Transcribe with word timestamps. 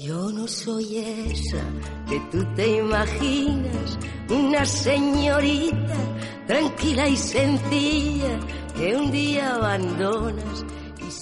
Yo 0.01 0.31
no 0.31 0.47
soy 0.47 0.99
esa 0.99 1.61
que 2.09 2.21
tú 2.31 2.45
te 2.55 2.79
imaginas, 2.79 3.99
una 4.31 4.65
señorita 4.65 5.97
tranquila 6.47 7.09
y 7.09 7.17
sencilla 7.17 8.39
que 8.77 8.97
un 8.97 9.11
día 9.11 9.57
abandonas 9.57 10.65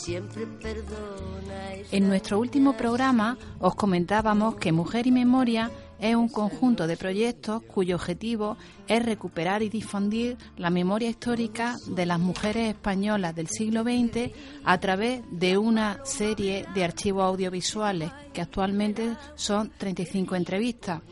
siempre. 0.07 0.47
En 1.91 2.07
nuestro 2.07 2.39
último 2.39 2.77
programa 2.77 3.37
os 3.59 3.75
comentábamos 3.75 4.55
que 4.55 4.71
Mujer 4.71 5.09
y 5.09 5.11
Memoria 5.11 5.71
es 5.99 6.15
un 6.15 6.29
conjunto 6.29 6.87
de 6.87 6.97
proyectos 6.97 7.63
cuyo 7.65 7.97
objetivo 7.97 8.57
es 8.87 9.05
recuperar 9.05 9.65
y 9.65 9.69
difundir 9.69 10.37
la 10.57 10.71
memoria 10.71 11.09
histórica 11.09 11.75
de 11.89 12.07
las 12.07 12.21
mujeres 12.21 12.69
españolas 12.69 13.35
del 13.35 13.49
siglo 13.49 13.83
XX 13.83 14.31
a 14.65 14.79
través 14.79 15.23
de 15.33 15.59
una 15.59 15.99
serie 16.05 16.67
de 16.73 16.85
archivos 16.85 17.25
audiovisuales 17.25 18.13
que 18.33 18.43
actualmente 18.43 19.17
son 19.35 19.73
35 19.77 20.37
entrevistas. 20.37 21.03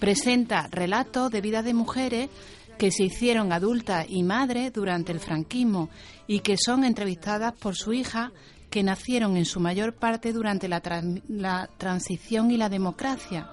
Presenta 0.00 0.66
relatos 0.72 1.30
de 1.30 1.40
vida 1.40 1.62
de 1.62 1.72
mujeres 1.72 2.30
que 2.78 2.90
se 2.90 3.04
hicieron 3.04 3.52
adultas 3.52 4.06
y 4.08 4.24
madres 4.24 4.72
durante 4.72 5.12
el 5.12 5.20
franquismo 5.20 5.88
y 6.26 6.40
que 6.40 6.56
son 6.56 6.84
entrevistadas 6.84 7.52
por 7.54 7.76
su 7.76 7.92
hija 7.92 8.32
que 8.70 8.82
nacieron 8.82 9.36
en 9.36 9.44
su 9.44 9.60
mayor 9.60 9.94
parte 9.94 10.32
durante 10.32 10.68
la, 10.68 10.80
transición 11.78 12.50
y 12.50 12.56
la 12.56 12.68
democracia. 12.68 13.48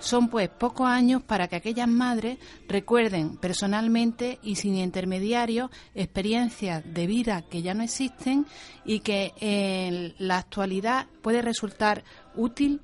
Son 0.00 0.28
pues 0.28 0.48
pocos 0.48 0.86
años 0.86 1.22
para 1.22 1.48
que 1.48 1.56
aquellas 1.56 1.88
madres 1.88 2.38
recuerden 2.68 3.36
personalmente 3.36 4.38
y 4.42 4.56
sin 4.56 4.76
intermediarios 4.76 5.70
experiencias 5.94 6.82
de 6.84 7.06
vida 7.06 7.42
que 7.42 7.62
ya 7.62 7.72
no 7.74 7.82
existen 7.82 8.46
y 8.84 9.00
que 9.00 9.32
en 9.40 10.14
la 10.18 10.38
actualidad 10.38 11.06
puede 11.22 11.42
resultar 11.42 12.04
útil 12.34 12.80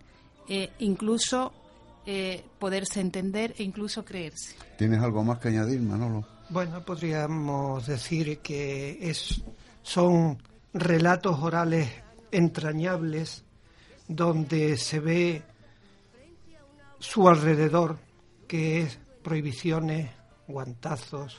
eh, 0.48 0.70
incluso 0.78 1.52
eh, 2.06 2.44
poderse 2.58 3.00
entender 3.00 3.54
e 3.58 3.64
incluso 3.64 4.04
creerse. 4.04 4.56
¿Tienes 4.78 5.02
algo 5.02 5.24
más 5.24 5.40
que 5.40 5.48
añadir, 5.48 5.80
Manolo? 5.82 6.35
Bueno, 6.48 6.84
podríamos 6.84 7.86
decir 7.86 8.38
que 8.38 8.98
es, 9.00 9.42
son 9.82 10.38
relatos 10.72 11.38
orales 11.40 11.90
entrañables 12.30 13.44
donde 14.08 14.76
se 14.76 15.00
ve 15.00 15.42
su 16.98 17.28
alrededor, 17.28 17.98
que 18.46 18.82
es 18.82 18.98
prohibiciones, 19.22 20.10
guantazos, 20.46 21.36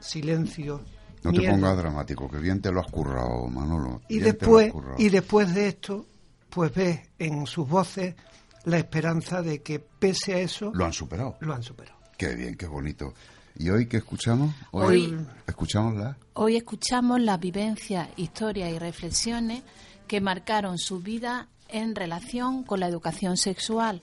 silencio. 0.00 0.82
No 1.22 1.32
te 1.32 1.48
pongas 1.48 1.76
dramático, 1.76 2.28
que 2.28 2.38
bien 2.38 2.60
te 2.60 2.72
lo 2.72 2.80
has 2.80 2.90
currado, 2.90 3.46
Manolo. 3.48 4.02
Y 4.08 4.18
después, 4.18 4.72
y 4.98 5.08
después 5.08 5.54
de 5.54 5.68
esto, 5.68 6.06
pues 6.50 6.74
ves 6.74 7.00
en 7.18 7.46
sus 7.46 7.68
voces 7.68 8.14
la 8.64 8.78
esperanza 8.78 9.42
de 9.42 9.62
que 9.62 9.78
pese 9.78 10.34
a 10.34 10.38
eso... 10.38 10.70
Lo 10.74 10.84
han 10.84 10.92
superado. 10.92 11.36
Lo 11.40 11.54
han 11.54 11.62
superado. 11.62 11.97
Qué 12.18 12.34
bien, 12.34 12.56
qué 12.56 12.66
bonito. 12.66 13.14
¿Y 13.56 13.70
hoy 13.70 13.86
qué 13.86 13.98
escuchamos? 13.98 14.52
Hoy, 14.72 15.16
escuchamos 15.46 15.94
la... 15.94 16.16
Hoy 16.34 16.56
escuchamos 16.56 17.20
las 17.20 17.38
vivencias, 17.38 18.08
historias 18.16 18.72
y 18.72 18.78
reflexiones 18.80 19.62
que 20.08 20.20
marcaron 20.20 20.78
su 20.78 20.98
vida 20.98 21.46
en 21.68 21.94
relación 21.94 22.64
con 22.64 22.80
la 22.80 22.88
educación 22.88 23.36
sexual. 23.36 24.02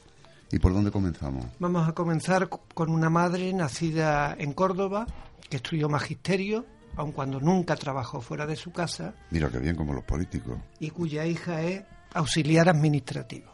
¿Y 0.49 0.59
por 0.59 0.73
dónde 0.73 0.91
comenzamos? 0.91 1.45
Vamos 1.59 1.89
a 1.89 1.91
comenzar 1.91 2.47
con 2.47 2.89
una 2.89 3.09
madre 3.09 3.51
nacida 3.51 4.33
en 4.39 4.53
Córdoba, 4.53 5.07
que 5.49 5.57
estudió 5.57 5.89
magisterio, 5.89 6.65
aun 6.95 7.11
cuando 7.11 7.41
nunca 7.41 7.75
trabajó 7.75 8.21
fuera 8.21 8.45
de 8.45 8.55
su 8.55 8.71
casa. 8.71 9.13
Mira 9.29 9.49
qué 9.49 9.59
bien 9.59 9.75
como 9.75 9.93
los 9.93 10.05
políticos. 10.05 10.57
Y 10.79 10.89
cuya 10.89 11.25
hija 11.25 11.61
es 11.63 11.83
auxiliar 12.13 12.69
administrativo. 12.69 13.51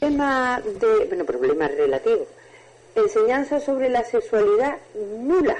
Problema 0.00 0.58
de, 0.62 1.06
bueno, 1.06 1.24
problema 1.26 1.68
relativo 1.68 2.26
enseñanza 2.94 3.60
sobre 3.60 3.88
la 3.88 4.04
sexualidad 4.04 4.78
nula, 5.18 5.56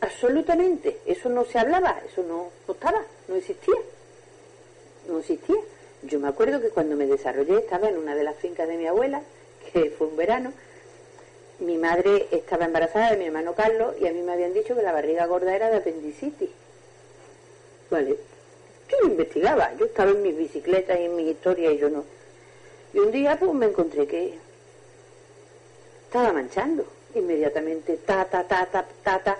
absolutamente. 0.00 0.98
Eso 1.06 1.28
no 1.28 1.44
se 1.44 1.58
hablaba, 1.58 2.00
eso 2.10 2.22
no, 2.22 2.50
estaba, 2.72 3.02
no 3.28 3.36
existía, 3.36 3.76
no 5.08 5.18
existía. 5.18 5.56
Yo 6.02 6.20
me 6.20 6.28
acuerdo 6.28 6.60
que 6.60 6.68
cuando 6.68 6.96
me 6.96 7.06
desarrollé 7.06 7.58
estaba 7.58 7.88
en 7.88 7.96
una 7.96 8.14
de 8.14 8.24
las 8.24 8.36
fincas 8.36 8.68
de 8.68 8.76
mi 8.76 8.86
abuela, 8.86 9.22
que 9.72 9.90
fue 9.90 10.06
un 10.06 10.16
verano, 10.16 10.52
mi 11.58 11.78
madre 11.78 12.26
estaba 12.30 12.66
embarazada 12.66 13.12
de 13.12 13.16
mi 13.16 13.26
hermano 13.26 13.54
Carlos 13.54 13.94
y 13.98 14.06
a 14.06 14.12
mí 14.12 14.20
me 14.20 14.32
habían 14.32 14.52
dicho 14.52 14.76
que 14.76 14.82
la 14.82 14.92
barriga 14.92 15.26
gorda 15.26 15.56
era 15.56 15.70
de 15.70 15.76
apendicitis. 15.76 16.50
Vale, 17.90 18.16
yo 18.88 18.96
no 19.02 19.08
investigaba, 19.08 19.74
yo 19.78 19.86
estaba 19.86 20.10
en 20.10 20.22
mis 20.22 20.36
bicicletas 20.36 20.98
y 20.98 21.04
en 21.04 21.16
mis 21.16 21.28
historias 21.28 21.74
y 21.74 21.78
yo 21.78 21.88
no. 21.88 22.04
Y 22.92 22.98
un 22.98 23.10
día 23.10 23.38
pues 23.38 23.52
me 23.52 23.66
encontré 23.66 24.06
que 24.06 24.38
estaba 26.06 26.32
manchando. 26.32 26.86
Inmediatamente, 27.14 27.98
ta, 27.98 28.24
ta, 28.24 28.44
ta, 28.46 28.66
ta, 28.66 29.18
ta, 29.18 29.38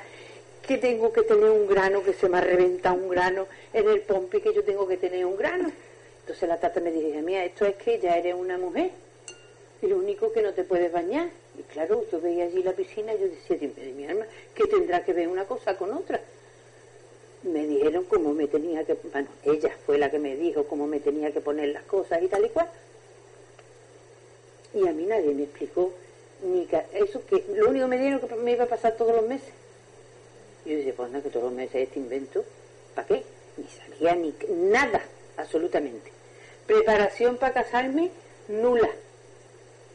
que 0.66 0.78
tengo 0.78 1.12
que 1.12 1.22
tener 1.22 1.50
un 1.50 1.66
grano, 1.66 2.02
que 2.02 2.12
se 2.12 2.28
me 2.28 2.38
ha 2.38 2.40
reventado 2.40 2.96
un 2.96 3.08
grano 3.08 3.46
en 3.72 3.88
el 3.88 4.00
pompi, 4.00 4.40
que 4.40 4.52
yo 4.52 4.64
tengo 4.64 4.86
que 4.86 4.96
tener 4.96 5.24
un 5.24 5.36
grano. 5.36 5.70
Entonces 6.20 6.48
la 6.48 6.58
tata 6.58 6.80
me 6.80 6.90
dice, 6.90 7.22
mía, 7.22 7.44
esto 7.44 7.66
es 7.66 7.76
que 7.76 8.00
ya 8.00 8.16
eres 8.16 8.34
una 8.34 8.58
mujer 8.58 8.90
y 9.80 9.86
lo 9.86 9.98
único 9.98 10.32
que 10.32 10.42
no 10.42 10.52
te 10.52 10.64
puedes 10.64 10.90
bañar. 10.90 11.28
Y 11.58 11.62
claro, 11.62 12.04
yo 12.10 12.20
veía 12.20 12.44
allí 12.44 12.62
la 12.62 12.72
piscina 12.72 13.14
yo 13.14 13.28
decía, 13.28 13.56
dime 13.56 13.74
de 13.74 13.92
mi 13.92 14.06
alma, 14.06 14.26
que 14.54 14.66
tendrá 14.66 15.04
que 15.04 15.12
ver 15.12 15.28
una 15.28 15.44
cosa 15.44 15.76
con 15.76 15.92
otra. 15.92 16.20
Me 17.44 17.64
dijeron 17.66 18.04
cómo 18.04 18.32
me 18.32 18.48
tenía 18.48 18.84
que, 18.84 18.94
bueno, 19.12 19.28
ella 19.44 19.70
fue 19.84 19.98
la 19.98 20.10
que 20.10 20.18
me 20.18 20.34
dijo 20.34 20.64
cómo 20.64 20.86
me 20.86 20.98
tenía 20.98 21.30
que 21.30 21.40
poner 21.40 21.68
las 21.68 21.84
cosas 21.84 22.20
y 22.22 22.26
tal 22.26 22.44
y 22.44 22.48
cual. 22.48 22.68
Y 24.74 24.88
a 24.88 24.92
mí 24.92 25.06
nadie 25.06 25.32
me 25.32 25.44
explicó 25.44 25.92
ni 26.42 26.68
eso 26.92 27.24
que 27.26 27.44
lo 27.54 27.70
único 27.70 27.88
me 27.88 27.98
dieron 27.98 28.20
que 28.20 28.34
me 28.36 28.52
iba 28.52 28.64
a 28.64 28.68
pasar 28.68 28.96
todos 28.96 29.14
los 29.14 29.26
meses. 29.26 29.52
Yo 30.64 30.76
decía, 30.76 30.94
pues 30.96 31.10
nada, 31.10 31.22
que 31.22 31.30
todos 31.30 31.44
los 31.44 31.52
meses 31.52 31.74
este 31.76 31.98
invento, 31.98 32.44
¿para 32.94 33.06
qué? 33.06 33.22
Ni 33.56 33.66
sabía 33.68 34.14
ni 34.14 34.34
nada, 34.70 35.02
absolutamente. 35.36 36.10
Preparación 36.66 37.36
para 37.36 37.54
casarme, 37.54 38.10
nula. 38.48 38.90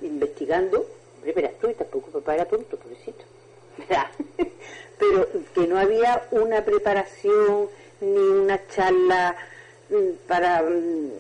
investigando, 0.02 0.88
hombre, 1.16 1.34
verás 1.34 1.54
tú, 1.60 1.70
y 1.70 1.74
tampoco 1.74 2.10
papá 2.10 2.36
era 2.36 2.46
tonto, 2.46 2.78
pobrecito. 2.78 3.24
Pero 5.00 5.28
que 5.54 5.68
no 5.68 5.78
había 5.78 6.28
una 6.32 6.64
preparación 6.64 7.70
ni 8.00 8.18
una 8.18 8.60
charla 8.68 9.36
mm, 9.90 10.28
para 10.28 10.64
mm, 10.64 11.12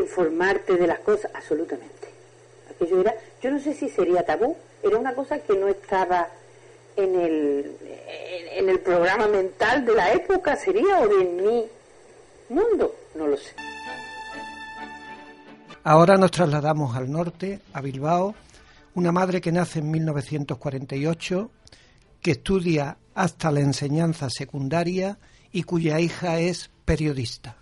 informarte 0.00 0.76
de 0.76 0.86
las 0.86 0.98
cosas, 1.00 1.30
absolutamente. 1.34 1.93
Aquello 2.74 3.00
era, 3.00 3.14
yo 3.42 3.50
no 3.50 3.60
sé 3.60 3.74
si 3.74 3.88
sería 3.88 4.24
tabú, 4.24 4.56
era 4.82 4.98
una 4.98 5.14
cosa 5.14 5.38
que 5.38 5.54
no 5.54 5.68
estaba 5.68 6.28
en 6.96 7.20
el, 7.20 7.76
en 8.52 8.68
el 8.68 8.80
programa 8.80 9.26
mental 9.26 9.84
de 9.84 9.94
la 9.94 10.12
época, 10.12 10.56
sería, 10.56 11.00
o 11.00 11.08
de 11.08 11.24
mi 11.24 11.64
mundo, 12.48 12.94
no 13.14 13.26
lo 13.26 13.36
sé. 13.36 13.54
Ahora 15.82 16.16
nos 16.16 16.30
trasladamos 16.30 16.96
al 16.96 17.10
norte, 17.10 17.60
a 17.72 17.80
Bilbao, 17.80 18.34
una 18.94 19.12
madre 19.12 19.40
que 19.40 19.52
nace 19.52 19.80
en 19.80 19.90
1948, 19.90 21.50
que 22.22 22.30
estudia 22.30 22.96
hasta 23.14 23.50
la 23.50 23.60
enseñanza 23.60 24.30
secundaria 24.30 25.18
y 25.52 25.64
cuya 25.64 26.00
hija 26.00 26.38
es 26.40 26.70
periodista. 26.84 27.56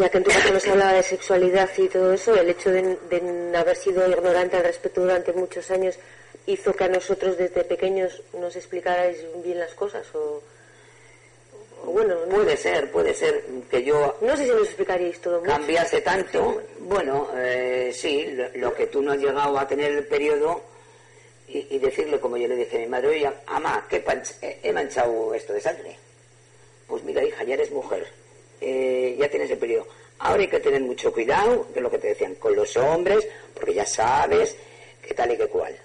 Ya 0.00 0.08
que 0.08 0.16
en 0.16 0.24
tu 0.24 0.30
caso 0.30 0.50
nos 0.50 0.66
hablaba 0.66 0.94
de 0.94 1.02
sexualidad 1.02 1.68
y 1.76 1.86
todo 1.88 2.14
eso, 2.14 2.34
el 2.34 2.48
hecho 2.48 2.70
de, 2.70 2.96
de 3.10 3.56
haber 3.56 3.76
sido 3.76 4.08
ignorante 4.08 4.56
al 4.56 4.64
respecto 4.64 5.02
durante 5.02 5.30
muchos 5.34 5.70
años 5.70 5.98
hizo 6.46 6.72
que 6.74 6.84
a 6.84 6.88
nosotros 6.88 7.36
desde 7.36 7.64
pequeños 7.64 8.22
nos 8.32 8.56
explicarais 8.56 9.18
bien 9.44 9.58
las 9.58 9.74
cosas 9.74 10.06
o, 10.14 10.42
bueno 11.84 12.16
puede 12.30 12.56
ser 12.56 12.90
puede 12.90 13.12
ser 13.14 13.44
que 13.70 13.82
yo 13.82 14.16
no 14.22 14.36
sé 14.36 14.44
si 14.44 14.50
nos 14.50 14.68
explicaríais 14.68 15.20
todo 15.20 15.42
cambiase 15.42 16.00
tanto. 16.00 16.62
Bueno 16.80 17.28
eh, 17.36 17.90
sí 17.94 18.26
lo, 18.54 18.74
que 18.74 18.86
tú 18.86 19.02
no 19.02 19.12
has 19.12 19.18
llegado 19.18 19.58
a 19.58 19.66
tener 19.66 19.92
el 19.92 20.06
periodo 20.06 20.62
y, 21.48 21.78
decirle 21.78 22.20
como 22.20 22.36
yo 22.36 22.46
le 22.48 22.56
dije 22.56 22.76
a 22.76 22.80
mi 22.80 22.86
madre 22.86 23.08
oye 23.08 23.30
ama 23.46 23.86
¿qué 23.88 24.02
he 24.62 24.72
manchado 24.72 25.34
esto 25.34 25.52
de 25.52 25.60
sangre 25.60 25.96
pues 26.86 27.02
mira 27.02 27.22
hija 27.24 27.44
ya 27.44 27.54
eres 27.54 27.70
mujer 27.70 28.06
eh, 28.60 29.16
ya 29.18 29.28
tienes 29.28 29.50
el 29.50 29.58
periodo 29.58 29.86
ahora 30.18 30.42
hay 30.42 30.48
que 30.48 30.60
tener 30.60 30.80
mucho 30.82 31.12
cuidado 31.12 31.66
de 31.74 31.80
lo 31.80 31.90
que 31.90 31.98
te 31.98 32.08
decían 32.08 32.34
con 32.36 32.54
los 32.54 32.76
hombres 32.76 33.26
porque 33.54 33.74
ya 33.74 33.86
sabes 33.86 34.56
qué 35.06 35.14
tal 35.14 35.32
y 35.32 35.36
qué 35.36 35.46
cual 35.46 35.76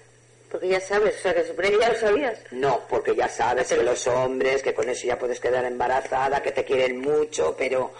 porque 0.50 0.68
ya 0.68 0.80
sabes, 0.80 1.16
o 1.16 1.18
sea, 1.18 1.34
que 1.34 1.44
supone 1.44 1.70
que 1.70 1.78
ya 1.78 1.88
lo 1.88 1.98
sabías. 1.98 2.38
No, 2.52 2.80
porque 2.88 3.14
ya 3.14 3.28
sabes 3.28 3.66
que 3.68 3.82
los 3.82 4.06
hombres, 4.06 4.62
que 4.62 4.72
con 4.72 4.88
eso 4.88 5.06
ya 5.06 5.18
puedes 5.18 5.40
quedar 5.40 5.64
embarazada, 5.64 6.40
que 6.40 6.52
te 6.52 6.64
quieren 6.64 7.00
mucho, 7.00 7.54
pero, 7.58 7.90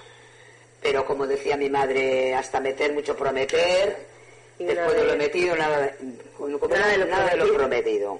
pero 0.80 1.04
como 1.04 1.26
decía 1.26 1.56
mi 1.56 1.68
madre, 1.68 2.34
hasta 2.34 2.60
meter 2.60 2.92
mucho 2.92 3.16
prometer, 3.16 3.96
y 4.58 4.64
después 4.64 4.94
de 4.94 5.04
lo 5.04 5.16
metido, 5.16 5.56
nada, 5.56 5.92
nada, 6.38 7.30
de, 7.30 7.36
lo, 7.36 7.52
prometido. 7.52 8.18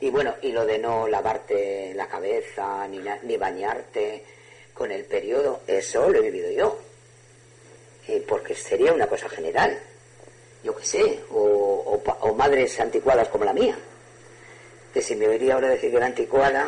Y 0.00 0.08
bueno, 0.08 0.34
y 0.42 0.52
lo 0.52 0.64
de 0.64 0.78
no 0.78 1.06
lavarte 1.08 1.92
la 1.94 2.06
cabeza, 2.06 2.86
ni, 2.88 3.00
ni 3.24 3.36
bañarte 3.36 4.24
con 4.80 4.90
el 4.90 5.04
periodo, 5.04 5.60
eso 5.66 6.08
lo 6.08 6.20
he 6.20 6.22
vivido 6.22 6.50
yo. 6.52 6.78
porque 8.26 8.54
sería 8.54 8.94
una 8.94 9.06
cosa 9.06 9.28
general 9.28 9.78
yo 10.64 10.74
qué 10.74 10.84
sé, 10.86 11.20
o, 11.32 12.00
o, 12.20 12.34
madres 12.34 12.80
anticuadas 12.80 13.28
como 13.28 13.44
la 13.44 13.52
mía. 13.52 13.76
Que 14.94 15.02
si 15.02 15.16
me 15.16 15.28
oiría 15.28 15.52
ahora 15.52 15.68
decir 15.68 15.90
que 15.90 15.98
era 15.98 16.06
anticuada, 16.06 16.66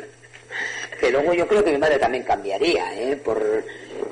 que 1.00 1.10
luego 1.10 1.34
yo 1.34 1.46
creo 1.46 1.62
que 1.62 1.72
mi 1.72 1.78
madre 1.78 1.98
también 1.98 2.24
cambiaría, 2.24 2.98
¿eh? 2.98 3.16
Por, 3.16 3.64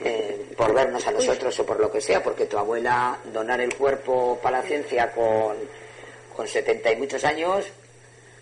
eh, 0.05 0.47
por 0.55 0.75
vernos 0.75 1.07
a 1.07 1.11
nosotros 1.11 1.59
o 1.61 1.65
por 1.65 1.81
lo 1.81 1.91
que 1.91 2.03
sea, 2.03 2.23
porque 2.23 2.45
tu 2.45 2.59
abuela 2.59 3.19
donar 3.33 3.63
el 3.63 3.75
cuerpo 3.75 4.39
para 4.43 4.59
la 4.59 4.67
ciencia 4.67 5.13
con, 5.13 5.57
con 6.37 6.47
70 6.47 6.93
y 6.93 6.97
muchos 6.97 7.25
años, 7.25 7.65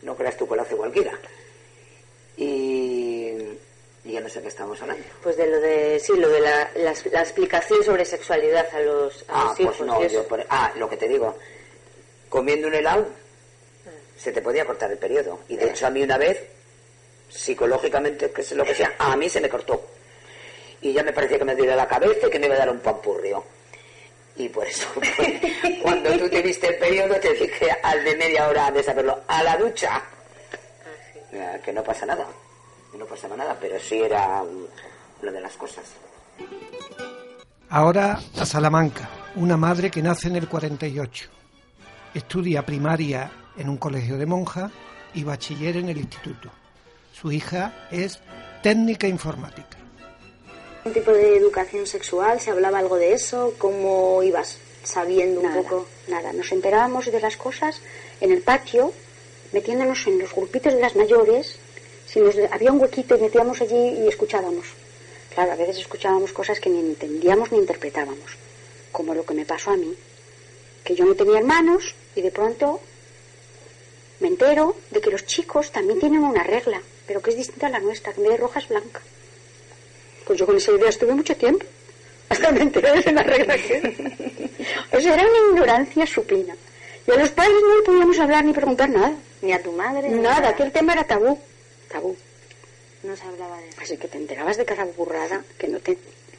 no 0.02 0.16
creas 0.16 0.36
tú 0.36 0.48
que 0.48 0.76
cualquiera. 0.76 1.16
Y, 2.36 2.75
y 4.06 4.12
ya 4.12 4.20
no 4.20 4.28
sé 4.28 4.40
qué 4.40 4.48
estamos 4.48 4.80
hablando. 4.80 5.04
Pues 5.22 5.36
de 5.36 5.48
lo 5.48 5.60
de, 5.60 5.98
sí, 5.98 6.12
lo 6.16 6.28
de 6.28 6.40
la, 6.40 6.70
la, 6.76 7.20
explicación 7.20 7.82
sobre 7.82 8.04
sexualidad 8.04 8.66
a 8.72 8.80
los, 8.80 9.24
ah, 9.28 9.52
pues 9.56 9.80
no, 9.80 10.06
yo 10.06 10.24
ah, 10.48 10.72
lo 10.76 10.88
que 10.88 10.96
te 10.96 11.08
digo, 11.08 11.36
comiendo 12.28 12.68
un 12.68 12.74
helado 12.74 13.06
se 14.16 14.30
te 14.30 14.40
podía 14.40 14.64
cortar 14.64 14.92
el 14.92 14.98
periodo. 14.98 15.40
Y 15.48 15.56
de 15.56 15.70
hecho 15.70 15.88
a 15.88 15.90
mí 15.90 16.02
una 16.02 16.18
vez, 16.18 16.40
psicológicamente, 17.28 18.30
que 18.30 18.44
sé 18.44 18.54
lo 18.54 18.64
que 18.64 18.76
sea, 18.76 18.94
a 18.96 19.16
mí 19.16 19.28
se 19.28 19.40
me 19.40 19.48
cortó. 19.48 19.84
Y 20.80 20.92
ya 20.92 21.02
me 21.02 21.12
parecía 21.12 21.38
que 21.38 21.44
me 21.44 21.56
diera 21.56 21.74
la 21.74 21.88
cabeza 21.88 22.28
y 22.28 22.30
que 22.30 22.38
me 22.38 22.46
iba 22.46 22.54
a 22.54 22.58
dar 22.58 22.70
un 22.70 22.78
pampurrio. 22.78 23.44
Y 24.36 24.48
por 24.48 24.66
eso, 24.68 24.86
pues, 24.94 25.10
cuando 25.82 26.16
tú 26.16 26.28
te 26.28 26.42
viste 26.42 26.68
el 26.68 26.76
periodo, 26.76 27.18
te 27.18 27.34
dije 27.34 27.70
al 27.82 28.04
de 28.04 28.14
media 28.14 28.48
hora 28.48 28.70
de 28.70 28.84
saberlo, 28.84 29.20
a 29.26 29.42
la 29.42 29.56
ducha. 29.56 30.00
Ah, 31.34 31.58
que 31.62 31.72
no 31.72 31.82
pasa 31.82 32.06
nada 32.06 32.26
no 32.94 33.06
pasaba 33.06 33.36
nada, 33.36 33.56
pero 33.60 33.78
sí 33.78 34.00
era 34.00 34.42
lo 35.22 35.32
de 35.32 35.40
las 35.40 35.56
cosas. 35.56 35.84
Ahora 37.68 38.20
a 38.38 38.46
Salamanca, 38.46 39.08
una 39.34 39.56
madre 39.56 39.90
que 39.90 40.02
nace 40.02 40.28
en 40.28 40.36
el 40.36 40.48
48. 40.48 41.28
Estudia 42.14 42.64
primaria 42.64 43.30
en 43.56 43.68
un 43.68 43.76
colegio 43.76 44.16
de 44.16 44.26
monjas 44.26 44.70
y 45.14 45.24
bachiller 45.24 45.76
en 45.76 45.88
el 45.88 45.98
instituto. 45.98 46.50
Su 47.12 47.32
hija 47.32 47.88
es 47.90 48.20
técnica 48.62 49.08
informática. 49.08 49.78
¿Un 50.84 50.92
tipo 50.92 51.10
de 51.10 51.36
educación 51.36 51.86
sexual? 51.86 52.40
¿Se 52.40 52.50
hablaba 52.50 52.78
algo 52.78 52.96
de 52.96 53.12
eso? 53.12 53.54
¿Cómo 53.58 54.22
ibas 54.22 54.58
sabiendo 54.84 55.40
un 55.40 55.52
poco? 55.54 55.88
Nada, 56.08 56.32
nos 56.32 56.52
enterábamos 56.52 57.06
de 57.06 57.20
las 57.20 57.36
cosas 57.36 57.80
en 58.20 58.30
el 58.30 58.42
patio, 58.42 58.92
metiéndonos 59.52 60.06
en 60.06 60.20
los 60.20 60.32
grupitos 60.32 60.72
de 60.72 60.80
las 60.80 60.94
mayores 60.94 61.58
si 62.16 62.22
nos, 62.22 62.34
había 62.50 62.72
un 62.72 62.80
huequito 62.80 63.14
y 63.14 63.20
metíamos 63.20 63.60
allí 63.60 63.76
y 63.76 64.08
escuchábamos. 64.08 64.64
Claro, 65.34 65.52
a 65.52 65.56
veces 65.56 65.76
escuchábamos 65.76 66.32
cosas 66.32 66.58
que 66.58 66.70
ni 66.70 66.80
entendíamos 66.80 67.52
ni 67.52 67.58
interpretábamos, 67.58 68.38
como 68.90 69.14
lo 69.14 69.22
que 69.26 69.34
me 69.34 69.44
pasó 69.44 69.72
a 69.72 69.76
mí, 69.76 69.94
que 70.82 70.94
yo 70.94 71.04
no 71.04 71.14
tenía 71.14 71.40
hermanos 71.40 71.94
y 72.14 72.22
de 72.22 72.30
pronto 72.30 72.80
me 74.20 74.28
entero 74.28 74.76
de 74.90 75.02
que 75.02 75.10
los 75.10 75.26
chicos 75.26 75.70
también 75.70 76.00
tienen 76.00 76.24
una 76.24 76.42
regla, 76.42 76.80
pero 77.06 77.20
que 77.20 77.32
es 77.32 77.36
distinta 77.36 77.66
a 77.66 77.70
la 77.70 77.80
nuestra, 77.80 78.14
que 78.14 78.20
en 78.20 78.28
vez 78.28 78.32
de 78.32 78.38
roja 78.38 78.60
es 78.60 78.68
blanca. 78.68 79.02
Pues 80.26 80.38
yo 80.38 80.46
con 80.46 80.56
esa 80.56 80.72
idea 80.72 80.88
estuve 80.88 81.12
mucho 81.12 81.36
tiempo, 81.36 81.66
hasta 82.30 82.50
me 82.50 82.62
enteré 82.62 82.98
de 83.02 83.12
la 83.12 83.24
regla 83.24 83.58
que 83.58 84.50
O 84.90 85.00
sea, 85.02 85.12
era 85.12 85.22
una 85.22 85.50
ignorancia 85.50 86.06
supina. 86.06 86.56
Y 87.06 87.10
a 87.10 87.16
los 87.16 87.28
padres 87.28 87.56
no 87.60 87.76
le 87.76 87.82
podíamos 87.82 88.18
hablar 88.18 88.42
ni 88.42 88.54
preguntar 88.54 88.88
nada. 88.88 89.12
Ni 89.42 89.52
a 89.52 89.62
tu 89.62 89.70
madre. 89.72 90.08
Nada, 90.08 90.56
que 90.56 90.62
el 90.62 90.72
tema 90.72 90.94
era 90.94 91.04
tabú 91.04 91.38
tabú. 91.88 92.16
No 93.02 93.16
se 93.16 93.24
hablaba 93.24 93.58
de 93.58 93.68
eso. 93.68 93.80
Así 93.80 93.96
que 93.96 94.08
te 94.08 94.18
enterabas 94.18 94.56
de 94.56 94.64
cada 94.64 94.84
burrada 94.84 95.44
que 95.58 95.68
no 95.68 95.78
te, 95.78 95.96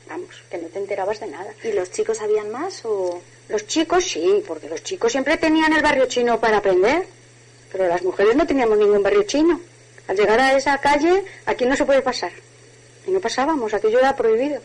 vamos, 0.07 0.43
que 0.49 0.57
no 0.57 0.67
te 0.67 0.79
enterabas 0.79 1.19
de 1.19 1.27
nada. 1.27 1.53
¿Y 1.63 1.71
los 1.71 1.91
chicos 1.91 2.17
sabían 2.17 2.51
más 2.51 2.83
o...? 2.85 3.21
Los 3.49 3.65
chicos 3.67 4.03
sí, 4.03 4.43
porque 4.45 4.67
los 4.67 4.83
chicos 4.83 5.11
siempre 5.11 5.37
tenían 5.37 5.73
el 5.73 5.81
barrio 5.81 6.05
chino 6.07 6.39
para 6.39 6.57
aprender, 6.57 7.05
pero 7.71 7.87
las 7.87 8.03
mujeres 8.03 8.35
no 8.35 8.45
teníamos 8.45 8.77
ningún 8.77 9.01
barrio 9.01 9.23
chino. 9.23 9.61
Al 10.07 10.17
llegar 10.17 10.39
a 10.39 10.55
esa 10.55 10.77
calle, 10.79 11.23
aquí 11.45 11.65
no 11.65 11.75
se 11.75 11.85
puede 11.85 12.01
pasar. 12.01 12.31
Y 13.05 13.11
no 13.11 13.21
pasábamos, 13.21 13.73
aquello 13.73 13.99
era 13.99 14.15
prohibido. 14.15 14.61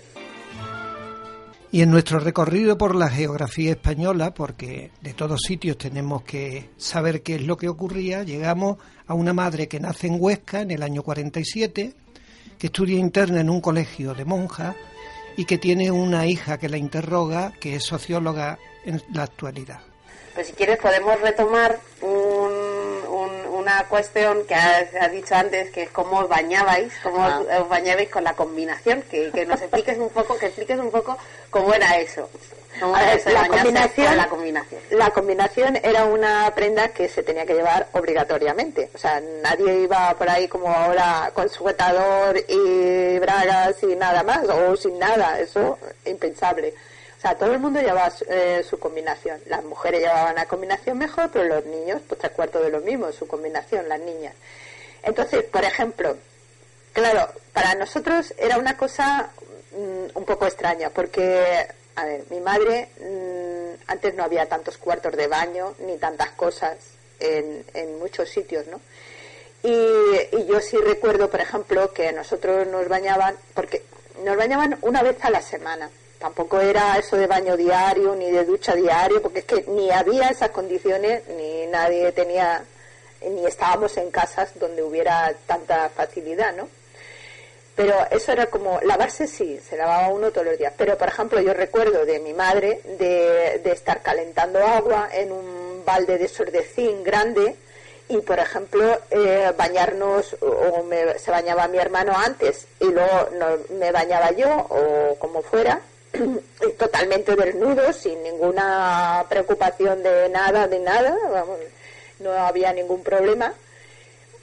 Y 1.75 1.81
en 1.81 1.91
nuestro 1.91 2.19
recorrido 2.19 2.77
por 2.77 2.95
la 2.95 3.09
geografía 3.09 3.71
española, 3.71 4.35
porque 4.35 4.91
de 5.01 5.15
todos 5.15 5.41
sitios 5.41 5.79
tenemos 5.79 6.23
que 6.23 6.69
saber 6.77 7.23
qué 7.23 7.37
es 7.37 7.47
lo 7.47 7.57
que 7.57 7.71
ocurría, 7.71 8.25
llegamos 8.25 8.77
a 9.07 9.15
una 9.15 9.33
madre 9.33 9.69
que 9.69 9.81
nace 9.81 10.09
en 10.09 10.19
Huesca 10.21 10.61
en 10.61 10.71
el 10.71 10.83
año 10.83 11.03
47, 11.03 11.95
que 12.59 12.67
estudia 12.67 12.99
interna 12.99 13.41
en 13.41 13.49
un 13.49 13.63
colegio 13.63 14.13
de 14.13 14.27
monjas 14.27 14.77
y 15.35 15.47
que 15.47 15.57
tiene 15.57 15.91
una 15.91 16.27
hija 16.27 16.59
que 16.59 16.69
la 16.69 16.77
interroga, 16.77 17.55
que 17.59 17.77
es 17.77 17.85
socióloga 17.85 18.59
en 18.85 19.03
la 19.15 19.23
actualidad. 19.23 19.81
Pues 20.35 20.49
si 20.49 20.53
quieres 20.53 20.77
podemos 20.77 21.19
retomar 21.23 21.81
una 23.63 23.85
cuestión 23.89 24.45
que 24.47 24.55
has, 24.55 25.13
dicho 25.13 25.35
antes, 25.35 25.71
que 25.71 25.85
es 25.85 25.91
cómo 25.91 26.19
os 26.19 26.29
bañabais, 26.29 26.93
cómo 27.03 27.25
os, 27.25 27.47
ah. 27.51 27.65
bañabais 27.69 28.11
con 28.11 28.25
la 28.25 28.35
combinación, 28.35 29.03
que, 29.03 29.31
que, 29.31 29.47
nos 29.47 29.61
expliques 29.61 29.99
un 29.99 30.11
poco, 30.11 30.37
que 30.39 30.47
expliques 30.47 30.79
un 30.79 30.91
poco 30.91 31.17
cómo 31.51 31.73
era 31.73 31.99
eso. 31.99 32.29
la, 32.81 33.49
combinación, 33.49 34.17
la 34.17 34.29
combinación. 34.29 34.81
La 34.91 35.11
combinación 35.11 35.79
era 35.83 36.05
una 36.05 36.53
prenda 36.55 36.89
que 36.89 37.09
se 37.09 37.23
tenía 37.23 37.47
que 37.47 37.55
llevar 37.55 37.89
obligatoriamente. 37.93 38.91
O 38.95 38.99
sea, 38.99 39.21
nadie 39.43 39.81
iba 39.83 40.13
por 40.15 40.29
ahí 40.29 40.49
como 40.49 40.69
ahora 40.69 41.31
con 41.35 41.49
sujetador 41.49 42.37
y 42.49 43.19
bragas 43.19 43.83
y 43.83 43.95
nada 43.95 44.23
más, 44.23 44.45
o 44.49 44.77
sin 44.77 44.99
nada. 44.99 45.39
Eso 45.39 45.79
impensable. 46.05 46.75
O 47.23 47.25
sea, 47.25 47.37
todo 47.37 47.53
el 47.53 47.61
mundo 47.61 47.81
llevaba 47.81 48.13
eh, 48.29 48.65
su 48.69 48.81
combinación. 48.81 49.41
Las 49.47 49.63
mujeres 49.63 50.01
llevaban 50.01 50.35
la 50.35 50.47
combinación 50.47 50.99
mejor, 50.99 51.31
pero 51.33 51.45
los 51.45 51.65
niños, 51.67 52.03
pues 52.09 52.21
tres 52.21 52.33
cuartos 52.33 52.65
de 52.65 52.71
lo 52.71 52.81
mismo, 52.81 53.13
su 53.13 53.29
combinación, 53.29 53.89
las 53.89 54.01
niñas. 54.01 54.35
Entonces, 55.05 55.45
por 55.45 55.63
ejemplo, 55.63 56.17
claro, 56.93 57.29
para 57.53 57.77
nosotros 57.77 58.35
era 58.37 58.59
una 58.59 58.77
cosa 58.77 59.31
mm, 59.71 60.19
un 60.19 60.25
poco 60.25 60.47
extraña, 60.47 60.91
porque, 60.91 61.69
a 61.95 62.05
ver, 62.07 62.25
mi 62.29 62.41
madre, 62.41 62.89
mm, 62.99 63.85
antes 63.87 64.17
no 64.17 64.25
había 64.25 64.47
tantos 64.49 64.77
cuartos 64.77 65.15
de 65.17 65.29
baño 65.29 65.77
ni 65.87 65.99
tantas 65.99 66.31
cosas 66.31 66.77
en, 67.21 67.65
en 67.75 68.01
muchos 68.01 68.31
sitios, 68.31 68.67
¿no? 68.67 68.81
Y, 69.63 70.45
yo 70.49 70.61
sí 70.61 70.77
recuerdo, 70.77 71.31
por 71.31 71.41
ejemplo, 71.41 71.93
que 71.93 72.11
nosotros 72.13 72.67
nos 72.67 72.89
bañaban, 72.89 73.37
porque 73.55 73.85
nos 74.25 74.37
bañaban 74.37 74.77
una 74.83 75.05
vez 75.05 75.25
a 75.25 75.31
la 75.31 75.41
semana. 75.41 75.89
Tampoco 76.23 76.61
era 76.61 76.97
eso 76.99 77.17
de 77.17 77.27
baño 77.27 77.57
diario 77.57 78.15
ni 78.15 78.31
de 78.31 78.45
ducha 78.45 78.77
diario, 78.77 79.21
porque 79.21 79.41
es 79.41 79.45
que 79.45 79.65
ni 79.67 79.91
había 79.91 80.29
esas 80.29 80.51
condiciones, 80.51 81.27
ni 81.37 81.67
nadie 81.67 82.13
tenía, 82.13 82.63
ni 83.29 83.45
estábamos 83.45 83.97
en 83.97 84.09
casas 84.13 84.53
donde 84.55 84.85
hubiera 84.85 85.35
tanta 85.47 85.89
facilidad, 85.89 86.55
¿no? 86.55 86.69
Pero 87.75 87.97
eso 88.13 88.31
era 88.31 88.47
como, 88.47 88.81
lavarse 88.83 89.27
sí, 89.27 89.59
se 89.69 89.77
lavaba 89.77 90.11
uno 90.11 90.31
todos 90.31 90.47
los 90.47 90.59
días. 90.59 90.73
Pero, 90.79 90.97
por 90.97 91.09
ejemplo, 91.09 91.41
yo 91.41 91.55
recuerdo 91.55 92.07
de 92.07 92.21
mi 92.21 92.35
madre 92.35 92.81
de, 92.85 93.61
de 93.65 93.73
estar 93.73 94.01
calentando 94.01 94.65
agua 94.65 95.09
en 95.13 95.33
un 95.33 95.83
balde 95.85 96.19
de 96.19 96.29
sordecín 96.29 97.03
grande, 97.03 97.57
y 98.09 98.19
por 98.19 98.39
ejemplo 98.39 99.01
eh, 99.11 99.53
bañarnos 99.57 100.37
o 100.41 100.85
se 101.17 101.31
bañaba 101.31 101.67
mi 101.67 101.79
hermano 101.79 102.13
antes 102.15 102.67
y 102.79 102.85
luego 102.85 103.31
me 103.71 103.91
bañaba 103.91 104.33
yo 104.33 104.51
o 104.69 105.15
como 105.19 105.41
fuera 105.41 105.81
totalmente 106.79 107.35
desnudo 107.37 107.93
sin 107.93 108.23
ninguna 108.23 109.25
preocupación 109.29 110.03
de 110.03 110.29
nada 110.29 110.69
de 110.69 110.79
nada 110.79 111.17
vamos 111.31 111.59
no 112.21 112.33
había 112.33 112.73
ningún 112.73 113.03
problema. 113.03 113.53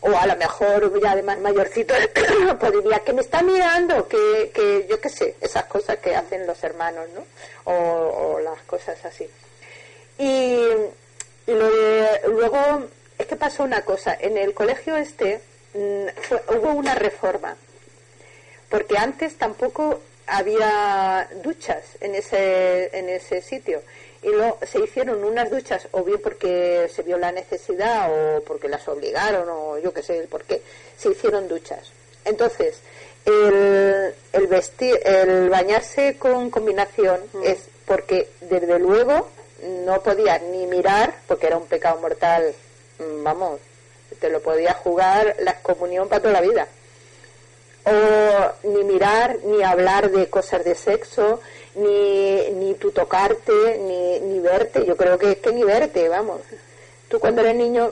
O 0.01 0.15
a 0.15 0.25
lo 0.27 0.35
mejor 0.37 1.01
ya 1.01 1.13
de 1.13 1.23
más 1.23 1.39
mayorcito 1.39 1.93
podría 2.59 2.99
que 2.99 3.11
me 3.11 3.21
está 3.21 3.41
mirando 3.41 4.07
que, 4.07 4.49
que 4.53 4.87
yo 4.89 5.01
qué 5.01 5.09
sé 5.09 5.35
esas 5.41 5.65
cosas 5.65 5.97
que 5.97 6.15
hacen 6.15 6.47
los 6.47 6.63
hermanos 6.63 7.07
no 7.13 7.25
o, 7.65 8.39
las 8.39 8.61
cosas 8.61 9.03
así 9.03 9.29
y, 10.17 10.23
y 11.47 11.51
luego 12.27 12.87
es 13.17 13.27
que 13.27 13.35
pasó 13.35 13.63
una 13.63 13.81
cosa. 13.81 14.17
En 14.19 14.37
el 14.37 14.53
colegio 14.53 14.95
este 14.95 15.41
mm, 15.73 16.05
hubo 16.55 16.71
una 16.71 16.95
reforma, 16.95 17.55
porque 18.69 18.97
antes 18.97 19.37
tampoco 19.37 20.01
había 20.29 21.29
duchas 21.43 21.83
en 22.01 22.15
ese, 22.15 22.97
en 22.97 23.09
ese 23.09 23.41
sitio. 23.41 23.81
Y 24.21 24.27
luego 24.27 24.59
se 24.65 24.79
hicieron 24.79 25.23
unas 25.23 25.49
duchas, 25.49 25.87
o 25.91 26.03
bien 26.03 26.19
porque 26.21 26.89
se 26.93 27.03
vio 27.03 27.17
la 27.17 27.31
necesidad, 27.31 28.11
o 28.11 28.41
porque 28.43 28.67
las 28.67 28.87
obligaron, 28.87 29.47
o 29.49 29.77
yo 29.77 29.93
qué 29.93 30.03
sé 30.03 30.17
el 30.17 30.27
por 30.27 30.43
qué, 30.43 30.61
se 30.97 31.09
hicieron 31.11 31.47
duchas. 31.47 31.91
Entonces, 32.25 32.79
el, 33.25 34.13
el, 34.33 34.47
vestir, 34.47 34.99
el 35.05 35.49
bañarse 35.49 36.17
con 36.17 36.49
combinación 36.49 37.21
mm. 37.33 37.43
es 37.43 37.59
porque, 37.85 38.27
desde 38.41 38.77
luego, 38.79 39.29
no 39.85 40.01
podía 40.03 40.37
ni 40.39 40.67
mirar, 40.67 41.13
porque 41.27 41.47
era 41.47 41.57
un 41.57 41.67
pecado 41.67 41.99
mortal 42.01 42.53
Mm, 42.99 43.23
vamos, 43.23 43.61
te 44.19 44.29
lo 44.29 44.41
podía 44.41 44.73
jugar 44.73 45.35
la 45.39 45.51
excomunión 45.51 46.09
para 46.09 46.21
toda 46.21 46.33
la 46.33 46.41
vida. 46.41 46.67
O 47.91 48.67
ni 48.67 48.83
mirar, 48.83 49.37
ni 49.43 49.63
hablar 49.63 50.11
de 50.11 50.29
cosas 50.29 50.63
de 50.63 50.75
sexo, 50.75 51.39
ni, 51.75 52.49
ni 52.51 52.73
tú 52.75 52.91
tocarte, 52.91 53.77
ni, 53.79 54.19
ni 54.19 54.39
verte. 54.39 54.85
Yo 54.85 54.95
creo 54.95 55.17
que 55.17 55.31
es 55.31 55.37
que 55.37 55.51
ni 55.51 55.63
verte, 55.63 56.07
vamos. 56.09 56.41
Tú 57.07 57.19
cuando 57.19 57.41
eres 57.41 57.55
niño 57.55 57.91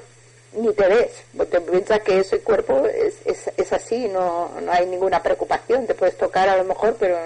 ni 0.54 0.74
te 0.74 0.88
ves, 0.88 1.12
porque 1.36 1.60
piensas 1.62 2.02
que 2.02 2.20
ese 2.20 2.40
cuerpo 2.40 2.86
es, 2.86 3.16
es, 3.26 3.52
es 3.58 3.74
así, 3.74 4.08
no, 4.08 4.52
no 4.62 4.72
hay 4.72 4.86
ninguna 4.86 5.22
preocupación. 5.22 5.88
Te 5.88 5.94
puedes 5.94 6.18
tocar 6.18 6.50
a 6.50 6.58
lo 6.58 6.64
mejor, 6.64 6.96
pero 7.00 7.18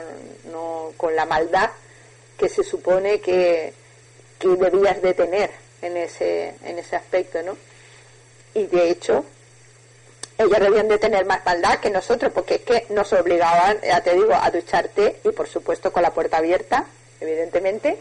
no 0.51 0.91
con 0.97 1.15
la 1.15 1.25
maldad 1.25 1.69
que 2.37 2.49
se 2.49 2.63
supone 2.63 3.21
que, 3.21 3.73
que 4.39 4.47
debías 4.47 5.01
de 5.01 5.13
tener 5.13 5.51
en 5.81 5.97
ese, 5.97 6.55
en 6.63 6.79
ese 6.79 6.95
aspecto, 6.95 7.41
¿no? 7.43 7.55
y 8.53 8.65
de 8.65 8.89
hecho 8.89 9.23
ellos 10.41 10.59
debían 10.59 10.87
de 10.87 10.97
tener 10.97 11.25
más 11.25 11.45
maldad 11.45 11.79
que 11.79 11.89
nosotros 11.89 12.31
porque 12.33 12.55
es 12.55 12.61
que 12.61 12.85
nos 12.93 13.11
obligaban, 13.13 13.79
ya 13.81 14.01
te 14.01 14.13
digo, 14.13 14.33
a 14.33 14.49
ducharte 14.49 15.17
y 15.23 15.29
por 15.29 15.47
supuesto 15.47 15.91
con 15.91 16.03
la 16.03 16.11
puerta 16.11 16.37
abierta, 16.37 16.85
evidentemente, 17.19 17.97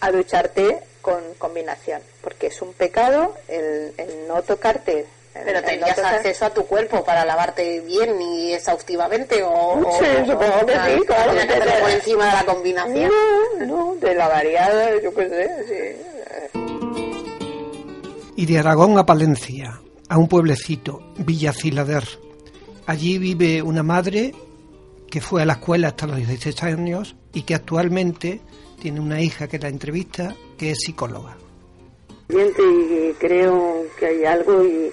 a 0.00 0.10
ducharte 0.10 0.80
con 1.00 1.22
combinación, 1.38 2.00
porque 2.22 2.46
es 2.48 2.62
un 2.62 2.72
pecado 2.72 3.34
el, 3.48 3.92
no 4.26 4.42
tocarte. 4.42 5.06
Pero 5.32 5.62
tenías 5.64 5.98
acceso 5.98 6.46
a 6.46 6.50
tu 6.50 6.64
cuerpo 6.64 7.04
para 7.04 7.24
lavarte 7.24 7.80
bien 7.80 8.22
y 8.22 8.54
exhaustivamente 8.54 9.42
o, 9.42 9.80
sí, 9.98 10.06
supongo 10.24 10.64
que 10.64 10.72
sí, 10.72 11.00
claro. 11.06 11.32
por 11.80 11.90
encima 11.90 12.26
de 12.26 12.32
la 12.32 12.44
combinación. 12.44 13.10
No, 13.58 13.66
no, 13.66 13.96
te 14.00 14.14
lavaría, 14.14 14.96
yo 15.02 15.12
qué 15.12 15.28
sé, 15.28 15.50
sí. 15.68 16.60
Y 18.36 18.46
de 18.46 18.58
Aragón 18.58 18.96
a 18.96 19.06
Palencia, 19.06 19.80
a 20.08 20.18
un 20.18 20.28
pueblecito, 20.28 21.02
Villa 21.18 21.52
Cilader. 21.52 22.04
Allí 22.86 23.18
vive 23.18 23.62
una 23.62 23.82
madre 23.82 24.34
que 25.10 25.20
fue 25.20 25.42
a 25.42 25.46
la 25.46 25.54
escuela 25.54 25.88
hasta 25.88 26.06
los 26.06 26.16
16 26.16 26.62
años 26.64 27.16
y 27.32 27.42
que 27.42 27.54
actualmente 27.54 28.40
tiene 28.80 29.00
una 29.00 29.20
hija 29.20 29.48
que 29.48 29.58
la 29.58 29.68
entrevista 29.68 30.34
que 30.58 30.72
es 30.72 30.78
psicóloga. 30.80 31.36
Y 32.28 33.12
creo 33.18 33.86
que 33.98 34.06
hay 34.06 34.24
algo 34.24 34.64
y, 34.64 34.92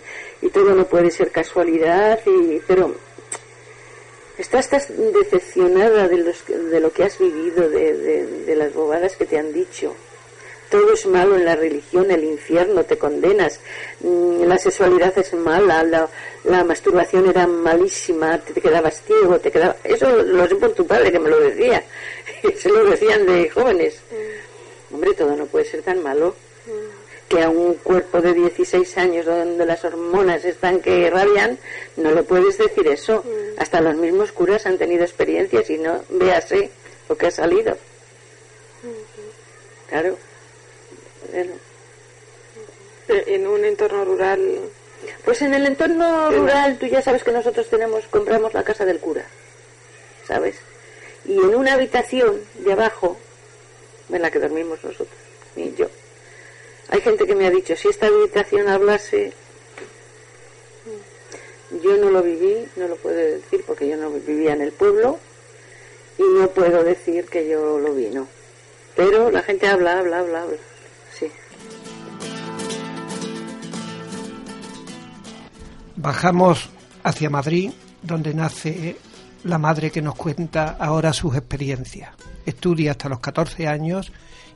todo 0.53 0.75
no 0.75 0.85
puede 0.85 1.11
ser 1.11 1.31
casualidad, 1.31 2.19
pero 2.67 2.95
estás 4.37 4.69
tan 4.69 4.81
decepcionada 5.13 6.07
de, 6.07 6.17
los, 6.17 6.45
de 6.47 6.79
lo 6.79 6.91
que 6.91 7.03
has 7.03 7.17
vivido, 7.19 7.69
de 7.69 8.55
las 8.57 8.73
bobadas 8.73 9.15
que 9.15 9.25
te 9.25 9.37
han 9.37 9.53
dicho 9.53 9.95
todo 10.71 10.93
es 10.93 11.05
malo 11.05 11.35
en 11.35 11.45
la 11.45 11.55
religión, 11.55 12.09
el 12.09 12.23
infierno, 12.23 12.83
te 12.85 12.97
condenas, 12.97 13.59
mm, 13.99 14.43
la 14.43 14.57
sexualidad 14.57 15.15
es 15.17 15.33
mala, 15.33 15.83
la, 16.43 16.63
masturbación 16.63 17.29
era 17.29 17.45
malísima, 17.45 18.39
te, 18.39 18.59
quedabas 18.59 19.03
ciego, 19.03 19.37
te 19.39 19.51
quedaba... 19.51 19.75
Eso 19.83 20.09
lo 20.23 20.47
sé 20.47 20.55
por 20.55 20.71
tu 20.71 20.87
padre 20.87 21.11
que 21.11 21.19
me 21.19 21.29
lo 21.29 21.39
decía, 21.39 21.83
se 22.57 22.69
lo 22.69 22.85
decían 22.85 23.25
de 23.25 23.49
jóvenes. 23.49 23.99
Mm. 24.09 24.95
Hombre, 24.95 25.13
todo 25.13 25.35
no 25.35 25.45
puede 25.45 25.65
ser 25.65 25.81
tan 25.81 26.01
malo. 26.01 26.35
Mm. 26.65 27.01
Que 27.27 27.43
a 27.43 27.49
un 27.49 27.75
cuerpo 27.75 28.21
de 28.21 28.33
16 28.33 28.97
años 28.97 29.25
donde 29.25 29.65
las 29.65 29.85
hormonas 29.85 30.43
están 30.43 30.81
que 30.81 31.09
rabian, 31.09 31.57
no 31.95 32.11
le 32.11 32.23
puedes 32.23 32.57
decir 32.57 32.87
eso. 32.87 33.23
Hasta 33.57 33.79
los 33.79 33.95
mismos 33.95 34.33
curas 34.33 34.65
han 34.65 34.77
tenido 34.77 35.03
experiencias 35.03 35.69
y 35.69 35.77
no 35.77 36.03
véase 36.09 36.71
lo 37.07 37.17
que 37.17 37.27
ha 37.27 37.31
salido. 37.31 37.77
Claro. 39.87 40.17
En 43.07 43.47
un 43.47 43.65
entorno 43.65 44.05
rural. 44.05 44.59
Pues 45.25 45.41
en 45.41 45.53
el 45.53 45.65
entorno 45.65 46.29
rural, 46.31 46.77
tú 46.77 46.85
ya 46.85 47.01
sabes 47.01 47.23
que 47.23 47.31
nosotros 47.31 47.67
tenemos, 47.69 48.05
compramos 48.07 48.53
la 48.53 48.63
casa 48.63 48.85
del 48.85 48.99
cura, 48.99 49.25
¿sabes? 50.27 50.55
Y 51.25 51.39
en 51.39 51.55
una 51.55 51.73
habitación 51.73 52.39
de 52.59 52.73
abajo, 52.73 53.17
en 54.11 54.21
la 54.21 54.29
que 54.29 54.39
dormimos 54.39 54.83
nosotros, 54.83 55.17
y 55.55 55.73
yo, 55.73 55.87
hay 56.89 57.01
gente 57.01 57.25
que 57.25 57.35
me 57.35 57.47
ha 57.47 57.49
dicho, 57.49 57.75
si 57.75 57.87
esta 57.87 58.07
habitación 58.07 58.67
hablase, 58.67 59.33
yo 61.81 61.97
no 61.97 62.11
lo 62.11 62.21
viví, 62.21 62.67
no 62.75 62.87
lo 62.87 62.95
puedo 62.97 63.15
decir 63.15 63.63
porque 63.65 63.87
yo 63.87 63.97
no 63.97 64.11
vivía 64.11 64.53
en 64.53 64.61
el 64.61 64.71
pueblo 64.71 65.17
y 66.17 66.23
no 66.23 66.49
puedo 66.49 66.83
decir 66.83 67.25
que 67.25 67.47
yo 67.47 67.79
lo 67.79 67.93
vi, 67.93 68.07
no. 68.09 68.27
Pero 68.95 69.31
la 69.31 69.41
gente 69.41 69.67
habla, 69.67 69.99
habla, 69.99 70.19
habla, 70.19 70.43
habla. 70.43 70.57
Bajamos 76.01 76.67
hacia 77.03 77.29
Madrid, 77.29 77.69
donde 78.01 78.33
nace 78.33 78.95
la 79.43 79.59
madre 79.59 79.91
que 79.91 80.01
nos 80.01 80.15
cuenta 80.15 80.75
ahora 80.79 81.13
sus 81.13 81.35
experiencias. 81.35 82.09
Estudia 82.43 82.91
hasta 82.91 83.07
los 83.07 83.19
14 83.19 83.67
años 83.67 84.11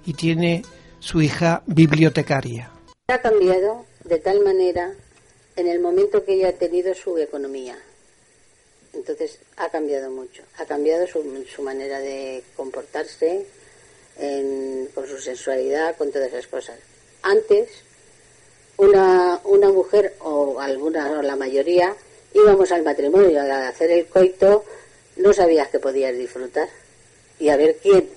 y 0.08 0.14
tiene 0.14 0.64
su 1.00 1.22
hija 1.22 1.62
bibliotecaria. 1.68 2.72
Ha 3.10 3.22
cambiado 3.22 3.86
de 4.06 4.18
tal 4.18 4.44
manera 4.44 4.92
en 5.56 5.68
el 5.68 5.80
momento 5.82 6.25
que 6.25 6.34
ella 6.34 6.50
ha 6.50 6.54
tenido 6.54 6.96
su 6.96 7.16
economía. 7.20 7.78
Entonces 8.94 9.38
ha 9.58 9.70
cambiado 9.70 10.10
mucho. 10.10 10.42
Ha 10.58 10.66
cambiado 10.66 11.06
su, 11.06 11.62
manera 11.62 12.00
de 12.00 12.44
comportarse, 12.56 13.46
con 14.96 15.08
su 15.08 15.20
sensualidad, 15.20 15.96
con 15.96 16.12
todas 16.12 16.30
esas 16.30 16.48
cosas. 16.48 16.80
Antes 17.22 17.85
una, 18.77 19.39
una 19.44 19.70
mujer 19.70 20.13
o 20.20 20.60
alguna 20.60 21.20
o 21.20 21.22
la 21.22 21.36
mayoría 21.36 21.96
íbamos 22.36 22.72
al 22.72 22.84
matrimonio 22.84 23.41
a 23.41 23.70
hacer 23.70 23.91
el 23.91 24.08
coito, 24.08 24.65
no 25.17 25.34
sabías 25.34 25.70
que 25.70 25.79
podías 25.79 26.15
disfrutar. 26.15 26.67
Y 27.39 27.50
a 27.50 27.58
ver 27.58 27.77
quién, 27.82 28.10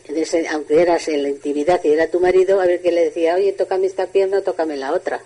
aunque 0.50 0.80
eras 0.80 1.08
en 1.08 1.22
la 1.22 1.28
intimidad 1.28 1.80
y 1.82 1.88
era 1.90 2.08
tu 2.08 2.20
marido, 2.20 2.60
a 2.60 2.66
ver 2.66 2.80
quién 2.80 2.94
le 2.94 3.04
decía, 3.06 3.34
oye, 3.34 3.52
tócame 3.52 3.86
esta 3.86 4.06
pierna, 4.06 4.42
tócame 4.42 4.76
la 4.76 4.92
otra. 4.92 5.20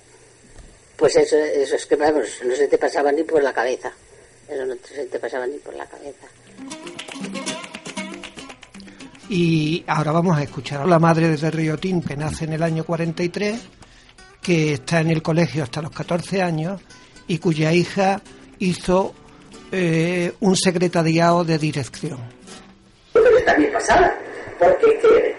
Pues 0.97 1.17
eso, 1.17 1.37
eso 1.37 1.77
es 1.77 1.87
que, 1.87 1.97
vamos, 1.97 2.29
no 2.45 2.55
se 2.55 2.69
te 2.69 2.79
pasaba 2.79 3.12
ni 3.12 3.23
por 3.23 3.43
la 3.43 3.53
cabeza. 3.53 3.93
Eso 4.49 4.65
no 4.65 4.75
se 4.83 5.05
te 5.07 5.19
pasaba 5.19 5.47
ni 5.47 5.59
por 5.59 5.75
la 5.75 5.87
cabeza. 5.87 6.27
Y 9.29 9.85
ahora 9.87 10.12
vamos 10.12 10.37
a 10.37 10.43
escuchar 10.43 10.83
a 10.83 10.87
la 10.87 10.99
madre 10.99 11.37
de 11.37 11.51
Riotín, 11.51 12.03
que 12.03 12.17
nace 12.17 12.45
en 12.45 12.53
el 12.53 12.62
año 12.62 12.85
43, 12.85 13.59
que 14.43 14.75
está 14.75 15.01
en 15.01 15.11
el 15.11 15.23
colegio 15.23 15.63
hasta 15.63 15.81
los 15.81 15.93
14 15.93 16.43
años 16.43 16.81
y 17.29 17.39
cuya 17.39 17.73
hija 17.73 18.21
hizo 18.59 19.15
eh, 19.71 20.33
un 20.41 20.57
secretariado 20.57 21.45
de 21.45 21.57
dirección. 21.59 22.19
Pero 23.13 23.43
también 23.45 23.73
pasaba, 23.73 24.15
porque 24.59 24.87
es 24.87 25.01
que, 25.01 25.37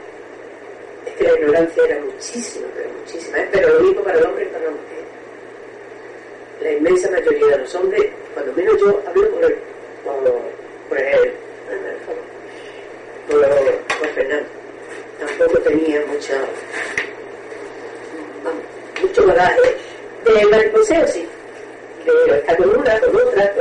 es 1.05 1.13
que 1.17 1.23
la 1.23 1.33
ignorancia 1.33 1.83
era 1.87 2.01
muchísima, 2.03 2.65
pero 2.75 2.89
muchísima, 2.99 3.37
¿eh? 3.37 3.49
pero 3.51 3.73
lo 3.77 3.83
mismo 3.85 4.03
para 4.03 4.17
el 4.17 4.25
hombre 4.25 4.45
y 4.45 4.47
para 4.47 4.65
la 4.65 4.71
mujer. 4.71 5.05
La 6.61 6.71
inmensa 6.71 7.11
mayoría 7.11 7.47
de 7.47 7.57
los 7.57 7.75
hombres, 7.75 8.03
cuando 8.33 8.53
menos 8.53 8.79
yo 8.79 9.01
hablo 9.07 9.29
por 9.33 9.43
el, 9.43 9.55
por, 10.03 10.23
por 10.23 10.53
por, 13.29 13.99
por 13.99 14.07
Fernando, 14.09 14.49
tampoco 15.19 15.59
tenía 15.59 16.05
mucha, 16.07 16.35
mucho 19.13 19.27
bagaje 19.27 19.75
de 20.25 20.45
mariposeo, 20.47 21.07
sí, 21.07 21.27
de 22.05 22.37
estar 22.37 22.57
con 22.57 22.69
una, 22.69 22.99
con 22.99 23.15
otra, 23.15 23.53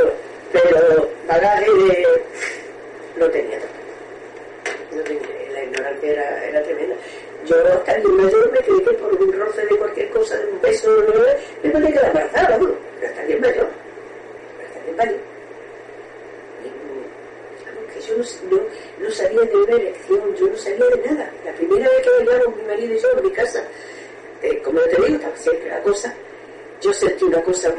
pero 0.51 1.11
bagaje 1.29 1.71
de, 1.71 2.07
no 3.17 3.27
tenía 3.27 3.59
no 4.93 5.03
tenía, 5.03 5.29
la 5.53 5.65
ignorancia 5.65 6.11
era, 6.11 6.47
era 6.47 6.63
tremenda. 6.63 6.97
Yo 7.47 7.57
hasta 7.67 7.95
el 7.97 8.09
mayor 8.09 8.53
me 8.53 8.59
creí 8.61 8.81
que 8.81 8.93
por 8.93 9.15
un 9.15 9.33
roce 9.33 9.67
de 9.67 9.77
cualquier 9.77 10.11
cosa, 10.11 10.37
de 10.39 10.47
un 10.47 10.61
beso, 10.63 10.91
me 11.63 11.71
podía 11.71 11.91
quedar 11.91 12.07
embarazada, 12.07 12.59
¿no? 12.59 12.71
pero 12.99 13.13
hasta 13.13 13.23
el 13.25 13.41
mayor, 13.41 13.69
hasta 14.65 14.91
el 14.91 14.97
mayor. 14.97 15.21
Que 17.93 18.01
yo 18.01 18.17
no, 18.17 18.25
no, 18.51 18.63
no, 19.01 19.11
sabía 19.11 19.41
de 19.41 19.57
una 19.57 19.77
elección, 19.77 20.37
yo 20.37 20.47
no 20.47 20.57
sabía 20.57 20.87
de 20.87 21.11
nada. 21.11 21.31
La 21.45 21.53
primera 21.53 21.91
vez 21.91 22.03
que 22.03 22.25
bailamos 22.25 22.57
mi 22.57 22.63
marido 22.63 22.95
y 22.95 22.99
yo 22.99 23.09
en 23.19 23.25
mi 23.25 23.31
casa, 23.33 23.63
eh, 24.43 24.61
como 24.65 24.81
te 24.81 24.97
digo, 25.03 25.17
estaba 25.17 25.37
siempre 25.37 25.69
la 25.69 25.83
cosa, 25.83 26.15
yo 26.81 26.93
sentí 26.93 27.25
una 27.25 27.41
cosa 27.43 27.73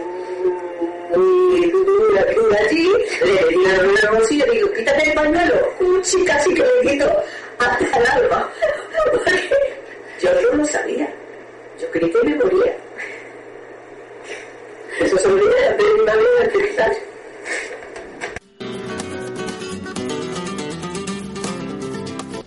muy 1.16 1.70
dura, 1.72 2.26
cruda 2.26 2.58
allí, 2.70 2.92
le 3.24 3.48
di 3.50 3.66
la 3.66 3.78
mano 3.78 3.94
la 4.02 4.12
bolsilla 4.12 4.46
y 4.48 4.56
digo, 4.56 4.72
quítate 4.72 5.10
el 5.10 5.14
pañuelo, 5.14 5.74
cuchi, 5.78 6.26
casi 6.26 6.54
que 6.54 6.64
le 6.64 6.92
quito 6.92 7.24
hasta 7.60 7.98
el 8.00 8.08
alma. 8.08 8.50
yo 10.22 10.30
no 10.42 10.58
lo 10.58 10.66
sabía, 10.66 11.14
yo 11.80 11.92
creí 11.92 12.12
que 12.12 12.24
me 12.24 12.36
moría. 12.36 12.78
Eso 15.00 15.18
son 15.18 15.40
días 15.40 15.78
de 15.78 15.94
una 16.02 16.16
vida 16.16 16.40
de 16.54 17.14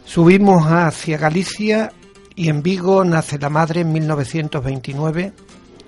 Subimos 0.05 0.65
hacia 0.65 1.19
Galicia 1.19 1.93
y 2.37 2.51
en 2.51 2.63
Vigo 2.63 3.03
nace 3.03 3.39
la 3.39 3.49
madre 3.49 3.81
en 3.81 3.93
1929. 3.93 5.33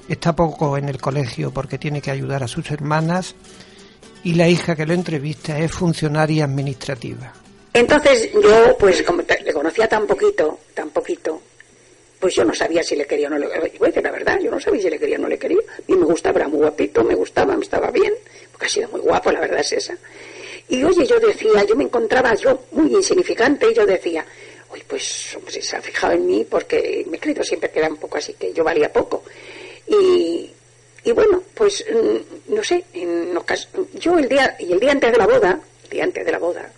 Está 0.09 0.35
poco 0.35 0.79
en 0.79 0.89
el 0.89 0.99
colegio 0.99 1.53
porque 1.53 1.79
tiene 1.79 2.01
que 2.01 2.11
ayudar 2.11 2.43
a 2.43 2.49
sus 2.49 2.71
hermanas 2.71 3.35
y 4.25 4.35
la 4.35 4.49
hija 4.49 4.75
que 4.75 4.87
lo 4.87 4.95
entrevista 4.95 5.59
es 5.59 5.71
funcionaria 5.71 6.45
administrativa. 6.45 7.33
Entonces 7.75 8.31
yo, 8.33 8.77
pues 8.79 9.03
como 9.03 9.23
le 9.23 9.53
conocía 9.53 9.87
tan 9.87 10.07
poquito, 10.07 10.61
tan 10.75 10.89
poquito, 10.89 11.43
pues 12.19 12.35
yo 12.35 12.45
no 12.45 12.55
sabía 12.55 12.83
si 12.83 12.97
le 12.97 13.07
quería 13.07 13.29
o 13.29 13.31
no 13.31 13.39
le 13.39 13.49
quería. 13.49 14.03
La 14.03 14.11
verdad, 14.11 14.41
yo 14.41 14.51
no 14.51 14.59
sabía 14.59 14.83
si 14.83 14.91
le 14.91 14.99
quería 14.99 15.19
o 15.19 15.21
no 15.21 15.29
le 15.29 15.39
quería. 15.39 15.61
Mí 15.87 15.97
me 15.97 16.07
gustaba, 16.07 16.39
era 16.39 16.49
muy 16.49 16.59
guapito, 16.59 17.05
me 17.05 17.15
gustaba, 17.15 17.55
me 17.57 17.63
estaba 17.63 17.91
bien, 17.91 18.13
porque 18.51 18.67
ha 18.67 18.71
sido 18.71 18.89
muy 18.89 19.01
guapo, 19.01 19.31
la 19.31 19.41
verdad 19.41 19.61
es 19.61 19.73
esa. 19.73 19.97
Y 20.71 20.83
oye, 20.83 21.07
yo 21.07 21.21
decía, 21.21 21.65
yo 21.65 21.77
me 21.77 21.85
encontraba 21.85 22.35
yo 22.35 22.65
muy 22.73 22.93
insignificante 22.93 23.71
y 23.71 23.75
yo 23.75 23.87
decía, 23.87 24.25
uy, 24.73 24.83
pues 24.87 25.35
hombre, 25.37 25.61
se 25.63 25.77
ha 25.77 25.83
fijado 25.83 26.15
en 26.15 26.27
mí 26.27 26.47
porque 26.49 27.05
me 27.09 27.17
he 27.17 27.21
creído 27.21 27.43
siempre 27.43 27.71
que 27.71 27.79
era 27.79 27.89
un 27.89 27.97
poco 27.97 28.19
así, 28.19 28.35
que 28.35 28.53
yo 28.53 28.65
valía 28.65 28.93
poco. 28.93 29.25
Y, 29.87 30.51
y 31.05 31.13
bueno, 31.13 31.43
pues 31.55 31.85
mm, 31.91 32.55
no 32.55 32.63
sé, 32.63 32.85
en 32.93 33.29
yo 33.95 34.19
el 34.19 34.29
día, 34.29 34.57
y 34.59 34.73
el 34.73 34.81
día 34.81 34.93
antes 34.93 35.13
de 35.13 35.19
la 35.19 35.27
boda, 35.27 35.61
el 35.85 35.91
día 35.91 36.05
antes 36.05 36.25
de 36.25 36.33
la 36.33 36.39
boda, 36.39 36.71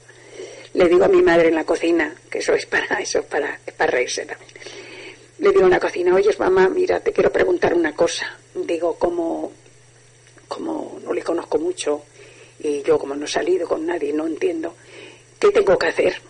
le 0.74 0.88
digo 0.88 1.04
a 1.04 1.08
mi 1.08 1.22
madre 1.22 1.48
en 1.48 1.56
la 1.56 1.64
cocina, 1.64 2.14
que 2.30 2.38
eso 2.38 2.54
es 2.54 2.66
para, 2.66 3.00
eso 3.00 3.20
es 3.20 3.26
para, 3.26 3.58
es 3.66 3.74
para 3.74 3.90
reírse 3.90 4.24
también. 4.24 4.50
Le 5.38 5.50
digo 5.50 5.64
en 5.64 5.70
la 5.70 5.80
cocina, 5.80 6.14
oye 6.14 6.30
mamá, 6.38 6.68
mira, 6.68 7.00
te 7.00 7.12
quiero 7.12 7.32
preguntar 7.32 7.74
una 7.74 7.94
cosa. 7.94 8.38
Digo, 8.54 8.94
como, 8.94 9.52
como 10.46 11.00
no 11.02 11.12
le 11.12 11.22
conozco 11.22 11.58
mucho, 11.58 12.04
y 12.60 12.82
yo 12.82 12.98
como 12.98 13.14
no 13.14 13.24
he 13.24 13.28
salido 13.28 13.66
con 13.66 13.86
nadie, 13.86 14.12
no 14.12 14.26
entiendo, 14.26 14.74
¿qué 15.38 15.50
tengo 15.50 15.78
que 15.78 15.86
hacer? 15.86 16.20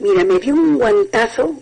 Mira, 0.00 0.24
me 0.24 0.38
dio 0.38 0.54
un 0.54 0.78
guantazo, 0.78 1.54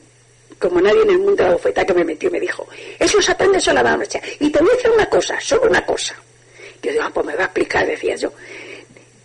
como 0.58 0.80
nadie 0.80 1.02
en 1.02 1.10
el 1.10 1.18
mundo 1.18 1.36
de 1.36 1.42
la 1.44 1.52
bofeta 1.52 1.84
que 1.84 1.94
me 1.94 2.04
metió, 2.04 2.30
me 2.30 2.40
dijo, 2.40 2.66
eso 2.98 3.20
se 3.20 3.32
aprende 3.32 3.60
solo 3.60 3.80
a 3.80 3.82
la 3.82 3.96
noche. 3.96 4.20
Y 4.40 4.50
te 4.50 4.60
voy 4.60 4.70
a 4.70 4.76
decir 4.76 4.90
una 4.90 5.06
cosa, 5.08 5.40
solo 5.40 5.62
una 5.68 5.84
cosa. 5.84 6.14
Yo 6.82 6.92
digo, 6.92 7.02
ah, 7.04 7.10
pues 7.12 7.26
me 7.26 7.34
va 7.34 7.42
a 7.42 7.46
explicar, 7.46 7.86
decía 7.86 8.16
yo. 8.16 8.32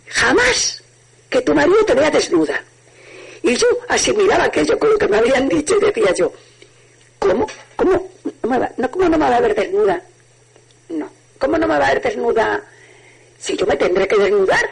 Jamás 0.08 0.82
que 1.30 1.40
tu 1.42 1.54
marido 1.54 1.84
te 1.84 1.94
vea 1.94 2.10
desnuda. 2.10 2.62
Y 3.42 3.54
yo 3.56 3.66
asimilaba 3.88 4.44
aquello 4.44 4.78
con 4.78 4.90
lo 4.90 4.98
que 4.98 5.08
me 5.08 5.18
habían 5.18 5.48
dicho 5.48 5.76
y 5.76 5.84
decía 5.84 6.12
yo, 6.14 6.32
¿cómo? 7.18 7.46
¿Cómo? 7.76 8.10
No, 8.42 8.90
¿Cómo 8.90 9.08
no 9.08 9.18
me 9.18 9.30
va 9.30 9.36
a 9.36 9.40
ver 9.40 9.54
desnuda? 9.54 10.02
No. 10.88 11.08
¿Cómo 11.38 11.58
no 11.58 11.66
me 11.66 11.78
va 11.78 11.86
a 11.88 11.92
ver 11.92 12.02
desnuda 12.02 12.62
si 13.38 13.56
yo 13.56 13.66
me 13.66 13.76
tendré 13.76 14.08
que 14.08 14.16
desnudar, 14.16 14.70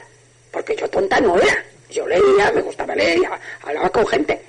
porque 0.50 0.74
yo 0.74 0.88
tonta 0.88 1.20
no 1.20 1.36
era. 1.36 1.64
Yo 1.92 2.06
leía, 2.06 2.50
me 2.52 2.62
gustaba 2.62 2.94
leer, 2.94 3.20
hablaba 3.62 3.90
con 3.90 4.06
gente. 4.06 4.40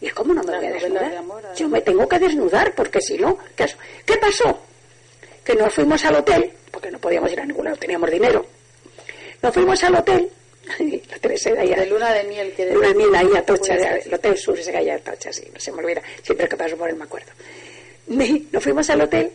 ¿Y 0.00 0.08
cómo 0.10 0.32
no 0.32 0.42
me 0.42 0.56
voy 0.56 0.66
a 0.66 0.72
desnudar? 0.72 1.12
yo 1.56 1.68
me 1.68 1.80
tengo 1.82 2.08
que 2.08 2.18
desnudar, 2.18 2.74
porque 2.74 3.00
si 3.00 3.18
no, 3.18 3.38
¿qué, 3.54 3.66
¿qué 4.04 4.16
pasó? 4.16 4.60
Que 5.44 5.54
nos 5.54 5.72
fuimos 5.74 6.04
al 6.04 6.16
hotel, 6.16 6.50
porque 6.70 6.90
no 6.90 6.98
podíamos 6.98 7.30
ir 7.32 7.40
a 7.40 7.44
ningún 7.44 7.66
lado, 7.66 7.76
teníamos 7.76 8.10
dinero. 8.10 8.46
Nos 9.42 9.52
fuimos 9.54 9.82
al 9.84 9.94
hotel, 9.96 10.30
la 11.10 11.18
Teresa 11.18 11.50
de, 11.50 11.66
de 11.68 11.86
luna 11.86 12.12
de 12.12 12.24
miel 12.24 12.52
que 12.54 12.66
de 12.66 12.74
luna 12.74 12.88
de 12.88 12.94
miel 12.94 13.14
ahí 13.14 13.36
a 13.36 13.44
Tocha, 13.44 13.74
el 13.74 14.14
hotel 14.14 14.38
sur 14.38 14.58
se 14.58 14.72
caía 14.72 14.94
a 14.94 14.98
Tocha, 14.98 15.32
sí, 15.32 15.44
no 15.52 15.60
se 15.60 15.70
me 15.72 15.82
olvida, 15.82 16.02
siempre 16.22 16.48
que 16.48 16.56
paso 16.56 16.76
por 16.76 16.88
él 16.88 16.96
me 16.96 17.04
acuerdo. 17.04 17.30
nos 18.06 18.62
fuimos 18.62 18.88
al 18.90 19.02
hotel 19.02 19.30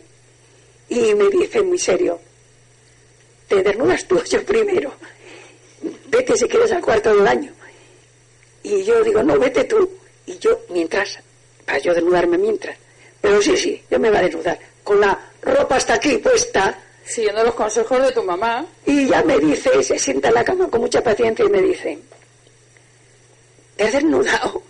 y 0.88 1.14
me 1.14 1.28
dice 1.28 1.62
muy 1.62 1.78
serio, 1.78 2.20
te 3.48 3.62
desnudas 3.62 4.04
tú, 4.06 4.20
yo 4.30 4.44
primero. 4.44 4.92
Vete 6.08 6.36
si 6.36 6.46
quieres 6.46 6.72
al 6.72 6.82
cuarto 6.82 7.14
del 7.14 7.24
baño. 7.24 7.52
Y 8.62 8.82
yo 8.82 9.02
digo, 9.02 9.22
no, 9.22 9.38
vete 9.38 9.64
tú. 9.64 9.88
Y 10.26 10.38
yo, 10.38 10.60
mientras, 10.70 11.18
para 11.64 11.78
yo 11.78 11.94
desnudarme 11.94 12.36
mientras. 12.38 12.76
Pero 13.20 13.40
sí, 13.40 13.56
sí, 13.56 13.82
yo 13.90 13.98
me 13.98 14.08
voy 14.08 14.18
a 14.18 14.22
desnudar. 14.22 14.58
Con 14.82 15.00
la 15.00 15.18
ropa 15.42 15.76
hasta 15.76 15.94
aquí 15.94 16.18
puesta. 16.18 16.78
Siguiendo 17.04 17.44
los 17.44 17.54
consejos 17.54 18.02
de 18.02 18.12
tu 18.12 18.22
mamá. 18.22 18.66
Y 18.84 19.08
ya 19.08 19.22
me 19.22 19.38
dice, 19.38 19.82
se 19.82 19.98
sienta 19.98 20.28
en 20.28 20.34
la 20.34 20.44
cama 20.44 20.68
con 20.68 20.80
mucha 20.80 21.02
paciencia 21.02 21.44
y 21.44 21.48
me 21.48 21.62
dice, 21.62 21.98
¿te 23.76 23.84
has 23.84 23.92
desnudado? 23.92 24.62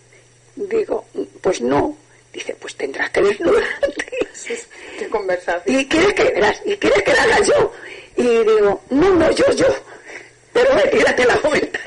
Digo, 0.57 1.05
pues 1.41 1.61
no. 1.61 1.97
Dice, 2.33 2.55
pues 2.61 2.77
tendrás 2.77 3.11
que 3.11 3.23
desnudarte. 3.23 4.07
Qué 4.99 5.09
conversación. 5.09 5.81
¿Y 5.81 5.87
quieres 5.87 6.15
que 6.15 6.25
verás? 6.25 6.61
¿Y 6.65 6.77
quieres 6.77 7.03
que 7.03 7.13
la 7.15 7.23
haga 7.23 7.43
yo? 7.43 7.73
Y 8.17 8.23
digo, 8.23 8.83
no, 8.91 9.15
no, 9.15 9.31
yo, 9.33 9.51
yo. 9.53 9.67
Pero 10.57 10.91
tírate 10.91 11.27
la 11.27 11.37
vuelta. 11.37 11.79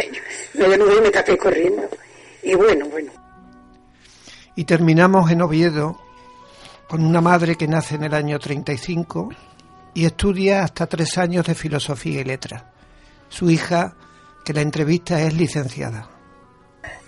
Me 0.53 0.67
desnudé 0.67 0.97
y 0.97 1.01
me 1.01 1.09
tapé 1.09 1.37
corriendo. 1.37 1.89
Y 2.43 2.53
bueno, 2.53 2.87
bueno. 2.87 3.11
Y 4.55 4.65
terminamos 4.65 5.31
en 5.31 5.41
Oviedo 5.41 5.99
con 6.87 7.03
una 7.03 7.21
madre 7.21 7.55
que 7.55 7.67
nace 7.67 7.95
en 7.95 8.03
el 8.03 8.13
año 8.13 8.37
35 8.39 9.29
y 9.93 10.05
estudia 10.05 10.63
hasta 10.63 10.87
tres 10.87 11.17
años 11.17 11.45
de 11.45 11.55
filosofía 11.55 12.21
y 12.21 12.23
letras. 12.23 12.63
Su 13.29 13.49
hija, 13.49 13.95
que 14.45 14.53
la 14.53 14.61
entrevista 14.61 15.21
es 15.21 15.33
licenciada. 15.33 16.09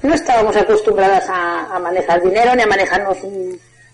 No 0.02 0.14
estábamos 0.14 0.56
acostumbradas 0.56 1.26
a, 1.30 1.80
manejar 1.80 2.22
dinero 2.22 2.56
ni 2.56 2.64
a 2.64 2.68
manejarnos 2.68 3.18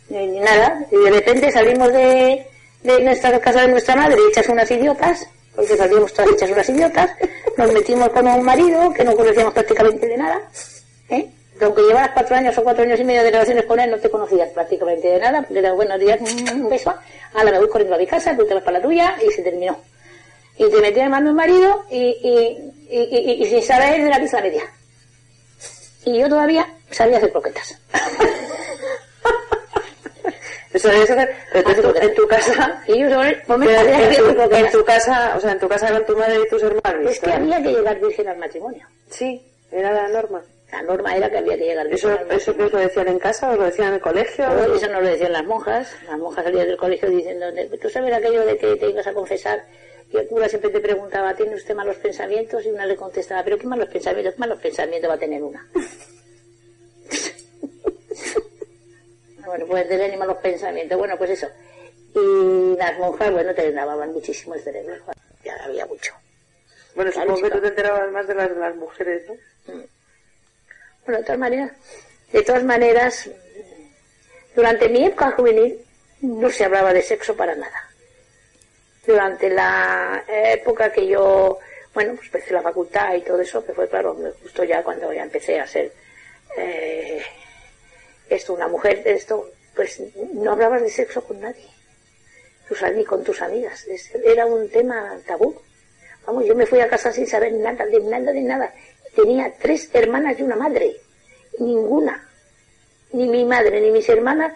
ni 0.10 0.40
nada. 0.40 0.86
Y 0.92 0.98
de 0.98 1.12
repente 1.12 1.52
salimos 1.52 1.92
de, 1.92 2.48
de 2.84 3.04
nuestra 3.04 3.40
casa 3.40 3.62
de 3.62 3.70
nuestra 3.70 3.96
madre 3.96 4.18
hechas 4.30 4.48
unas 4.50 4.70
idiotas, 4.72 5.28
porque 5.58 5.76
salíamos 5.76 6.14
todas 6.14 6.32
hechas 6.34 6.52
unas 6.52 6.70
idiotas, 6.70 7.10
nos 7.58 7.74
metimos 7.74 8.10
con 8.10 8.28
un 8.28 8.44
marido 8.44 8.94
que 8.94 9.04
no 9.04 9.16
conocíamos 9.16 9.52
prácticamente 9.56 10.06
de 10.06 10.16
nada, 10.16 10.40
¿eh? 11.10 11.28
aunque 11.60 11.82
llevaras 11.82 12.12
cuatro 12.14 12.36
años 12.36 12.56
o 12.60 12.64
cuatro 12.64 12.84
años 12.84 13.00
y 13.00 13.04
medio 13.04 13.24
de 13.24 13.32
relaciones 13.32 13.66
con 13.66 13.80
él, 13.80 13.90
no 13.90 13.98
te 13.98 14.08
conocías 14.12 14.50
prácticamente 14.50 15.08
de 15.08 15.20
nada, 15.20 15.42
porque 15.42 15.58
era 15.58 15.74
buenos 15.74 16.00
días, 16.00 16.20
un 16.54 16.70
beso, 16.70 16.94
a 17.34 17.44
la 17.44 17.52
me 17.52 17.58
voy 17.58 17.70
corriendo 17.70 17.96
a 17.96 17.98
mi 17.98 18.06
casa, 18.06 18.38
tú 18.38 18.46
te 18.46 18.54
vas 18.54 18.62
para 18.62 18.78
la 18.78 18.84
tuya, 18.84 19.16
y 19.28 19.32
se 19.32 19.42
terminó. 19.42 19.80
Y 20.60 20.70
te 20.70 20.80
metías 20.80 21.06
en 21.06 21.12
mano 21.12 21.32
un 21.32 21.36
marido, 21.36 21.86
y, 21.90 21.98
y, 22.92 23.42
y, 23.42 23.46
sin 23.48 23.64
saber 23.64 24.04
de 24.04 24.10
la 24.12 24.20
misma 24.20 24.42
media. 24.42 24.64
Y 26.06 26.20
yo 26.20 26.30
todavía 26.30 26.68
sabía 26.92 27.18
hacer 27.18 27.32
croquetas. 27.32 27.80
Eso 30.74 30.92
es, 30.92 31.10
pero 31.54 31.96
en 32.02 32.14
tu 32.14 32.28
casa, 32.28 32.84
y 32.88 33.00
yo 33.00 33.24
en, 33.24 33.44
tu, 33.46 34.56
en 34.56 34.72
tu 34.72 34.84
casa, 34.84 35.34
o 35.38 35.40
sea, 35.40 35.54
en 35.54 35.60
tu 35.60 35.68
casa 35.68 35.88
eran 35.88 36.06
tu 36.06 36.18
madre 36.18 36.42
y 36.46 36.50
tus 36.50 36.62
hermanos. 36.62 37.12
Es 37.12 37.20
que 37.20 37.32
había 37.32 37.62
que 37.64 37.70
llegar 37.70 38.00
virgen 38.00 38.28
al 38.28 38.38
matrimonio. 38.38 38.86
Sí, 39.10 39.42
era 39.72 39.92
la 39.92 40.08
norma. 40.10 40.44
La 40.72 40.82
norma 40.82 41.16
era 41.16 41.30
que 41.30 41.38
había 41.38 41.58
que 41.58 41.64
llegar 41.64 41.88
¿Eso, 41.88 42.12
¿Eso 42.30 42.54
que 42.54 42.64
os 42.64 42.74
lo 42.74 42.80
decían 42.80 43.08
en 43.08 43.20
casa 43.20 43.52
o 43.52 43.56
lo 43.56 43.64
decían 43.64 43.88
en 43.88 43.94
el 43.96 44.02
colegio? 44.02 44.46
eso 44.76 44.88
no 44.90 45.00
lo 45.00 45.08
decían 45.08 45.32
las 45.32 45.46
monjas. 45.46 45.96
Las 46.06 46.20
monjas 46.20 46.44
salían 46.44 46.68
del 46.68 46.78
colegio 46.78 47.10
diciendo, 47.10 47.46
tú 47.82 47.90
sabes 47.90 48.14
aquello 48.14 48.46
de 48.46 48.58
que 48.58 48.76
te 48.76 48.90
ibas 48.90 49.08
a 49.08 49.14
confesar 49.14 49.64
y 50.12 50.18
el 50.18 50.28
cura 50.28 50.48
siempre 50.48 50.70
te 50.70 50.80
preguntaba, 50.80 51.34
¿tiene 51.34 51.56
usted 51.56 51.76
malos 51.76 51.98
pensamientos? 51.98 52.66
Y 52.66 52.70
una 52.70 52.86
le 52.86 52.96
contestaba, 52.96 53.44
¿pero 53.44 53.58
qué 53.58 53.68
malos 53.68 53.90
pensamientos? 53.90 54.34
¿Qué 54.34 54.40
malos 54.40 54.60
pensamientos 54.60 55.10
va 55.10 55.16
a 55.16 55.20
tener 55.20 55.44
una? 55.44 55.68
bueno, 59.48 59.66
pues 59.66 59.88
tener 59.88 60.12
ni 60.12 60.18
malos 60.18 60.38
pensamientos. 60.38 60.98
Bueno, 60.98 61.18
pues 61.18 61.32
eso. 61.32 61.48
Y 62.14 62.76
las 62.78 62.98
monjas, 63.00 63.32
bueno, 63.32 63.54
te 63.54 63.72
lavaban 63.72 64.12
muchísimo 64.12 64.56
el 64.56 64.62
cerebro. 64.62 64.96
Ya 65.44 65.56
había 65.64 65.86
mucho. 65.86 66.14
Bueno, 66.96 67.12
supongo 67.12 67.42
que 67.42 67.52
tú 67.52 67.62
te 67.62 67.68
enterabas 67.68 68.12
más 68.12 68.28
de 68.28 68.36
las, 68.36 68.50
de 68.50 68.56
las 68.56 68.76
mujeres, 68.76 69.24
¿no? 69.28 69.74
Mm. 69.74 69.86
Bueno, 71.06 71.20
de 71.20 71.24
todas 71.24 71.40
maneras, 71.40 71.72
de 72.32 72.44
todas 72.44 72.64
maneras, 72.64 73.30
durante 74.56 74.90
mi 74.90 75.06
época 75.06 75.32
juvenil 75.32 75.80
no 76.22 76.50
se 76.50 76.66
hablaba 76.66 76.92
de 76.92 77.02
sexo 77.02 77.36
para 77.36 77.56
nada. 77.56 77.90
Durante 79.06 79.50
la 79.50 80.26
época 80.28 80.92
que 80.92 81.08
yo, 81.08 81.60
bueno, 81.94 82.16
pues 82.16 82.26
empecé 82.26 82.54
la 82.54 82.62
facultad 82.62 83.14
y 83.14 83.22
todo 83.22 83.40
eso, 83.40 83.66
que 83.66 83.74
fue 83.74 83.88
claro, 83.88 84.18
justo 84.42 84.64
ya 84.64 84.84
cuando 84.84 85.14
ya 85.14 85.24
empecé 85.24 85.60
a 85.60 85.68
ser 85.68 85.94
eh, 86.58 87.22
esto, 88.30 88.54
una 88.54 88.68
mujer, 88.68 89.02
esto, 89.06 89.50
pues 89.76 90.02
no 90.34 90.52
hablabas 90.52 90.82
de 90.82 90.90
sexo 90.90 91.24
con 91.24 91.40
nadie, 91.40 91.66
ni 92.96 93.06
con 93.06 93.24
tus 93.24 93.42
amigas. 93.42 93.86
Era 94.24 94.46
un 94.46 94.70
tema 94.70 95.18
tabú. 95.26 95.56
Vamos, 96.26 96.46
yo 96.46 96.56
me 96.56 96.66
fui 96.66 96.82
a 96.82 96.90
casa 96.90 97.12
sin 97.12 97.26
saber 97.26 97.54
nada, 97.54 97.86
de 97.86 98.00
nada, 98.02 98.32
de 98.32 98.42
nada 98.42 98.74
tenía 99.18 99.52
tres 99.60 99.90
hermanas 99.94 100.40
y 100.40 100.44
una 100.44 100.56
madre. 100.56 100.96
Ninguna. 101.60 102.24
Ni 103.14 103.28
mi 103.28 103.44
madre 103.46 103.80
ni 103.82 103.90
mis 103.92 104.08
hermanas 104.08 104.54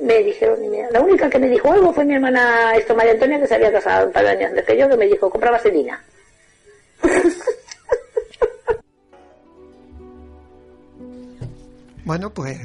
me 0.00 0.22
dijeron 0.22 0.60
ni. 0.60 0.82
La 0.90 1.00
única 1.00 1.30
que 1.30 1.38
me 1.38 1.48
dijo 1.48 1.72
algo 1.72 1.92
fue 1.92 2.04
mi 2.04 2.14
hermana 2.14 2.74
esto 2.76 2.96
María 2.96 3.12
Antonia 3.12 3.38
que 3.40 3.46
se 3.46 3.54
había 3.54 3.70
casado 3.70 4.06
un 4.06 4.12
par 4.12 4.24
de 4.24 4.30
años 4.30 4.50
antes 4.50 4.64
que 4.64 4.76
yo 4.76 4.88
que 4.88 4.96
me 4.96 5.06
dijo 5.06 5.30
compra 5.30 5.52
vaselina. 5.52 6.04
bueno, 12.04 12.34
pues 12.34 12.58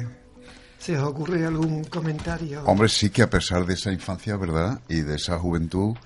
¿Se 0.86 0.96
ocurre 0.96 1.44
algún 1.44 1.82
comentario? 1.82 2.62
Hombre, 2.64 2.88
sí 2.88 3.10
que 3.10 3.22
a 3.22 3.28
pesar 3.28 3.66
de 3.66 3.74
esa 3.74 3.90
infancia, 3.90 4.36
¿verdad? 4.36 4.80
Y 4.88 5.00
de 5.00 5.16
esa 5.16 5.36
juventud, 5.36 5.96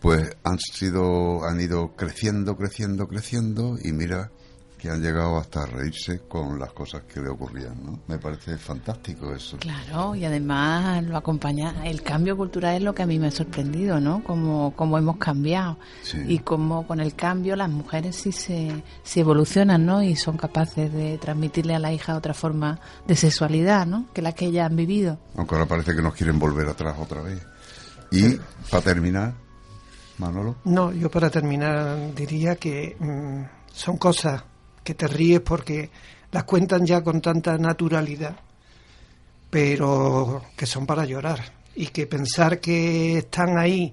pues 0.00 0.34
han 0.42 0.58
sido, 0.58 1.44
han 1.44 1.60
ido 1.60 1.94
creciendo, 1.94 2.56
creciendo, 2.56 3.06
creciendo, 3.06 3.76
y 3.84 3.92
mira 3.92 4.30
que 4.84 4.90
han 4.90 5.00
llegado 5.00 5.38
hasta 5.38 5.62
a 5.62 5.66
reírse 5.66 6.20
con 6.28 6.58
las 6.58 6.70
cosas 6.74 7.04
que 7.04 7.18
le 7.18 7.30
ocurrían, 7.30 7.82
¿no? 7.82 8.00
Me 8.06 8.18
parece 8.18 8.58
fantástico 8.58 9.32
eso. 9.32 9.56
Claro, 9.56 10.14
y 10.14 10.26
además 10.26 11.02
lo 11.04 11.16
acompaña, 11.16 11.86
el 11.86 12.02
cambio 12.02 12.36
cultural 12.36 12.76
es 12.76 12.82
lo 12.82 12.94
que 12.94 13.02
a 13.02 13.06
mí 13.06 13.18
me 13.18 13.28
ha 13.28 13.30
sorprendido, 13.30 13.98
¿no? 13.98 14.22
Como, 14.22 14.76
como 14.76 14.98
hemos 14.98 15.16
cambiado 15.16 15.78
y 16.28 16.40
como 16.40 16.86
con 16.86 17.00
el 17.00 17.14
cambio 17.14 17.56
las 17.56 17.70
mujeres 17.70 18.14
sí 18.14 18.30
se, 18.30 18.82
se 19.02 19.20
evolucionan, 19.20 19.86
¿no? 19.86 20.02
Y 20.02 20.16
son 20.16 20.36
capaces 20.36 20.92
de 20.92 21.16
transmitirle 21.16 21.74
a 21.74 21.78
la 21.78 21.90
hija 21.90 22.14
otra 22.14 22.34
forma 22.34 22.78
de 23.06 23.16
sexualidad, 23.16 23.86
¿no? 23.86 24.12
Que 24.12 24.20
la 24.20 24.32
que 24.32 24.44
ellas 24.44 24.66
han 24.66 24.76
vivido. 24.76 25.18
Aunque 25.34 25.54
ahora 25.54 25.66
parece 25.66 25.96
que 25.96 26.02
nos 26.02 26.12
quieren 26.12 26.38
volver 26.38 26.68
atrás 26.68 26.94
otra 27.00 27.22
vez. 27.22 27.40
Y, 28.10 28.38
para 28.70 28.82
terminar, 28.82 29.32
Manolo. 30.18 30.56
No, 30.64 30.92
yo 30.92 31.10
para 31.10 31.30
terminar 31.30 32.14
diría 32.14 32.56
que 32.56 32.98
mm, 33.00 33.72
son 33.72 33.96
cosas 33.96 34.44
que 34.84 34.94
te 34.94 35.08
ríes 35.08 35.40
porque 35.40 35.90
las 36.30 36.44
cuentan 36.44 36.84
ya 36.84 37.02
con 37.02 37.20
tanta 37.20 37.56
naturalidad, 37.58 38.36
pero 39.50 40.42
que 40.56 40.66
son 40.66 40.86
para 40.86 41.04
llorar. 41.04 41.40
Y 41.74 41.86
que 41.88 42.06
pensar 42.06 42.60
que 42.60 43.18
están 43.18 43.58
ahí 43.58 43.92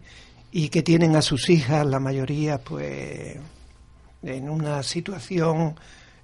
y 0.51 0.69
que 0.69 0.83
tienen 0.83 1.15
a 1.15 1.21
sus 1.21 1.49
hijas, 1.49 1.85
la 1.85 1.99
mayoría, 1.99 2.59
pues 2.59 3.37
en 4.21 4.49
una 4.49 4.83
situación 4.83 5.75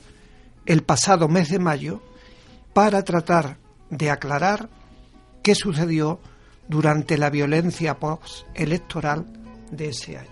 el 0.67 0.83
pasado 0.83 1.29
mes 1.29 1.49
de 1.49 1.61
mayo, 1.61 2.03
para 2.75 3.05
tratar 3.05 3.57
de 3.89 4.11
aclarar 4.11 4.69
qué 5.43 5.55
sucedió 5.55 6.21
durante 6.69 7.19
la 7.19 7.31
violencia 7.31 7.99
postelectoral 7.99 9.27
de 9.71 9.89
ese 9.89 10.19
año. 10.19 10.31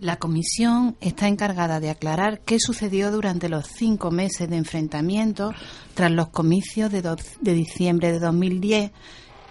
La 0.00 0.16
comisión 0.16 0.96
está 1.00 1.28
encargada 1.28 1.78
de 1.78 1.90
aclarar 1.90 2.40
qué 2.40 2.58
sucedió 2.58 3.12
durante 3.12 3.48
los 3.48 3.68
cinco 3.68 4.10
meses 4.10 4.50
de 4.50 4.56
enfrentamiento 4.56 5.52
tras 5.94 6.10
los 6.10 6.28
comicios 6.30 6.90
de, 6.90 7.54
diciembre 7.54 8.10
de 8.10 8.18
2010 8.18 8.90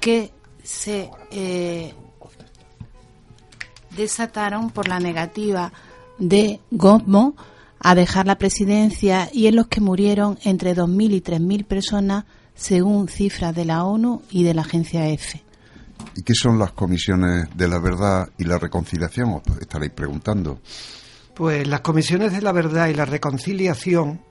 que 0.02 0.34
se 0.62 1.10
eh, 1.32 1.94
desataron 3.96 4.72
por 4.72 4.90
la 4.90 5.00
negativa 5.00 5.72
de 6.18 6.60
Gosmo 6.70 7.36
a 7.80 7.96
dejar 7.96 8.28
la 8.28 8.38
presidencia 8.38 9.30
y 9.32 9.48
en 9.48 9.56
los 9.56 9.68
que 9.68 9.80
murieron 9.80 10.38
entre 10.44 10.76
2.000 10.76 11.14
y 11.14 11.22
3.000 11.22 11.66
personas 11.66 12.26
según 12.56 13.08
cifras 13.08 13.56
de 13.56 13.64
la 13.64 13.86
ONU 13.86 14.22
y 14.30 14.44
de 14.44 14.54
la 14.54 14.64
agencia 14.64 15.08
EFE. 15.08 15.44
¿Y 16.16 16.24
qué 16.24 16.34
son 16.34 16.60
las 16.60 16.72
comisiones 16.74 17.48
de 17.56 17.68
la 17.68 17.80
verdad 17.80 18.30
y 18.38 18.44
la 18.44 18.58
reconciliación? 18.58 19.34
Os 19.34 19.58
estaréis 19.60 19.92
preguntando. 19.92 20.60
Pues 21.34 21.68
las 21.68 21.82
comisiones 21.82 22.34
de 22.34 22.42
la 22.42 22.52
verdad 22.52 22.88
y 22.88 22.94
la 22.94 23.06
reconciliación 23.06 24.22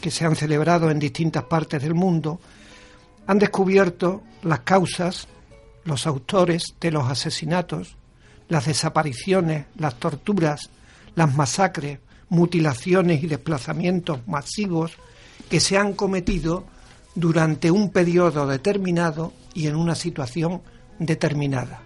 que 0.00 0.10
se 0.10 0.24
han 0.24 0.36
celebrado 0.36 0.90
en 0.90 0.98
distintas 0.98 1.44
partes 1.44 1.82
del 1.82 1.94
mundo 1.94 2.40
han 3.26 3.38
descubierto 3.38 4.22
las 4.42 4.60
causas, 4.60 5.28
los 5.84 6.06
autores 6.06 6.64
de 6.80 6.90
los 6.90 7.08
asesinatos, 7.08 7.96
las 8.48 8.66
desapariciones, 8.66 9.66
las 9.76 9.94
torturas, 9.96 10.70
las 11.14 11.34
masacres, 11.34 12.00
mutilaciones 12.28 13.22
y 13.22 13.26
desplazamientos 13.26 14.26
masivos 14.26 14.92
que 15.48 15.60
se 15.60 15.78
han 15.78 15.92
cometido 15.92 16.64
durante 17.14 17.70
un 17.70 17.90
periodo 17.90 18.46
determinado 18.46 19.32
y 19.54 19.66
en 19.66 19.76
una 19.76 19.94
situación 19.94 20.62
determinada. 21.00 21.82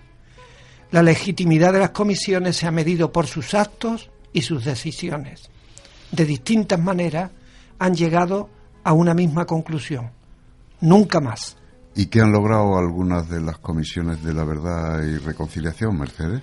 La 0.90 1.02
legitimidad 1.02 1.72
de 1.72 1.78
las 1.78 1.90
comisiones 1.90 2.56
se 2.56 2.66
ha 2.66 2.70
medido 2.70 3.10
por 3.10 3.26
sus 3.26 3.54
actos 3.54 4.10
y 4.32 4.42
sus 4.42 4.64
decisiones. 4.64 5.48
De 6.12 6.26
distintas 6.26 6.78
maneras 6.78 7.30
han 7.78 7.94
llegado 7.94 8.50
a 8.82 8.92
una 8.92 9.14
misma 9.14 9.46
conclusión. 9.46 10.10
Nunca 10.80 11.20
más. 11.20 11.56
¿Y 11.96 12.06
qué 12.06 12.20
han 12.20 12.32
logrado 12.32 12.76
algunas 12.76 13.28
de 13.30 13.40
las 13.40 13.58
comisiones 13.58 14.22
de 14.22 14.34
la 14.34 14.44
verdad 14.44 15.02
y 15.02 15.16
reconciliación, 15.16 15.98
Mercedes? 15.98 16.42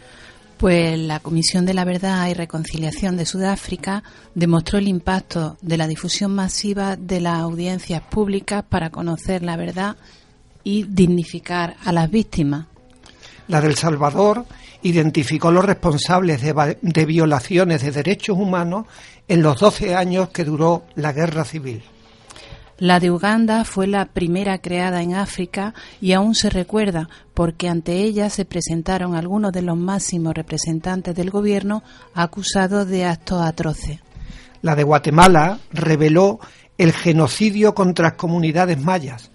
Pues 0.57 0.97
la 0.99 1.19
Comisión 1.19 1.65
de 1.65 1.73
la 1.73 1.85
Verdad 1.85 2.27
y 2.27 2.35
Reconciliación 2.35 3.17
de 3.17 3.25
Sudáfrica 3.25 4.03
demostró 4.35 4.77
el 4.77 4.87
impacto 4.87 5.57
de 5.61 5.75
la 5.75 5.87
difusión 5.87 6.35
masiva 6.35 6.95
de 6.95 7.19
las 7.19 7.39
audiencias 7.39 8.03
públicas 8.03 8.63
para 8.69 8.91
conocer 8.91 9.41
la 9.41 9.57
verdad 9.57 9.97
y 10.63 10.83
dignificar 10.83 11.75
a 11.83 11.91
las 11.91 12.09
víctimas. 12.09 12.67
La 13.47 13.61
del 13.61 13.75
Salvador 13.75 14.45
identificó 14.83 15.51
los 15.51 15.65
responsables 15.65 16.41
de, 16.41 16.77
de 16.81 17.05
violaciones 17.05 17.81
de 17.81 17.91
derechos 17.91 18.37
humanos 18.37 18.85
en 19.27 19.41
los 19.41 19.59
12 19.59 19.95
años 19.95 20.29
que 20.29 20.43
duró 20.43 20.83
la 20.95 21.13
guerra 21.13 21.45
civil. 21.45 21.83
La 22.81 22.99
de 22.99 23.11
Uganda 23.11 23.63
fue 23.63 23.85
la 23.85 24.05
primera 24.05 24.57
creada 24.57 25.03
en 25.03 25.13
África 25.13 25.75
y 26.01 26.13
aún 26.13 26.33
se 26.33 26.49
recuerda 26.49 27.09
porque 27.35 27.69
ante 27.69 27.97
ella 27.97 28.31
se 28.31 28.43
presentaron 28.43 29.13
algunos 29.13 29.51
de 29.51 29.61
los 29.61 29.77
máximos 29.77 30.33
representantes 30.33 31.13
del 31.13 31.29
gobierno 31.29 31.83
acusados 32.15 32.87
de 32.87 33.05
actos 33.05 33.39
atroces. 33.39 33.99
La 34.63 34.75
de 34.75 34.81
Guatemala 34.81 35.59
reveló 35.71 36.39
el 36.79 36.91
genocidio 36.91 37.75
contra 37.75 38.09
las 38.09 38.13
comunidades 38.13 38.81
mayas, 38.81 39.30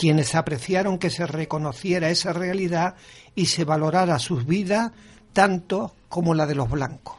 quienes 0.00 0.34
apreciaron 0.34 0.98
que 0.98 1.10
se 1.10 1.26
reconociera 1.26 2.08
esa 2.08 2.32
realidad 2.32 2.94
y 3.34 3.46
se 3.46 3.66
valorara 3.66 4.18
sus 4.18 4.46
vidas 4.46 4.92
tanto 5.34 5.94
como 6.08 6.32
la 6.32 6.46
de 6.46 6.54
los 6.54 6.70
blancos. 6.70 7.16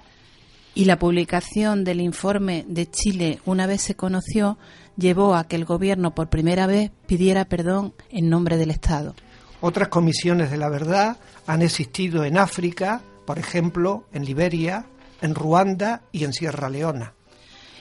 Y 0.74 0.86
la 0.86 0.98
publicación 0.98 1.84
del 1.84 2.02
informe 2.02 2.66
de 2.68 2.90
Chile, 2.90 3.40
una 3.46 3.68
vez 3.68 3.84
se 3.84 3.94
conoció, 3.94 4.58
llevó 4.98 5.36
a 5.36 5.44
que 5.44 5.58
el 5.58 5.66
gobierno 5.66 6.16
por 6.16 6.32
primera 6.32 6.66
vez 6.66 6.90
pidiera 7.06 7.46
perdón 7.46 7.94
en 8.10 8.32
nombre 8.32 8.58
del 8.58 8.72
Estado. 8.72 9.14
Otras 9.60 9.90
comisiones 9.90 10.50
de 10.50 10.58
la 10.58 10.70
verdad 10.70 11.18
han 11.46 11.62
existido 11.62 12.26
en 12.26 12.36
África, 12.36 13.04
por 13.28 13.38
ejemplo, 13.38 14.08
en 14.12 14.26
Liberia, 14.26 14.88
en 15.22 15.36
Ruanda 15.36 16.02
y 16.12 16.24
en 16.24 16.34
Sierra 16.34 16.68
Leona. 16.68 17.14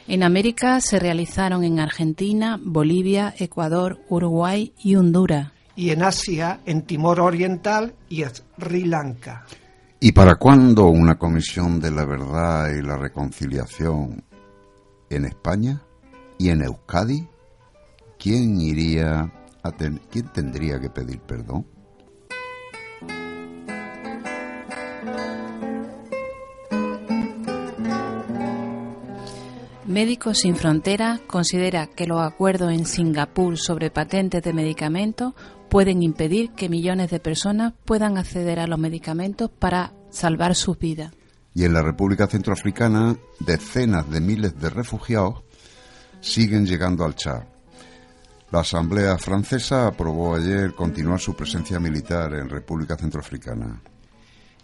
En 0.08 0.22
América 0.22 0.80
se 0.80 0.98
realizaron 0.98 1.64
en 1.64 1.78
Argentina, 1.78 2.58
Bolivia, 2.62 3.34
Ecuador, 3.38 4.00
Uruguay 4.08 4.72
y 4.82 4.96
Honduras. 4.96 5.52
Y 5.76 5.90
en 5.90 6.02
Asia, 6.02 6.60
en 6.66 6.82
Timor 6.82 7.20
Oriental 7.20 7.94
y 8.08 8.24
Sri 8.24 8.84
Lanka. 8.84 9.46
¿Y 10.00 10.12
para 10.12 10.36
cuándo 10.36 10.86
una 10.86 11.18
comisión 11.18 11.78
de 11.78 11.90
la 11.90 12.04
verdad 12.04 12.70
y 12.70 12.82
la 12.82 12.96
reconciliación 12.96 14.24
en 15.10 15.26
España? 15.26 15.82
¿Y 16.38 16.48
en 16.48 16.62
Euskadi? 16.62 17.28
¿Quién 18.18 18.60
iría 18.60 19.30
a 19.62 19.72
ten 19.72 20.00
quién 20.10 20.26
tendría 20.32 20.80
que 20.80 20.88
pedir 20.90 21.20
perdón? 21.20 21.66
Médicos 29.90 30.38
Sin 30.38 30.55
Fronteras 30.55 31.18
considera 31.26 31.88
que 31.88 32.07
los 32.07 32.20
acuerdos 32.20 32.70
en 32.70 32.87
Singapur 32.87 33.59
sobre 33.59 33.90
patentes 33.90 34.40
de 34.40 34.53
medicamentos 34.53 35.35
pueden 35.68 36.05
impedir 36.05 36.53
que 36.53 36.68
millones 36.68 37.11
de 37.11 37.18
personas 37.18 37.72
puedan 37.85 38.16
acceder 38.16 38.61
a 38.61 38.68
los 38.68 38.79
medicamentos 38.79 39.50
para 39.50 39.92
salvar 40.11 40.55
sus 40.55 40.79
vidas. 40.79 41.12
Y 41.55 41.64
en 41.64 41.72
la 41.72 41.83
República 41.83 42.29
Centroafricana, 42.29 43.16
decenas 43.40 44.09
de 44.09 44.20
miles 44.20 44.57
de 44.61 44.70
refugiados 44.70 45.42
siguen 46.20 46.66
llegando 46.66 47.05
al 47.05 47.16
Chad. 47.16 47.42
La 48.53 48.61
Asamblea 48.61 49.18
Francesa 49.18 49.88
aprobó 49.88 50.37
ayer 50.37 50.72
continuar 50.72 51.18
su 51.18 51.35
presencia 51.35 51.81
militar 51.81 52.33
en 52.35 52.48
República 52.48 52.96
Centroafricana. 52.96 53.83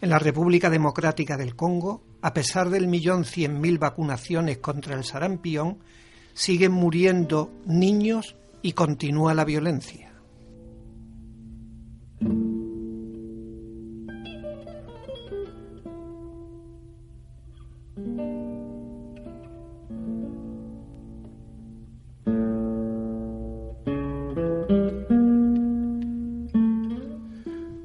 En 0.01 0.11
la 0.11 0.21
República 0.21 0.71
Democrática 0.71 1.37
del 1.37 1.57
Congo, 1.57 2.03
a 2.23 2.33
pesar 2.35 2.71
del 2.71 2.89
millón 2.89 3.25
cien 3.25 3.61
mil 3.61 3.79
vacunaciones 3.79 4.59
contra 4.59 4.95
el 4.95 5.05
sarampión, 5.05 5.79
siguen 6.35 6.73
muriendo 6.73 7.51
niños 7.65 8.37
y 8.63 8.73
continúa 8.73 9.35
la 9.35 9.45
violencia. 9.45 10.13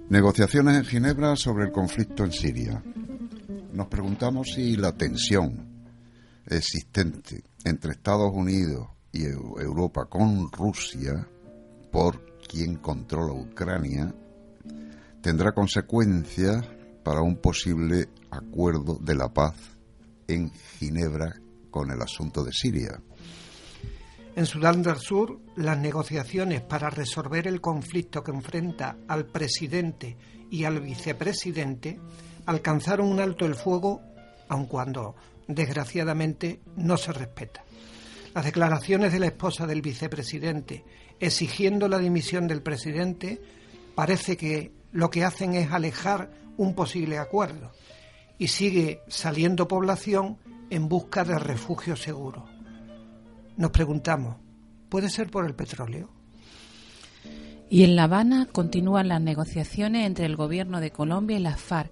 Negociaciones 0.10 0.76
en 0.76 0.84
Ginebra 0.84 1.38
sobre 1.38 1.64
el 1.64 1.72
conflicto 1.72 2.26
en 2.26 2.34
Siria. 2.34 2.84
Nos 3.82 3.90
preguntamos 3.90 4.52
si 4.54 4.76
la 4.76 4.92
tensión 4.92 5.88
existente 6.46 7.44
entre 7.64 7.94
Estados 7.94 8.32
Unidos 8.32 8.90
y 9.12 9.24
Europa 9.24 10.06
con 10.06 10.52
Rusia 10.52 11.28
por 11.92 12.38
quien 12.48 12.76
controla 12.76 13.34
Ucrania 13.34 14.14
tendrá 15.20 15.52
consecuencias 15.54 16.64
para 17.04 17.24
un 17.24 17.38
posible 17.38 18.10
acuerdo 18.30 19.00
de 19.02 19.16
la 19.16 19.34
paz 19.34 19.56
en 20.28 20.52
Ginebra 20.78 21.42
con 21.72 21.90
el 21.90 22.04
asunto 22.04 22.44
de 22.44 22.54
Siria. 22.54 23.02
En 24.36 24.46
Sudán 24.46 24.84
del 24.84 24.98
Sur, 24.98 25.40
las 25.56 25.80
negociaciones 25.80 26.62
para 26.62 26.92
resolver 26.92 27.48
el 27.48 27.60
conflicto 27.60 28.24
que 28.24 28.30
enfrenta 28.30 28.98
al 29.08 29.26
presidente 29.26 30.18
y 30.52 30.66
al 30.66 30.82
vicepresidente 30.82 32.00
alcanzaron 32.46 33.08
un 33.08 33.20
alto 33.20 33.46
el 33.46 33.56
fuego, 33.56 34.02
aun 34.48 34.66
cuando, 34.66 35.16
desgraciadamente, 35.48 36.60
no 36.76 36.98
se 36.98 37.14
respeta. 37.14 37.64
Las 38.34 38.46
declaraciones 38.46 39.12
de 39.12 39.20
la 39.20 39.28
esposa 39.28 39.68
del 39.68 39.82
vicepresidente 39.82 40.84
exigiendo 41.20 41.88
la 41.88 42.00
dimisión 42.00 42.48
del 42.48 42.62
presidente 42.62 43.42
parece 43.96 44.36
que 44.36 44.74
lo 44.92 45.10
que 45.10 45.24
hacen 45.24 45.54
es 45.54 45.72
alejar 45.72 46.32
un 46.58 46.74
posible 46.74 47.18
acuerdo 47.18 47.72
y 48.38 48.48
sigue 48.48 49.02
saliendo 49.08 49.68
población 49.68 50.38
en 50.70 50.90
busca 50.90 51.24
de 51.24 51.38
refugio 51.38 51.96
seguro. 51.96 52.46
Nos 53.56 53.72
preguntamos, 53.72 54.38
¿puede 54.90 55.10
ser 55.10 55.30
por 55.30 55.46
el 55.46 55.54
petróleo? 55.54 56.10
Y 57.70 57.84
en 57.84 57.96
La 57.96 58.04
Habana 58.04 58.48
continúan 58.52 59.08
las 59.08 59.22
negociaciones 59.22 60.06
entre 60.08 60.26
el 60.26 60.36
gobierno 60.36 60.82
de 60.82 60.92
Colombia 60.92 61.38
y 61.38 61.42
las 61.42 61.62
FARC. 61.62 61.92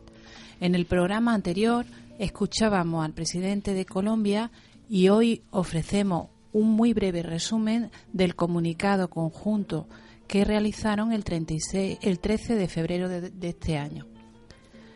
En 0.60 0.76
el 0.76 0.86
programa 0.86 1.34
anterior 1.34 1.86
escuchábamos 2.17 3.06
al 3.06 3.13
presidente 3.13 3.74
de 3.74 3.86
Colombia 3.86 4.52
y 4.89 5.08
hoy 5.08 5.43
ofrecemos 5.52 6.28
un 6.52 6.72
muy 6.72 6.93
breve 6.93 7.24
resumen 7.24 7.91
del 8.12 8.36
comunicado 8.36 9.10
conjunto 9.10 9.88
que 10.28 10.43
realizaron 10.43 11.13
el, 11.13 11.24
36, 11.24 12.00
el 12.02 12.19
13 12.19 12.56
de 12.56 12.67
febrero 12.67 13.08
de, 13.08 13.30
de 13.30 13.50
este 13.50 13.78
año. 13.78 14.06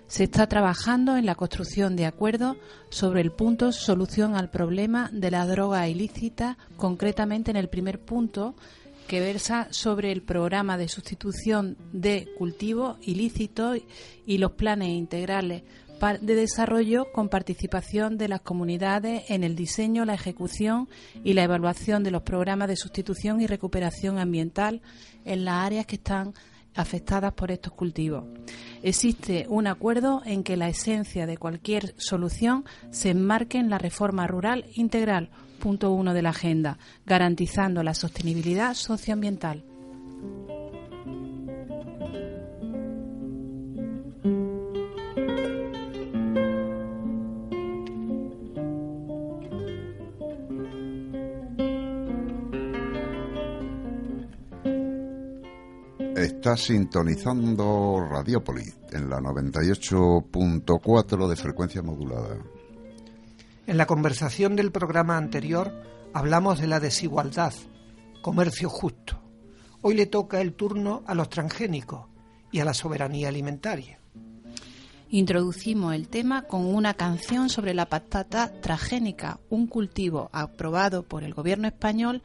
Se 0.07 0.25
está 0.25 0.47
trabajando 0.47 1.15
en 1.15 1.25
la 1.25 1.35
construcción 1.35 1.95
de 1.95 2.05
acuerdos 2.05 2.57
sobre 2.89 3.21
el 3.21 3.31
punto 3.31 3.71
solución 3.71 4.35
al 4.35 4.49
problema 4.49 5.09
de 5.13 5.31
la 5.31 5.47
droga 5.47 5.87
ilícita, 5.87 6.57
concretamente 6.75 7.51
en 7.51 7.57
el 7.57 7.69
primer 7.69 7.99
punto 7.99 8.55
que 9.07 9.19
versa 9.19 9.67
sobre 9.71 10.11
el 10.11 10.21
programa 10.21 10.77
de 10.77 10.87
sustitución 10.87 11.77
de 11.91 12.27
cultivos 12.37 12.97
ilícitos 13.01 13.79
y 14.25 14.37
los 14.37 14.53
planes 14.53 14.89
integrales 14.89 15.63
de 16.19 16.35
desarrollo 16.35 17.11
con 17.13 17.29
participación 17.29 18.17
de 18.17 18.27
las 18.27 18.41
comunidades 18.41 19.23
en 19.29 19.45
el 19.45 19.55
diseño, 19.55 20.03
la 20.03 20.15
ejecución 20.15 20.89
y 21.23 21.31
la 21.31 21.43
evaluación 21.43 22.03
de 22.03 22.11
los 22.11 22.23
programas 22.23 22.67
de 22.67 22.75
sustitución 22.75 23.39
y 23.39 23.47
recuperación 23.47 24.19
ambiental 24.19 24.81
en 25.23 25.45
las 25.45 25.65
áreas 25.65 25.85
que 25.85 25.95
están 25.95 26.33
afectadas 26.75 27.33
por 27.33 27.51
estos 27.51 27.71
cultivos. 27.71 28.25
Existe 28.81 29.45
un 29.47 29.67
acuerdo 29.67 30.21
en 30.25 30.43
que 30.43 30.57
la 30.57 30.67
esencia 30.67 31.25
de 31.25 31.37
cualquier 31.37 31.93
solución 31.97 32.65
se 32.91 33.11
enmarque 33.11 33.57
en 33.57 33.69
la 33.69 33.77
reforma 33.77 34.27
rural 34.27 34.65
integral, 34.73 35.29
punto 35.63 35.93
uno 35.93 36.13
de 36.13 36.21
la 36.21 36.31
agenda, 36.31 36.77
garantizando 37.05 37.83
la 37.83 37.93
sostenibilidad 37.93 38.73
socioambiental. 38.73 39.63
Está 56.17 56.57
sintonizando 56.57 58.05
Radiópolis 58.11 58.75
en 58.91 59.09
la 59.09 59.21
98.4 59.21 61.29
de 61.29 61.35
frecuencia 61.37 61.81
modulada. 61.81 62.35
En 63.65 63.77
la 63.77 63.85
conversación 63.85 64.57
del 64.57 64.73
programa 64.73 65.15
anterior 65.15 65.73
hablamos 66.13 66.59
de 66.59 66.67
la 66.67 66.81
desigualdad, 66.81 67.53
comercio 68.21 68.67
justo. 68.67 69.21
Hoy 69.81 69.95
le 69.95 70.05
toca 70.05 70.41
el 70.41 70.53
turno 70.53 71.01
a 71.07 71.15
los 71.15 71.29
transgénicos 71.29 72.07
y 72.51 72.59
a 72.59 72.65
la 72.65 72.73
soberanía 72.73 73.29
alimentaria. 73.29 73.99
Introducimos 75.09 75.95
el 75.95 76.09
tema 76.09 76.41
con 76.41 76.65
una 76.65 76.93
canción 76.95 77.49
sobre 77.49 77.73
la 77.73 77.85
patata 77.85 78.51
transgénica, 78.59 79.39
un 79.49 79.67
cultivo 79.67 80.29
aprobado 80.33 81.03
por 81.03 81.23
el 81.23 81.33
gobierno 81.33 81.67
español 81.67 82.21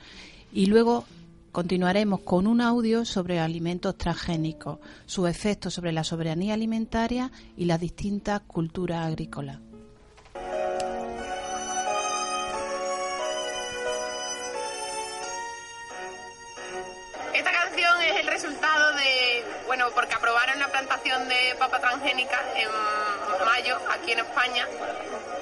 y 0.53 0.67
luego 0.67 1.05
continuaremos 1.53 2.21
con 2.21 2.49
un 2.49 2.61
audio 2.61 3.05
sobre 3.05 3.39
alimentos 3.39 3.97
transgénicos, 3.97 4.81
sus 5.07 5.29
efectos 5.29 5.73
sobre 5.73 5.93
la 5.93 6.03
soberanía 6.03 6.55
alimentaria 6.55 7.31
y 7.57 7.67
las 7.67 7.79
distintas 7.79 8.41
culturas 8.41 9.07
agrícolas. 9.07 9.68
Papa 21.59 21.81
transgénica 21.81 22.41
en 22.57 22.69
mayo 23.45 23.79
aquí 23.91 24.13
en 24.13 24.21
España 24.21 24.67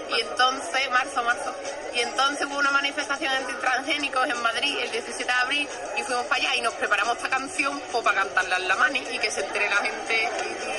y 0.08 0.20
entonces, 0.20 0.90
marzo, 0.90 1.22
marzo, 1.24 1.52
y 1.94 2.00
entonces 2.00 2.46
hubo 2.46 2.58
una 2.58 2.70
manifestación 2.70 3.32
anti-transgénicos 3.32 4.28
en 4.28 4.40
Madrid 4.40 4.78
el 4.80 4.90
17 4.92 5.24
de 5.24 5.32
abril 5.32 5.68
y 5.96 6.02
fuimos 6.02 6.24
para 6.26 6.42
allá 6.42 6.56
y 6.56 6.60
nos 6.60 6.74
preparamos 6.74 7.16
esta 7.16 7.28
canción 7.28 7.80
pues, 7.90 8.04
para 8.04 8.22
cantarla 8.22 8.56
en 8.56 8.68
la 8.68 8.76
mani 8.76 9.02
y 9.10 9.18
que 9.18 9.30
se 9.30 9.44
entere 9.44 9.68
la 9.68 9.76
gente 9.76 10.30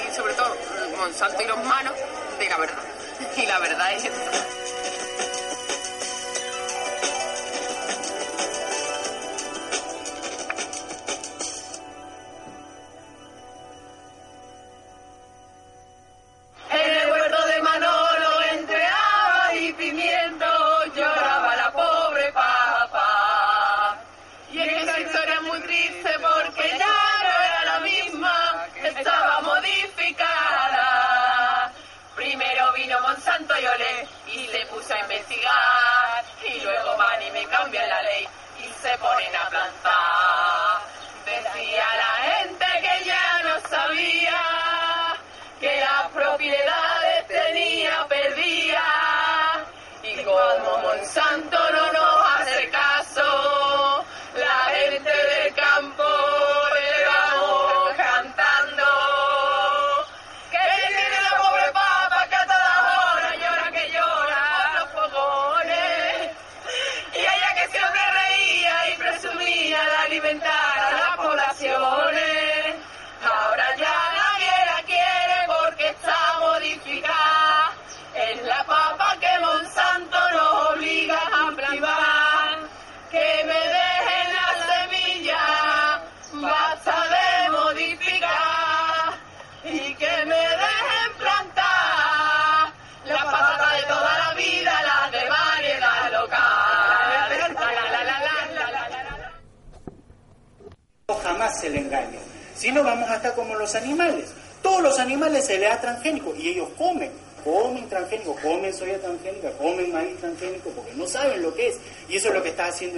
y, 0.10 0.15
sobre 0.15 0.34
todo 0.34 0.56
Monsanto 0.97 1.43
y 1.43 1.47
los 1.47 1.63
manos 1.63 1.93
de 2.39 2.50
la 2.50 2.58
verdad. 2.58 2.84
Y 3.38 3.45
la 3.45 3.60
verdad 3.60 3.93
es 3.93 4.06
esto. 4.06 4.76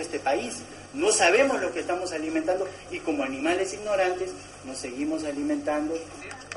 Este 0.09 0.19
país. 0.19 0.57
No 0.95 1.11
sabemos 1.11 1.61
lo 1.61 1.71
que 1.71 1.81
estamos 1.81 2.11
alimentando 2.11 2.67
y 2.89 2.99
como 2.99 3.23
animales 3.23 3.73
ignorantes 3.73 4.31
nos 4.65 4.79
seguimos 4.79 5.23
alimentando. 5.23 5.93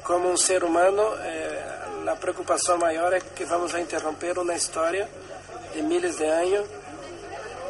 Como 0.03 0.31
un 0.31 0.38
ser 0.38 0.65
humano, 0.65 1.11
eh, 1.23 1.61
la 2.03 2.17
preocupación 2.17 2.81
mayor 2.81 3.15
es 3.15 3.23
que 3.25 3.45
vamos 3.45 3.75
a 3.75 3.81
interromper 3.81 4.38
una 4.38 4.57
historia 4.57 5.07
de 5.75 5.83
miles 5.83 6.19
de 6.19 6.33
años 6.33 6.65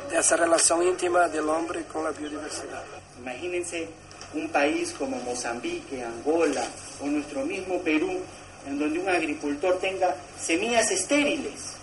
de 0.09 0.19
esa 0.19 0.37
relación 0.37 0.85
íntima 0.85 1.29
del 1.29 1.49
hombre 1.49 1.85
con 1.85 2.05
la 2.05 2.13
biodiversidad. 2.13 2.85
Imagínense 3.21 3.89
un 4.35 4.49
país 4.49 4.95
como 4.97 5.17
Mozambique, 5.19 6.05
Angola 6.05 6.65
o 7.01 7.07
nuestro 7.07 7.45
mismo 7.45 7.81
Perú, 7.81 8.21
en 8.69 8.79
donde 8.79 9.01
un 9.01 9.09
agricultor 9.09 9.79
tenga 9.81 10.15
semillas 10.41 10.93
estériles, 10.93 11.75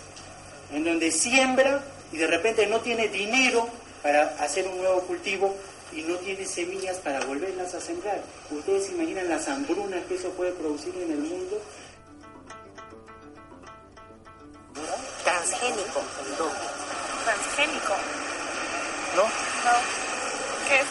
en 0.72 0.84
donde 0.84 1.12
siembra 1.12 1.82
y 2.12 2.16
de 2.16 2.26
repente 2.26 2.66
no 2.66 2.80
tiene 2.80 3.08
dinero 3.08 3.68
para 4.02 4.22
hacer 4.42 4.66
un 4.66 4.78
nuevo 4.78 5.00
cultivo 5.02 5.54
y 5.92 6.02
no 6.02 6.16
tiene 6.16 6.44
semillas 6.46 6.98
para 6.98 7.20
volverlas 7.26 7.74
a 7.74 7.80
sembrar. 7.80 8.22
¿Ustedes 8.50 8.86
se 8.86 8.92
imaginan 8.92 9.28
las 9.28 9.48
hambrunas 9.48 10.04
que 10.06 10.14
eso 10.14 10.30
puede 10.30 10.52
producir 10.52 10.94
en 10.96 11.10
el 11.12 11.18
mundo? 11.18 11.60
Transgénico. 15.24 16.02
Transgénico. 17.24 17.94
¿No? 19.16 19.22
No. 19.22 19.30
¿Qué 20.68 20.76
es? 20.80 20.86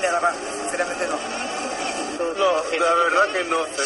De 0.00 0.10
verdad, 0.10 0.34
sinceramente 0.62 1.06
no. 1.06 1.18
No, 2.36 2.62
la 2.78 2.94
verdad 2.94 3.28
que 3.32 3.44
no 3.44 3.64
sé. 3.66 3.82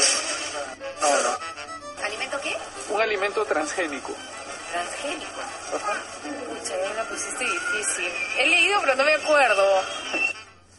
No, 1.01 1.09
no. 1.23 2.05
¿Alimento 2.05 2.40
qué? 2.40 2.57
Un 2.90 3.01
alimento 3.01 3.45
transgénico. 3.45 4.12
Transgénico. 4.74 5.40
Pucha, 6.48 6.74
me 6.76 6.94
la 6.96 7.08
pusiste 7.08 7.44
difícil. 7.44 8.10
He 8.37 8.46
leído, 8.48 8.80
pero 8.80 8.96
no 8.96 9.04
me 9.04 9.14
acuerdo. 9.14 9.82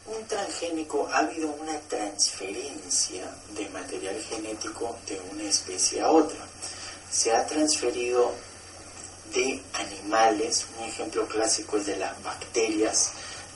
Un 0.04 0.26
transgénico 0.26 1.08
ha 1.10 1.20
habido 1.20 1.48
una 1.48 1.80
transferencia 1.88 3.24
de 3.56 3.66
material 3.70 4.22
genético 4.28 4.98
de 5.06 5.18
una 5.32 5.44
especie 5.44 6.02
a 6.02 6.10
otra. 6.10 6.36
Se 7.10 7.34
ha 7.34 7.46
transferido 7.46 8.34
de 9.32 9.62
animales, 9.72 10.66
un 10.78 10.84
ejemplo 10.84 11.26
clásico 11.26 11.78
es 11.78 11.86
de 11.86 11.96
las 11.96 12.22
bacterias, 12.22 13.12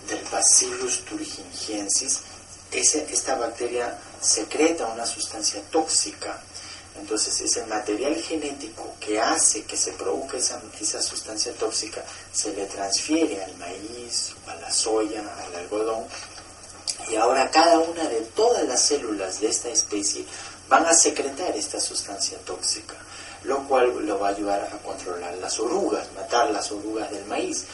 del 0.08 0.24
Bacillus 0.32 1.04
thuringiensis. 1.04 2.22
Esta 2.72 3.34
bacteria 3.34 3.98
secreta 4.22 4.86
una 4.86 5.04
sustancia 5.04 5.60
tóxica. 5.70 6.42
Entonces, 7.00 7.40
ese 7.40 7.64
material 7.66 8.14
genético 8.14 8.94
que 9.00 9.18
hace 9.18 9.64
que 9.64 9.76
se 9.76 9.92
produzca 9.92 10.36
esa, 10.36 10.60
esa 10.78 11.00
sustancia 11.00 11.52
tóxica 11.54 12.04
se 12.32 12.52
le 12.52 12.66
transfiere 12.66 13.42
al 13.42 13.56
maíz, 13.56 14.34
a 14.46 14.54
la 14.56 14.70
soya, 14.70 15.20
al 15.20 15.54
algodón, 15.56 16.04
y 17.10 17.16
ahora 17.16 17.50
cada 17.50 17.78
una 17.78 18.04
de 18.04 18.20
todas 18.36 18.64
las 18.68 18.82
células 18.82 19.40
de 19.40 19.48
esta 19.48 19.70
especie 19.70 20.24
van 20.68 20.84
a 20.86 20.92
secretar 20.92 21.56
esta 21.56 21.80
sustancia 21.80 22.38
tóxica, 22.44 22.94
lo 23.44 23.66
cual 23.66 24.06
lo 24.06 24.18
va 24.18 24.28
a 24.28 24.32
ayudar 24.32 24.70
a 24.72 24.78
controlar 24.82 25.34
las 25.38 25.58
orugas, 25.58 26.06
matar 26.14 26.50
las 26.50 26.70
orugas 26.70 27.10
del 27.10 27.24
maíz. 27.24 27.64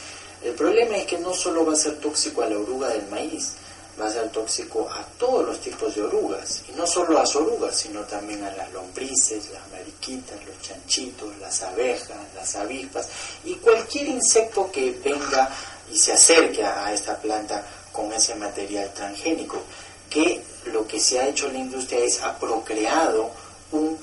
El 0.41 0.53
problema 0.53 0.97
es 0.97 1.05
que 1.05 1.19
no 1.19 1.33
solo 1.33 1.65
va 1.65 1.73
a 1.73 1.75
ser 1.75 1.99
tóxico 1.99 2.41
a 2.41 2.47
la 2.47 2.57
oruga 2.57 2.87
del 2.87 3.07
maíz, 3.07 3.53
va 3.99 4.07
a 4.07 4.11
ser 4.11 4.29
tóxico 4.29 4.87
a 4.89 5.03
todos 5.17 5.45
los 5.45 5.59
tipos 5.59 5.95
de 5.95 6.03
orugas, 6.03 6.63
y 6.69 6.71
no 6.73 6.85
solo 6.85 7.17
a 7.17 7.21
las 7.21 7.35
orugas, 7.35 7.75
sino 7.75 8.01
también 8.01 8.43
a 8.43 8.51
las 8.51 8.71
lombrices, 8.71 9.49
las 9.51 9.67
mariquitas, 9.71 10.37
los 10.45 10.61
chanchitos, 10.61 11.37
las 11.39 11.61
abejas, 11.63 12.17
las 12.35 12.55
avispas, 12.55 13.07
y 13.43 13.55
cualquier 13.55 14.07
insecto 14.07 14.69
que 14.71 14.91
venga 15.03 15.49
y 15.91 15.97
se 15.97 16.13
acerque 16.13 16.63
a 16.63 16.93
esta 16.93 17.17
planta 17.17 17.63
con 17.91 18.11
ese 18.13 18.35
material 18.35 18.91
transgénico, 18.93 19.61
que 20.09 20.41
lo 20.65 20.87
que 20.87 20.99
se 20.99 21.19
ha 21.19 21.27
hecho 21.27 21.47
en 21.47 21.53
la 21.53 21.59
industria 21.59 21.99
es 21.99 22.21
ha 22.21 22.37
procreado 22.37 23.31
un 23.71 23.97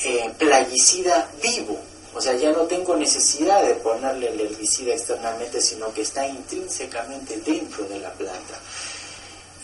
eh, 0.00 0.32
plaguicida 0.38 1.30
vivo. 1.42 1.78
O 2.14 2.20
sea, 2.20 2.34
ya 2.34 2.50
no 2.50 2.62
tengo 2.62 2.96
necesidad 2.96 3.62
de 3.62 3.74
ponerle 3.74 4.30
el 4.30 4.40
herbicida 4.40 4.94
externamente, 4.94 5.60
sino 5.60 5.92
que 5.92 6.02
está 6.02 6.26
intrínsecamente 6.26 7.36
dentro 7.44 7.84
de 7.84 7.98
la 8.00 8.10
planta. 8.12 8.58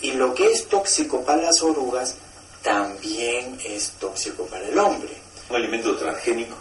Y 0.02 0.12
lo 0.12 0.34
que 0.34 0.50
es 0.50 0.66
tóxico 0.66 1.24
para 1.24 1.42
las 1.42 1.62
orugas 1.62 2.16
también 2.62 3.56
es 3.64 3.92
tóxico 4.00 4.46
para 4.46 4.66
el 4.66 4.78
hombre. 4.78 5.10
Un 5.48 5.56
alimento 5.56 5.96
transgénico 5.96 6.56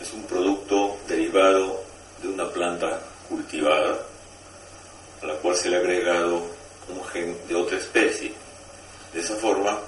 es 0.00 0.12
un 0.12 0.22
producto 0.24 0.96
derivado 1.06 1.82
de 2.22 2.28
una 2.28 2.48
planta 2.50 3.00
cultivada 3.28 3.98
a 5.22 5.26
la 5.26 5.34
cual 5.34 5.54
se 5.54 5.68
le 5.68 5.76
ha 5.76 5.80
agregado 5.80 6.42
un 6.88 7.04
gen 7.12 7.36
de 7.46 7.54
otra 7.54 7.76
especie. 7.76 8.32
De 9.12 9.20
esa 9.20 9.36
forma, 9.36 9.78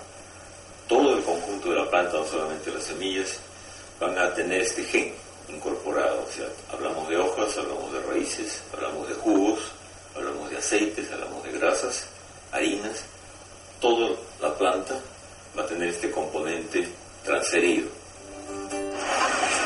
todo 0.86 1.16
el 1.16 1.22
conjunto 1.22 1.70
de 1.70 1.76
la 1.76 1.90
planta, 1.90 2.18
no 2.18 2.26
solamente 2.26 2.70
las 2.70 2.84
semillas, 2.84 3.38
van 3.98 4.18
a 4.18 4.34
tener 4.34 4.60
este 4.60 4.84
gen 4.84 5.14
incorporado. 5.48 6.26
O 6.28 6.32
sea, 6.32 6.46
hablamos 6.70 7.08
de 7.08 7.16
hojas, 7.16 7.56
hablamos 7.56 7.92
de 7.92 8.00
raíces, 8.00 8.60
hablamos 8.74 9.08
de 9.08 9.14
jugos, 9.14 9.60
hablamos 10.14 10.50
de 10.50 10.58
aceites, 10.58 11.10
hablamos 11.12 11.42
de 11.44 11.52
grasas, 11.52 12.06
harinas. 12.52 13.04
Toda 13.80 14.16
la 14.40 14.54
planta 14.54 14.94
va 15.56 15.62
a 15.62 15.66
tener 15.66 15.88
este 15.88 16.10
componente 16.10 16.88
transferido. 17.24 17.88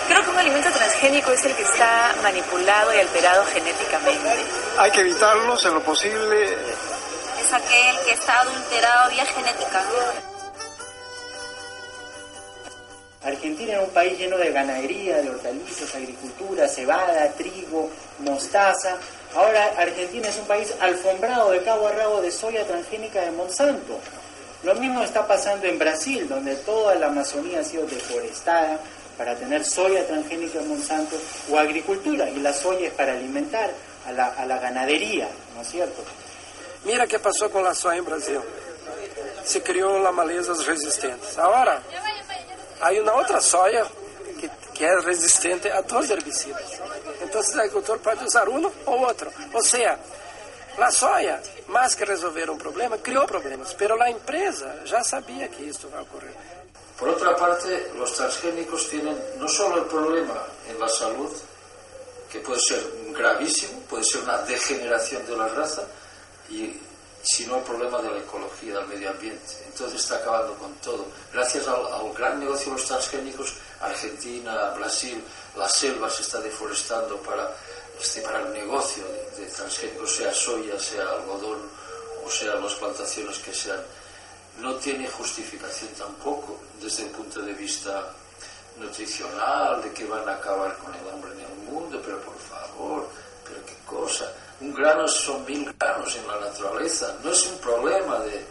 Creo 0.08 0.24
que 0.24 0.30
un 0.30 0.38
alimento 0.38 0.70
transgénico 0.70 1.32
es 1.32 1.44
el 1.44 1.54
que 1.54 1.62
está 1.62 2.14
manipulado 2.22 2.94
y 2.94 2.98
alterado 2.98 3.44
genéticamente. 3.46 4.28
Hay 4.78 4.90
que 4.90 5.00
evitarlos 5.00 5.64
en 5.64 5.74
lo 5.74 5.82
posible. 5.82 6.44
Es 7.40 7.52
aquel 7.52 7.96
que 8.04 8.12
está 8.12 8.40
adulterado 8.40 9.10
vía 9.10 9.26
genética. 9.26 9.82
Argentina 13.24 13.72
era 13.74 13.82
un 13.82 13.90
país 13.90 14.18
lleno 14.18 14.36
de 14.36 14.50
ganadería, 14.50 15.22
de 15.22 15.30
hortalizas, 15.30 15.94
agricultura, 15.94 16.66
cebada, 16.66 17.30
trigo, 17.32 17.88
mostaza. 18.18 18.98
Ahora 19.34 19.74
Argentina 19.78 20.28
es 20.28 20.38
un 20.38 20.46
país 20.46 20.74
alfombrado 20.80 21.50
de 21.50 21.62
cabo 21.62 21.88
a 21.88 21.92
rabo 21.92 22.20
de 22.20 22.30
soya 22.30 22.66
transgénica 22.66 23.22
de 23.22 23.30
Monsanto. 23.30 23.98
Lo 24.62 24.74
mismo 24.74 25.02
está 25.02 25.26
pasando 25.26 25.66
en 25.66 25.78
Brasil, 25.78 26.28
donde 26.28 26.54
toda 26.56 26.94
la 26.96 27.06
Amazonía 27.06 27.60
ha 27.60 27.64
sido 27.64 27.86
deforestada 27.86 28.78
para 29.16 29.34
tener 29.34 29.64
soya 29.64 30.06
transgénica 30.06 30.58
de 30.58 30.66
Monsanto 30.66 31.16
o 31.50 31.58
agricultura, 31.58 32.28
y 32.28 32.40
la 32.40 32.52
soya 32.52 32.88
es 32.88 32.94
para 32.94 33.12
alimentar 33.12 33.70
a 34.06 34.12
la, 34.12 34.44
la 34.46 34.58
ganadería, 34.58 35.28
¿no 35.54 35.62
es 35.62 35.68
cierto? 35.68 36.02
Mira 36.84 37.06
qué 37.06 37.18
pasó 37.18 37.50
con 37.50 37.64
la 37.64 37.74
soya 37.74 37.98
en 37.98 38.04
Brasil. 38.04 38.40
Se 39.44 39.62
creó 39.62 39.98
las 39.98 40.12
malezas 40.12 40.64
resistentes. 40.66 41.38
Ahora 41.38 41.80
hay 42.80 42.98
una 42.98 43.14
otra 43.14 43.40
soya 43.40 43.84
que, 44.40 44.50
que 44.74 44.86
es 44.86 45.04
resistente 45.04 45.72
a 45.72 45.82
todos 45.82 46.08
los 46.08 46.18
herbicidas. 46.18 46.62
Entonces 47.32 47.54
el 47.54 47.60
agricultor 47.60 47.98
puede 48.00 48.26
usar 48.26 48.46
uno 48.46 48.70
o 48.84 49.06
otro. 49.06 49.30
O 49.54 49.62
sea, 49.62 49.98
la 50.76 50.90
soya, 50.90 51.40
más 51.68 51.96
que 51.96 52.04
resolver 52.04 52.50
un 52.50 52.58
problema, 52.58 52.98
creó 52.98 53.24
problemas, 53.24 53.74
pero 53.74 53.96
la 53.96 54.10
empresa 54.10 54.84
ya 54.84 55.02
sabía 55.02 55.48
que 55.48 55.66
esto 55.66 55.88
va 55.90 56.00
a 56.00 56.02
ocurrir. 56.02 56.34
Por 56.98 57.08
otra 57.08 57.34
parte, 57.34 57.90
los 57.96 58.12
transgénicos 58.12 58.86
tienen 58.90 59.18
no 59.38 59.48
solo 59.48 59.78
el 59.78 59.86
problema 59.86 60.42
en 60.68 60.78
la 60.78 60.90
salud, 60.90 61.32
que 62.30 62.40
puede 62.40 62.60
ser 62.60 62.84
gravísimo, 63.12 63.80
puede 63.88 64.04
ser 64.04 64.24
una 64.24 64.36
degeneración 64.42 65.24
de 65.24 65.34
la 65.34 65.48
raza, 65.48 65.84
y, 66.50 66.76
sino 67.22 67.56
el 67.56 67.62
problema 67.62 68.02
de 68.02 68.10
la 68.10 68.18
ecología, 68.18 68.76
del 68.76 68.88
medio 68.88 69.08
ambiente. 69.08 69.54
Entonces 69.68 70.02
está 70.02 70.16
acabando 70.16 70.52
con 70.56 70.74
todo. 70.74 71.06
Gracias 71.32 71.66
al, 71.66 71.86
al 71.86 72.12
gran 72.12 72.38
negocio 72.38 72.72
de 72.72 72.78
los 72.78 72.86
transgénicos, 72.86 73.54
Argentina, 73.80 74.74
Brasil, 74.76 75.24
la 75.56 75.68
selva 75.68 76.08
se 76.10 76.22
está 76.22 76.40
deforestando 76.40 77.16
para, 77.18 77.54
este, 78.00 78.20
para 78.22 78.40
el 78.42 78.52
negocio 78.52 79.04
de, 79.04 79.42
de 79.42 79.50
transgénicos, 79.50 80.16
sea 80.16 80.32
soya, 80.32 80.78
sea 80.78 81.02
algodón 81.10 81.60
o 82.24 82.30
sea 82.30 82.54
las 82.54 82.74
plantaciones 82.74 83.38
que 83.38 83.52
sean, 83.52 83.80
no 84.58 84.74
tiene 84.76 85.08
justificación 85.08 85.90
tampoco 85.98 86.60
desde 86.80 87.04
el 87.04 87.10
punto 87.10 87.40
de 87.40 87.52
vista 87.52 88.12
nutricional, 88.78 89.82
de 89.82 89.92
que 89.92 90.06
van 90.06 90.26
a 90.28 90.34
acabar 90.34 90.76
con 90.78 90.94
el 90.94 91.08
hambre 91.10 91.32
en 91.32 91.40
el 91.40 91.70
mundo, 91.70 92.00
pero 92.04 92.20
por 92.20 92.38
favor, 92.38 93.08
pero 93.44 93.64
qué 93.66 93.76
cosa. 93.86 94.32
Un 94.60 94.72
grano 94.72 95.06
son 95.08 95.44
mil 95.44 95.70
granos 95.78 96.14
en 96.16 96.26
la 96.26 96.40
naturaleza, 96.40 97.16
no 97.22 97.30
es 97.30 97.46
un 97.46 97.58
problema 97.58 98.20
de, 98.20 98.44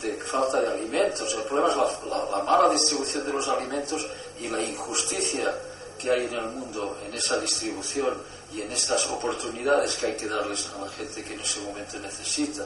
de 0.00 0.16
falta 0.16 0.60
de 0.60 0.68
alimentos, 0.68 1.32
el 1.34 1.42
problema 1.42 1.70
es 1.70 1.76
la, 1.76 2.16
la, 2.16 2.30
la 2.30 2.42
mala 2.42 2.70
distribución 2.70 3.26
de 3.26 3.32
los 3.32 3.46
alimentos 3.48 4.06
y 4.38 4.48
la 4.48 4.60
injusticia 4.60 5.54
que 5.98 6.10
hay 6.10 6.26
en 6.26 6.34
el 6.34 6.46
mundo 6.46 6.96
en 7.04 7.14
esa 7.14 7.38
distribución 7.38 8.14
y 8.52 8.62
en 8.62 8.72
estas 8.72 9.06
oportunidades 9.08 9.96
que 9.96 10.06
hay 10.06 10.16
que 10.16 10.28
darles 10.28 10.68
a 10.68 10.84
la 10.84 10.90
gente 10.90 11.22
que 11.22 11.34
en 11.34 11.40
ese 11.40 11.60
momento 11.60 11.98
necesita. 11.98 12.64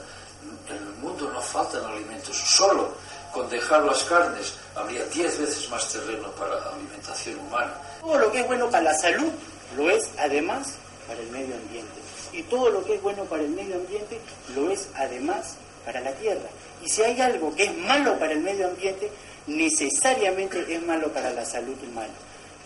En 0.69 0.77
el 0.77 0.95
mundo 1.01 1.31
no 1.33 1.41
faltan 1.41 1.85
alimentos, 1.85 2.37
solo 2.37 2.95
con 3.33 3.49
dejar 3.49 3.83
las 3.85 4.05
carnes 4.05 4.55
habría 4.77 5.05
diez 5.07 5.39
veces 5.39 5.69
más 5.71 5.89
terreno 5.91 6.31
para 6.33 6.55
alimentación 6.71 7.39
humana. 7.39 7.75
Todo 8.01 8.19
lo 8.19 8.31
que 8.31 8.41
es 8.41 8.47
bueno 8.47 8.71
para 8.71 8.85
la 8.85 8.95
salud 8.95 9.31
lo 9.77 9.91
es 9.91 10.09
además 10.19 10.75
para 11.09 11.21
el 11.21 11.31
medio 11.31 11.55
ambiente. 11.55 12.01
Y 12.33 12.43
todo 12.45 12.71
lo 12.71 12.85
que 12.85 12.97
es 12.97 13.03
bueno 13.03 13.25
para 13.25 13.43
el 13.43 13.51
medio 13.51 13.77
ambiente 13.77 14.21
lo 14.55 14.71
es 14.71 14.89
además 14.95 15.55
para 15.85 16.01
la 16.01 16.13
tierra. 16.13 16.49
Y 16.83 16.89
si 16.89 17.03
hay 17.03 17.21
algo 17.21 17.55
que 17.55 17.65
es 17.65 17.77
malo 17.79 18.19
para 18.19 18.33
el 18.33 18.41
medio 18.41 18.69
ambiente, 18.69 19.11
necesariamente 19.47 20.65
es 20.69 20.83
malo 20.83 21.09
para 21.13 21.31
la 21.31 21.45
salud 21.45 21.77
humana. 21.83 22.13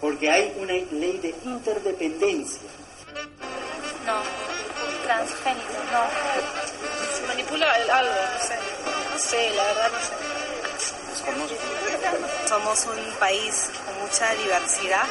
Porque 0.01 0.31
hay 0.31 0.55
una 0.59 0.73
ley 0.73 1.19
de 1.19 1.35
interdependencia. 1.45 2.69
No, 4.07 4.23
transgénico, 5.05 5.73
no. 5.93 7.17
Se 7.17 7.27
manipula 7.27 7.73
algo, 7.73 8.13
no 8.13 8.41
sé. 8.41 8.59
No 9.13 9.19
sé, 9.19 9.51
la 9.57 9.65
verdad 9.65 9.91
no 9.93 10.01
sé. 10.01 10.37
Somos 12.47 12.87
un 12.87 13.19
país 13.19 13.71
con 13.85 13.99
mucha 14.01 14.33
diversidad 14.35 15.07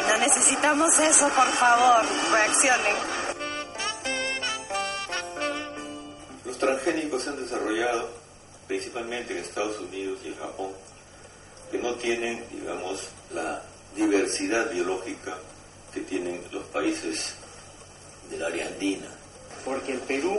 y 0.00 0.10
no 0.10 0.18
necesitamos 0.18 0.98
eso, 0.98 1.28
por 1.28 1.46
favor, 1.46 2.02
reaccionen. 2.32 2.96
Los 6.44 6.58
transgénicos 6.58 7.22
se 7.22 7.30
han 7.30 7.40
desarrollado 7.40 8.10
principalmente 8.66 9.32
en 9.32 9.44
Estados 9.44 9.78
Unidos 9.78 10.18
y 10.24 10.28
en 10.28 10.38
Japón, 10.38 10.72
que 11.70 11.78
no 11.78 11.94
tienen, 11.94 12.44
digamos, 12.50 13.08
la 13.32 13.62
diversidad 13.94 14.70
biológica 14.70 15.36
que 15.92 16.00
tienen 16.00 16.40
los 16.50 16.64
países 16.64 17.34
del 18.30 18.44
área 18.44 18.66
andina. 18.66 19.06
Porque 19.64 19.92
el 19.92 20.00
Perú 20.00 20.38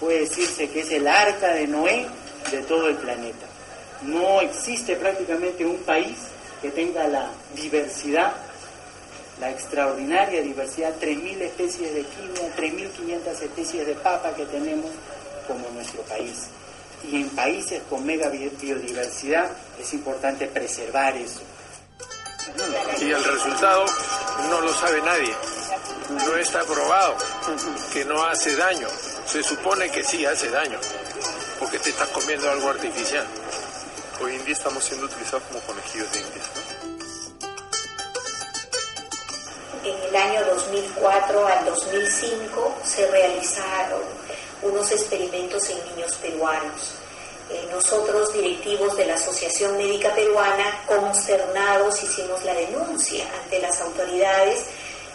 puede 0.00 0.20
decirse 0.20 0.68
que 0.68 0.80
es 0.80 0.90
el 0.90 1.06
arca 1.06 1.48
de 1.54 1.66
Noé 1.66 2.06
de 2.50 2.62
todo 2.62 2.88
el 2.88 2.96
planeta. 2.96 3.46
No 4.02 4.40
existe 4.40 4.96
prácticamente 4.96 5.64
un 5.64 5.78
país 5.78 6.16
que 6.60 6.70
tenga 6.70 7.06
la 7.06 7.30
diversidad, 7.54 8.34
la 9.40 9.50
extraordinaria 9.50 10.42
diversidad, 10.42 10.94
3.000 11.00 11.42
especies 11.42 11.94
de 11.94 12.02
quimia, 12.02 12.56
3.500 12.56 13.42
especies 13.42 13.86
de 13.86 13.94
papa 13.94 14.34
que 14.34 14.46
tenemos 14.46 14.90
como 15.46 15.68
nuestro 15.70 16.02
país. 16.02 16.48
Y 17.10 17.16
en 17.16 17.28
países 17.30 17.82
con 17.88 18.04
mega 18.04 18.28
biodiversidad 18.28 19.50
es 19.80 19.92
importante 19.94 20.46
preservar 20.46 21.16
eso. 21.16 21.42
Y 23.00 23.10
el 23.10 23.24
resultado 23.24 23.84
no 24.50 24.60
lo 24.60 24.72
sabe 24.74 25.02
nadie. 25.02 25.34
No 26.10 26.36
está 26.36 26.62
probado 26.64 27.16
que 27.92 28.04
no 28.04 28.22
hace 28.24 28.54
daño. 28.56 28.88
Se 29.26 29.42
supone 29.42 29.90
que 29.90 30.04
sí 30.04 30.24
hace 30.24 30.48
daño, 30.50 30.78
porque 31.58 31.78
te 31.80 31.90
estás 31.90 32.08
comiendo 32.10 32.48
algo 32.48 32.68
artificial. 32.68 33.26
Hoy 34.22 34.36
en 34.36 34.44
día 34.44 34.54
estamos 34.54 34.84
siendo 34.84 35.06
utilizados 35.06 35.42
como 35.44 35.60
conejillos 35.60 36.12
de 36.12 36.20
indias. 36.20 36.50
¿no? 36.54 36.86
En 39.90 40.02
el 40.02 40.16
año 40.16 40.44
2004 40.46 41.46
al 41.46 41.64
2005 41.64 42.78
se 42.84 43.10
realizaron 43.10 44.02
unos 44.62 44.90
experimentos 44.92 45.68
en 45.70 45.84
niños 45.96 46.12
peruanos. 46.14 46.94
Eh, 47.48 47.68
nosotros, 47.70 48.32
directivos 48.32 48.96
de 48.96 49.06
la 49.06 49.14
Asociación 49.14 49.76
Médica 49.76 50.12
Peruana, 50.14 50.82
consternados 50.86 52.02
hicimos 52.02 52.42
la 52.44 52.54
denuncia 52.54 53.24
ante 53.42 53.60
las 53.60 53.80
autoridades 53.80 54.64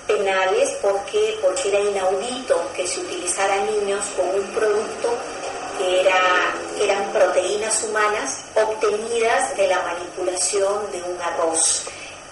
penales 0.08 0.72
porque, 0.82 1.38
porque 1.42 1.70
era 1.70 1.80
inaudito 1.80 2.70
que 2.76 2.88
se 2.88 3.02
utilizaran 3.02 3.66
niños 3.66 4.06
con 4.16 4.30
un 4.30 4.48
producto 4.52 5.10
que 5.78 6.02
era, 6.02 6.56
eran 6.80 7.12
proteínas 7.12 7.84
humanas 7.84 8.42
obtenidas 8.56 9.56
de 9.58 9.68
la 9.68 9.82
manipulación 9.82 10.92
de 10.92 11.04
un 11.04 11.22
arroz. 11.22 11.84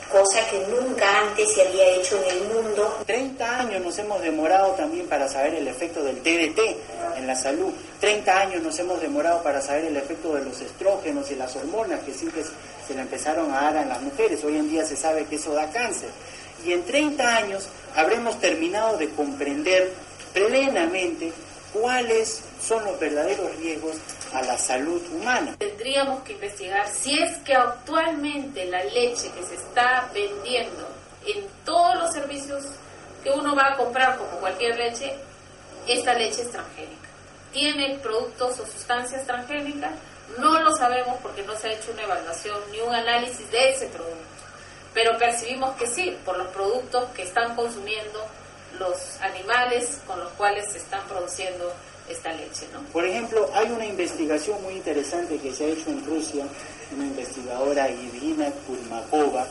Cosa 0.10 0.40
que 0.50 0.60
nunca 0.68 1.22
antes 1.22 1.54
se 1.54 1.68
había 1.68 1.96
hecho 1.96 2.22
en 2.24 2.38
el 2.38 2.44
mundo. 2.50 2.98
30 3.06 3.60
años 3.60 3.82
nos 3.82 3.98
hemos 4.00 4.22
demorado 4.22 4.72
también 4.74 5.08
para 5.08 5.28
saber 5.28 5.56
el 5.56 5.68
efecto 5.68 6.04
del 6.04 6.22
DDT 6.22 6.60
en 7.18 7.28
la 7.28 7.36
salud. 7.36 7.72
30 8.00 8.40
años 8.40 8.64
nos 8.64 8.78
hemos 8.80 9.00
demorado 9.00 9.42
para 9.44 9.62
saber 9.62 9.86
el 9.86 9.98
efecto 9.98 10.34
de 10.34 10.44
los 10.44 10.60
estrógenos 10.62 11.30
y 11.32 11.36
las 11.36 11.56
hormonas 11.56 12.02
que 12.02 12.14
siempre 12.14 12.44
se 12.44 12.96
le 12.96 13.02
empezaron 13.02 13.54
a 13.54 13.62
dar 13.62 13.78
a 13.78 13.86
las 13.86 14.02
mujeres. 14.02 14.44
Hoy 14.44 14.58
en 14.58 14.70
día 14.70 14.86
se 14.86 14.96
sabe 14.96 15.26
que 15.26 15.36
eso 15.36 15.54
da 15.54 15.70
cáncer. 15.70 16.10
Y 16.66 16.74
en 16.74 16.84
30 16.84 17.36
años 17.36 17.70
habremos 17.96 18.40
terminado 18.40 18.98
de 18.98 19.10
comprender 19.10 19.94
plenamente 20.34 21.32
cuáles 21.74 22.42
son 22.62 22.84
los 22.84 23.00
verdaderos 23.00 23.56
riesgos 23.58 23.96
a 24.34 24.42
la 24.42 24.58
salud 24.58 25.02
humana. 25.12 25.56
Tendríamos 25.58 26.24
que 26.24 26.34
investigar 26.34 26.88
si 26.88 27.20
es 27.20 27.38
que 27.40 27.56
actualmente 27.56 28.66
la 28.66 28.84
leche 28.84 29.32
que 29.32 29.44
se 29.44 29.56
está 29.56 30.10
vendiendo 30.14 30.88
en 31.26 31.46
todos 31.66 31.96
los 31.96 32.14
servicios 32.14 32.66
que 33.24 33.32
uno 33.32 33.56
va 33.56 33.74
a 33.74 33.78
comprar, 33.78 34.18
como 34.18 34.40
cualquier 34.40 34.78
leche, 34.78 35.14
esta 35.88 36.14
leche 36.14 36.44
es 36.44 36.52
transgénica. 36.52 37.10
¿Tiene 37.52 37.98
productos 38.00 38.60
o 38.60 38.66
sustancias 38.66 39.26
transgénicas? 39.26 39.92
No 40.38 40.60
lo 40.60 40.76
sabemos 40.76 41.18
porque 41.22 41.44
no 41.44 41.56
se 41.56 41.68
ha 41.68 41.74
hecho 41.74 41.92
una 41.92 42.04
evaluación 42.04 42.60
ni 42.72 42.80
un 42.80 42.94
análisis 42.94 43.50
de 43.52 43.72
ese 43.72 43.88
producto. 43.88 44.18
Pero 44.94 45.18
percibimos 45.18 45.76
que 45.76 45.88
sí, 45.88 46.18
por 46.24 46.38
los 46.38 46.48
productos 46.50 47.10
que 47.16 47.24
están 47.24 47.56
consumiendo 47.56 48.24
los 48.78 49.20
animales 49.22 50.00
con 50.06 50.20
los 50.20 50.30
cuales 50.34 50.72
se 50.72 50.78
están 50.78 51.06
produciendo 51.08 51.74
esta 52.10 52.32
leche. 52.34 52.68
¿no? 52.74 52.82
Por 52.92 53.06
ejemplo, 53.06 53.50
hay 53.54 53.70
una 53.72 53.86
investigación 53.86 54.62
muy 54.64 54.74
interesante 54.76 55.38
que 55.38 55.54
se 55.54 55.66
ha 55.66 55.68
hecho 55.68 55.90
en 55.90 56.06
Rusia, 56.06 56.46
una 56.96 57.06
investigadora 57.06 57.90
Irina 57.90 58.52
Kurmakova, 58.68 59.48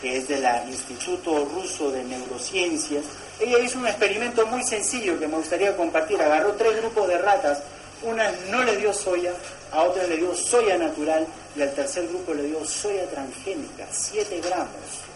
que 0.00 0.18
es 0.18 0.28
del 0.28 0.44
Instituto 0.68 1.44
Ruso 1.44 1.90
de 1.90 2.04
Neurociencias. 2.04 3.04
Ella 3.40 3.58
hizo 3.58 3.78
un 3.78 3.86
experimento 3.86 4.46
muy 4.46 4.62
sencillo 4.62 5.18
que 5.18 5.28
me 5.28 5.36
gustaría 5.36 5.76
compartir. 5.76 6.20
Agarró 6.20 6.52
tres 6.52 6.76
grupos 6.76 7.08
de 7.08 7.18
ratas, 7.18 7.62
una 8.02 8.30
no 8.50 8.62
le 8.64 8.76
dio 8.76 8.92
soya, 8.92 9.32
a 9.70 9.82
otra 9.82 10.06
le 10.06 10.16
dio 10.16 10.34
soya 10.34 10.76
natural 10.76 11.26
y 11.56 11.62
al 11.62 11.72
tercer 11.72 12.08
grupo 12.08 12.34
le 12.34 12.44
dio 12.44 12.64
soya 12.64 13.08
transgénica, 13.08 13.86
7 13.90 14.40
gramos 14.44 15.11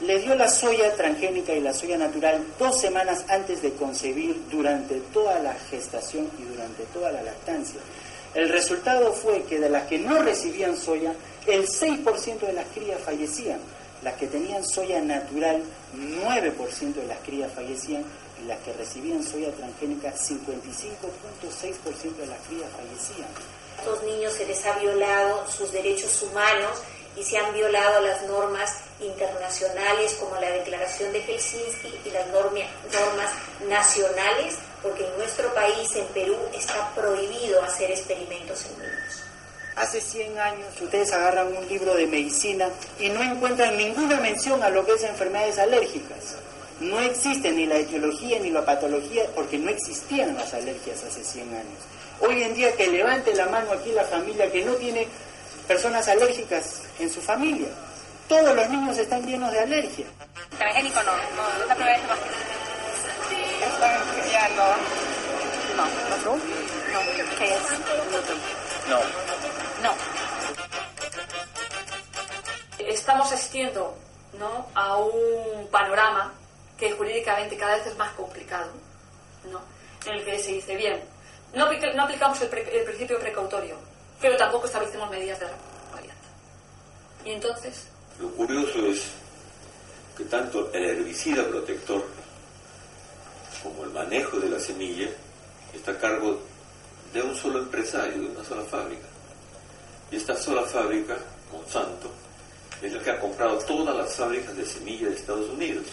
le 0.00 0.18
dio 0.18 0.34
la 0.34 0.48
soya 0.48 0.94
transgénica 0.94 1.54
y 1.54 1.60
la 1.60 1.72
soya 1.72 1.96
natural 1.96 2.44
dos 2.58 2.80
semanas 2.80 3.24
antes 3.28 3.62
de 3.62 3.72
concebir 3.72 4.42
durante 4.50 4.96
toda 5.12 5.38
la 5.40 5.54
gestación 5.54 6.28
y 6.38 6.42
durante 6.42 6.84
toda 6.92 7.12
la 7.12 7.22
lactancia. 7.22 7.80
El 8.34 8.50
resultado 8.50 9.14
fue 9.14 9.44
que 9.44 9.58
de 9.58 9.70
las 9.70 9.86
que 9.86 9.98
no 9.98 10.22
recibían 10.22 10.76
soya, 10.76 11.14
el 11.46 11.66
6% 11.66 12.40
de 12.40 12.52
las 12.52 12.66
crías 12.66 13.00
fallecían. 13.00 13.58
Las 14.02 14.14
que 14.14 14.26
tenían 14.26 14.62
soya 14.62 15.00
natural, 15.00 15.62
9% 15.96 16.94
de 16.94 17.06
las 17.06 17.18
crías 17.20 17.50
fallecían. 17.52 18.04
Y 18.42 18.46
las 18.46 18.58
que 18.58 18.74
recibían 18.74 19.22
soya 19.22 19.50
transgénica, 19.52 20.12
55.6% 20.12 22.16
de 22.16 22.26
las 22.26 22.38
crías 22.46 22.68
fallecían. 22.76 23.28
A 23.78 23.80
estos 23.80 24.02
niños 24.02 24.34
se 24.34 24.46
les 24.46 24.66
ha 24.66 24.78
violado 24.78 25.46
sus 25.50 25.72
derechos 25.72 26.22
humanos 26.22 26.82
y 27.16 27.22
se 27.22 27.38
han 27.38 27.52
violado 27.54 28.00
las 28.02 28.22
normas 28.24 28.70
internacionales 29.00 30.14
como 30.20 30.36
la 30.40 30.50
Declaración 30.50 31.12
de 31.12 31.22
Helsinki 31.22 31.94
y 32.04 32.10
las 32.10 32.26
normas 32.28 33.30
nacionales, 33.68 34.56
porque 34.82 35.06
en 35.06 35.16
nuestro 35.16 35.52
país, 35.54 35.94
en 35.96 36.06
Perú, 36.08 36.36
está 36.54 36.90
prohibido 36.94 37.62
hacer 37.62 37.90
experimentos 37.90 38.66
en 38.66 38.78
niños. 38.78 39.22
Hace 39.76 40.00
100 40.00 40.38
años 40.38 40.80
ustedes 40.80 41.12
agarran 41.12 41.54
un 41.54 41.68
libro 41.68 41.94
de 41.94 42.06
medicina 42.06 42.68
y 42.98 43.10
no 43.10 43.22
encuentran 43.22 43.76
ninguna 43.76 44.20
mención 44.20 44.62
a 44.62 44.70
lo 44.70 44.86
que 44.86 44.92
es 44.92 45.02
enfermedades 45.02 45.58
alérgicas. 45.58 46.36
No 46.80 47.00
existe 47.00 47.50
ni 47.52 47.66
la 47.66 47.76
etiología 47.76 48.38
ni 48.38 48.50
la 48.50 48.64
patología 48.64 49.24
porque 49.34 49.58
no 49.58 49.70
existían 49.70 50.34
las 50.34 50.52
alergias 50.54 51.02
hace 51.04 51.22
100 51.24 51.48
años. 51.48 51.78
Hoy 52.20 52.42
en 52.42 52.54
día 52.54 52.74
que 52.74 52.86
levante 52.86 53.34
la 53.34 53.46
mano 53.46 53.72
aquí 53.72 53.92
la 53.92 54.04
familia 54.04 54.50
que 54.50 54.64
no 54.64 54.72
tiene 54.74 55.06
personas 55.66 56.08
alérgicas 56.08 56.82
en 56.98 57.10
su 57.10 57.20
familia. 57.20 57.68
Todos 58.28 58.54
los 58.54 58.68
niños 58.68 58.98
están 58.98 59.24
llenos 59.26 59.52
de 59.52 59.60
alergia. 59.60 60.06
Transgénico 60.58 61.02
no, 61.02 61.12
no, 61.12 61.62
es 61.62 61.68
la 61.68 61.74
primera 61.74 61.98
vez 61.98 62.06
que 63.30 64.32
Ya 64.32 64.48
no. 64.50 64.66
No, 65.76 65.84
¿no? 66.24 66.36
No, 66.36 67.00
¿qué 67.38 67.54
es? 67.54 67.62
No. 68.88 68.98
No. 69.82 69.94
Estamos 72.78 73.32
asistiendo 73.32 73.96
¿no? 74.38 74.66
a 74.74 74.96
un 74.96 75.68
panorama 75.70 76.32
que 76.78 76.92
jurídicamente 76.92 77.56
cada 77.56 77.76
vez 77.76 77.86
es 77.86 77.96
más 77.96 78.12
complicado, 78.12 78.70
¿no? 79.50 79.60
en 80.06 80.18
el 80.18 80.24
que 80.24 80.38
se 80.38 80.52
dice, 80.52 80.76
bien, 80.76 81.02
no, 81.54 81.66
no 81.72 82.02
aplicamos 82.02 82.40
el, 82.42 82.52
el 82.54 82.84
principio 82.84 83.18
precautorio, 83.18 83.76
pero 84.20 84.36
tampoco 84.36 84.66
establecemos 84.66 85.10
medidas 85.10 85.40
de 85.40 85.46
variante. 85.92 86.26
Y 87.24 87.30
entonces... 87.32 87.86
Lo 88.20 88.30
curioso 88.30 88.86
es 88.86 89.02
que 90.16 90.24
tanto 90.24 90.72
el 90.72 90.84
herbicida 90.84 91.46
protector 91.46 92.04
como 93.62 93.84
el 93.84 93.90
manejo 93.90 94.38
de 94.38 94.48
la 94.48 94.60
semilla 94.60 95.08
está 95.74 95.92
a 95.92 95.98
cargo 95.98 96.40
de 97.12 97.22
un 97.22 97.36
solo 97.36 97.58
empresario, 97.58 98.20
de 98.20 98.28
una 98.28 98.44
sola 98.44 98.62
fábrica. 98.62 99.06
Y 100.10 100.16
esta 100.16 100.36
sola 100.36 100.62
fábrica, 100.62 101.16
Monsanto, 101.52 102.10
es 102.80 102.92
la 102.92 103.02
que 103.02 103.10
ha 103.10 103.20
comprado 103.20 103.58
todas 103.58 103.96
las 103.96 104.14
fábricas 104.14 104.56
de 104.56 104.64
semilla 104.64 105.08
de 105.08 105.14
Estados 105.14 105.48
Unidos, 105.50 105.86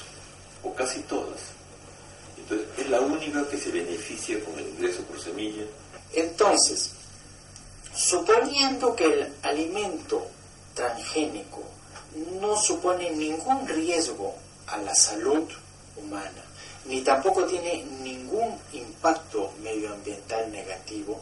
o 0.61 0.73
casi 0.73 1.01
todas. 1.01 1.39
Entonces, 2.37 2.67
es 2.77 2.89
la 2.89 3.01
única 3.01 3.47
que 3.47 3.57
se 3.57 3.71
beneficia 3.71 4.43
con 4.43 4.57
el 4.59 4.67
ingreso 4.67 5.01
por 5.03 5.19
semilla. 5.19 5.63
Entonces, 6.13 6.93
Suponiendo 7.95 8.95
que 8.95 9.05
el 9.05 9.33
alimento 9.43 10.27
transgénico 10.73 11.61
no 12.41 12.55
supone 12.55 13.11
ningún 13.11 13.67
riesgo 13.67 14.35
a 14.67 14.77
la 14.77 14.95
salud 14.95 15.47
humana, 15.97 16.43
ni 16.85 17.01
tampoco 17.01 17.45
tiene 17.45 17.83
ningún 18.01 18.57
impacto 18.73 19.53
medioambiental 19.61 20.51
negativo, 20.51 21.21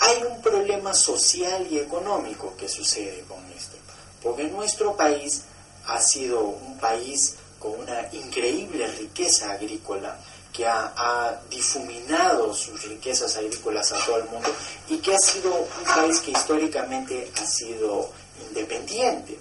hay 0.00 0.22
un 0.22 0.42
problema 0.42 0.92
social 0.92 1.66
y 1.70 1.78
económico 1.78 2.54
que 2.56 2.68
sucede 2.68 3.24
con 3.28 3.38
esto, 3.56 3.76
porque 4.22 4.44
nuestro 4.44 4.96
país 4.96 5.44
ha 5.86 6.00
sido 6.00 6.40
un 6.40 6.78
país 6.78 7.36
con 7.58 7.80
una 7.80 8.08
increíble 8.12 8.86
riqueza 8.88 9.52
agrícola, 9.52 10.18
que 10.54 10.64
ha, 10.66 11.40
difuminado 11.50 12.54
sus 12.54 12.84
riquezas 12.84 13.36
agrícolas 13.36 13.90
a 13.92 14.06
todo 14.06 14.18
el 14.18 14.24
mundo 14.24 14.48
y 14.88 14.98
que 14.98 15.14
ha 15.14 15.18
sido 15.18 15.52
un 15.52 15.84
país 15.84 16.20
que 16.20 16.30
históricamente 16.30 17.30
ha 17.36 17.46
sido 17.46 18.10
independiente. 18.48 19.36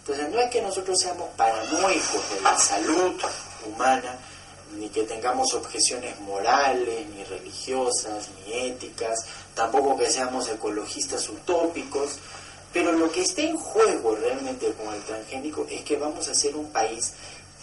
Entonces 0.00 0.30
no 0.30 0.40
es 0.40 0.50
que 0.50 0.60
nosotros 0.60 0.98
seamos 0.98 1.28
paranoicos 1.36 2.30
de 2.34 2.40
la 2.42 2.58
salud 2.58 3.14
humana, 3.66 4.18
ni 4.76 4.88
que 4.88 5.04
tengamos 5.04 5.54
objeciones 5.54 6.18
morales, 6.20 7.06
ni 7.14 7.22
religiosas, 7.24 8.28
ni 8.44 8.52
éticas, 8.52 9.26
tampoco 9.54 9.96
que 9.96 10.10
seamos 10.10 10.48
ecologistas 10.48 11.28
utópicos, 11.28 12.18
pero 12.72 12.92
lo 12.92 13.10
que 13.12 13.22
está 13.22 13.42
en 13.42 13.56
juego 13.56 14.16
realmente 14.16 14.72
con 14.72 14.92
el 14.92 15.02
transgénico 15.02 15.66
es 15.70 15.82
que 15.82 15.96
vamos 15.96 16.28
a 16.28 16.34
ser 16.34 16.56
un 16.56 16.70
país 16.70 17.12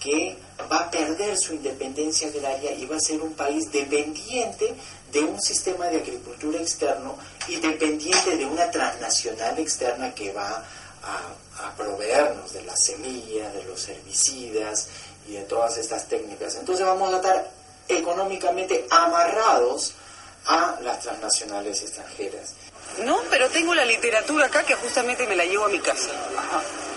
que 0.05 0.37
va 0.71 0.81
a 0.81 0.91
perder 0.91 1.35
su 1.35 1.55
independencia 1.55 2.27
agraria 2.27 2.71
y 2.73 2.85
va 2.85 2.97
a 2.97 2.99
ser 2.99 3.19
un 3.21 3.33
país 3.33 3.71
dependiente 3.71 4.75
de 5.11 5.19
un 5.21 5.41
sistema 5.41 5.87
de 5.87 5.97
agricultura 5.97 6.59
externo 6.61 7.17
y 7.47 7.55
dependiente 7.55 8.37
de 8.37 8.45
una 8.45 8.69
transnacional 8.69 9.57
externa 9.57 10.13
que 10.13 10.31
va 10.31 10.63
a, 11.03 11.31
proveernos 11.75 12.53
de 12.53 12.63
las 12.63 12.83
semillas, 12.83 13.53
de 13.53 13.63
los 13.63 13.87
herbicidas 13.89 14.87
y 15.27 15.33
de 15.33 15.41
todas 15.41 15.77
estas 15.77 16.07
técnicas. 16.07 16.55
Entonces 16.55 16.85
vamos 16.85 17.11
a 17.13 17.17
estar 17.17 17.51
económicamente 17.87 18.85
amarrados 18.89 19.93
a 20.45 20.77
las 20.81 20.99
transnacionales 20.99 21.81
extranjeras. 21.81 22.53
No, 23.03 23.19
pero 23.29 23.49
tengo 23.49 23.73
la 23.73 23.85
literatura 23.85 24.45
acá 24.45 24.63
que 24.63 24.75
justamente 24.75 25.27
me 25.27 25.35
la 25.35 25.45
llevo 25.45 25.65
a 25.65 25.69
mi 25.69 25.79
casa. 25.79 26.11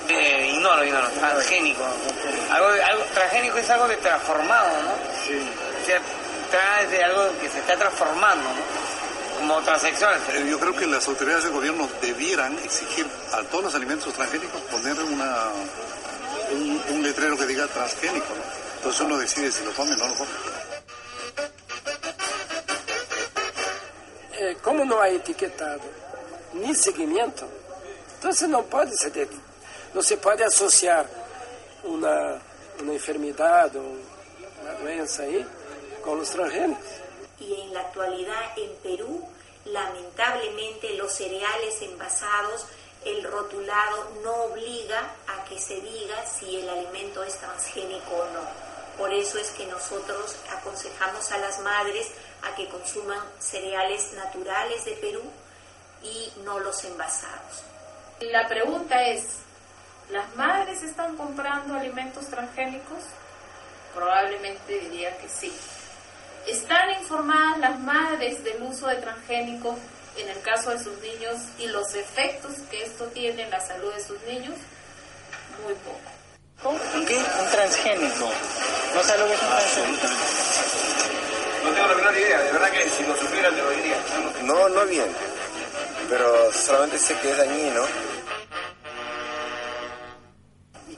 Eh, 0.08 0.52
ignoro, 0.54 0.84
ignoro, 0.84 1.08
transgénico. 1.10 1.84
Algo, 2.50 2.68
algo, 2.68 3.04
transgénico 3.12 3.58
es 3.58 3.68
algo 3.70 3.88
de 3.88 3.96
transformado, 3.98 4.82
¿no? 4.82 4.92
Sí. 5.26 5.38
O 5.82 5.84
sea, 5.84 6.00
trae 6.50 6.86
de 6.86 7.04
algo 7.04 7.38
que 7.40 7.48
se 7.48 7.58
está 7.58 7.76
transformando, 7.76 8.44
¿no? 8.44 9.38
Como 9.38 9.60
transexual. 9.60 10.18
Pero 10.26 10.46
yo 10.46 10.58
creo 10.58 10.74
que 10.74 10.86
las 10.86 11.06
autoridades 11.06 11.44
del 11.44 11.52
gobierno 11.52 11.88
debieran 12.00 12.58
exigir 12.60 13.06
a 13.32 13.42
todos 13.42 13.64
los 13.64 13.74
alimentos 13.74 14.12
transgénicos 14.14 14.60
poner 14.62 14.98
una, 15.02 15.48
un, 16.52 17.02
letrero 17.02 17.36
que 17.36 17.46
diga 17.46 17.66
transgénico, 17.66 18.26
¿no? 18.34 18.42
Entonces 18.76 19.00
uno 19.02 19.18
decide 19.18 19.52
si 19.52 19.62
lo 19.64 19.72
come 19.72 19.92
o 19.92 19.96
no 19.96 20.08
lo 20.08 20.14
come. 20.14 20.30
Eh, 24.40 24.56
como 24.62 24.84
no 24.84 25.02
hay 25.02 25.16
etiquetado 25.16 25.80
ni 26.54 26.74
seguimiento, 26.74 27.46
entonces 28.14 28.48
no 28.48 28.62
puede 28.62 28.96
ser 28.96 29.12
no 29.12 29.47
se 30.02 30.16
puede 30.16 30.44
asociar 30.44 31.06
una, 31.84 32.40
una 32.80 32.92
enfermedad 32.92 33.74
o 33.76 33.82
una 34.62 34.72
doença 34.80 35.22
ahí 35.22 35.44
con 36.02 36.18
los 36.18 36.30
transgénicos. 36.30 36.84
Y 37.40 37.60
en 37.60 37.74
la 37.74 37.80
actualidad 37.80 38.58
en 38.58 38.74
Perú, 38.82 39.28
lamentablemente 39.64 40.94
los 40.94 41.12
cereales 41.12 41.80
envasados, 41.82 42.66
el 43.04 43.22
rotulado 43.24 44.10
no 44.22 44.34
obliga 44.44 45.14
a 45.28 45.44
que 45.44 45.58
se 45.58 45.80
diga 45.80 46.26
si 46.26 46.56
el 46.56 46.68
alimento 46.68 47.22
es 47.22 47.34
transgénico 47.36 48.14
o 48.14 48.24
no. 48.32 48.68
Por 48.98 49.12
eso 49.14 49.38
es 49.38 49.50
que 49.50 49.66
nosotros 49.66 50.34
aconsejamos 50.50 51.30
a 51.30 51.38
las 51.38 51.60
madres 51.60 52.08
a 52.42 52.54
que 52.56 52.68
consuman 52.68 53.20
cereales 53.38 54.12
naturales 54.14 54.84
de 54.84 54.92
Perú 54.92 55.22
y 56.02 56.32
no 56.44 56.58
los 56.58 56.82
envasados. 56.84 57.62
La 58.20 58.48
pregunta 58.48 59.00
es, 59.06 59.22
¿las 60.10 60.34
madres 60.36 60.82
están 60.82 61.16
comprando 61.16 61.74
alimentos 61.74 62.26
transgénicos? 62.28 62.98
Probablemente 63.94 64.78
diría 64.80 65.16
que 65.18 65.28
sí. 65.28 65.52
¿Están 66.46 66.90
informadas 67.00 67.58
las 67.58 67.78
madres 67.80 68.42
del 68.42 68.62
uso 68.62 68.86
de 68.86 68.96
transgénicos 68.96 69.76
en 70.16 70.28
el 70.28 70.40
caso 70.40 70.70
de 70.70 70.82
sus 70.82 70.98
niños 71.00 71.36
y 71.58 71.66
los 71.66 71.94
efectos 71.94 72.54
que 72.70 72.84
esto 72.84 73.06
tiene 73.06 73.42
en 73.42 73.50
la 73.50 73.60
salud 73.60 73.92
de 73.92 74.02
sus 74.02 74.20
niños? 74.22 74.54
Muy 75.64 75.74
poco. 75.74 76.18
¿Qué? 77.06 77.16
Un 77.16 77.50
transgénico. 77.50 78.30
¿No 78.94 79.02
sabe 79.02 79.18
lo 79.20 79.26
que 79.26 79.34
es 79.34 79.42
un 79.42 79.48
transgénico? 79.48 80.06
No 81.64 81.70
tengo 81.72 81.86
la 81.86 81.94
menor 81.94 82.16
idea, 82.16 82.38
de 82.38 82.52
verdad 82.52 82.70
que 82.70 82.88
si 82.90 83.04
lo 83.04 83.16
supiera 83.16 83.50
te 83.50 83.56
lo 83.56 83.70
diría. 83.70 83.96
No, 84.44 84.68
no 84.68 84.86
bien, 84.86 85.08
pero 86.08 86.52
solamente 86.52 86.98
sé 86.98 87.14
que 87.18 87.30
es 87.30 87.36
dañino. 87.36 87.84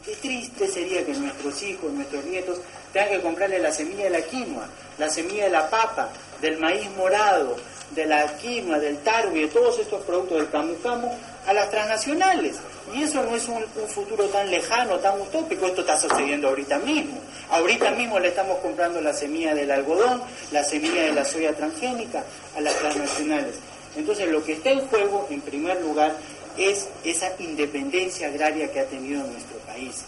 Qué 0.05 0.17
triste 0.17 0.67
sería 0.67 1.05
que 1.05 1.13
nuestros 1.13 1.63
hijos, 1.63 1.93
nuestros 1.93 2.25
nietos, 2.25 2.59
tengan 2.93 3.11
que 3.11 3.21
comprarle 3.21 3.59
la 3.59 3.71
semilla 3.71 4.05
de 4.05 4.11
la 4.11 4.23
quinoa, 4.23 4.67
la 4.99 5.11
semilla 5.11 5.45
de 5.45 5.51
la 5.51 5.69
papa, 5.69 6.09
del 6.41 6.59
maíz 6.59 6.89
morado, 6.97 7.57
de 7.91 8.07
la 8.07 8.27
quinoa, 8.39 8.79
del 8.79 8.97
taro 8.99 9.37
y 9.37 9.43
de 9.43 9.49
todos 9.49 9.79
estos 9.79 10.03
productos 10.05 10.39
del 10.39 10.51
camu 10.51 10.75
camu 10.83 11.11
a 11.47 11.53
las 11.53 11.71
transnacionales. 11.71 12.57
Y 12.95 13.03
eso 13.03 13.23
no 13.23 13.37
es 13.37 13.47
un, 13.47 13.63
un, 13.63 13.89
futuro 13.89 14.25
tan 14.29 14.51
lejano, 14.51 14.99
tan 15.01 15.21
utópico, 15.21 15.67
esto 15.67 15.83
está 15.83 15.99
sucediendo 15.99 16.49
ahorita 16.49 16.79
mismo. 16.79 17.21
Ahorita 17.51 17.91
mismo 17.91 18.19
le 18.19 18.29
estamos 18.29 18.59
comprando 18.61 19.03
la 19.03 19.13
semilla 19.13 19.55
del 19.55 19.71
algodón, 19.71 20.23
la 20.51 20.65
semilla 20.65 21.03
de 21.03 21.13
la 21.13 21.27
soya 21.27 21.53
transgénica 21.53 22.25
a 22.57 22.61
las 22.63 22.75
transnacionales. 22.77 23.57
Entonces 23.97 24.29
lo 24.29 24.43
que 24.43 24.53
está 24.53 24.71
en 24.71 24.81
juego, 24.87 25.27
en 25.31 25.41
primer 25.41 25.81
lugar, 25.83 26.15
es 26.57 26.89
esa 27.05 27.33
independencia 27.39 28.29
agraria 28.29 28.71
que 28.71 28.81
ha 28.81 28.87
tenido 28.87 29.23
nuestro 29.25 29.59
país. 29.67 30.03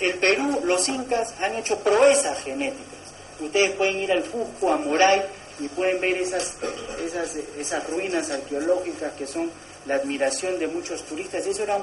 El 0.00 0.14
Perú, 0.14 0.60
los 0.64 0.88
incas 0.88 1.34
han 1.40 1.54
hecho 1.54 1.78
proezas 1.78 2.42
genéticas. 2.42 2.84
Ustedes 3.40 3.72
pueden 3.72 4.00
ir 4.00 4.12
al 4.12 4.24
Cusco, 4.24 4.72
a 4.72 4.76
Moray, 4.76 5.22
y 5.60 5.68
pueden 5.68 6.00
ver 6.00 6.16
esas, 6.16 6.54
esas, 7.04 7.36
esas 7.58 7.88
ruinas 7.88 8.30
arqueológicas 8.30 9.12
que 9.12 9.26
son 9.26 9.50
la 9.86 9.96
admiración 9.96 10.58
de 10.58 10.66
muchos 10.66 11.04
turistas. 11.04 11.46
Eso 11.46 11.62
eran 11.62 11.82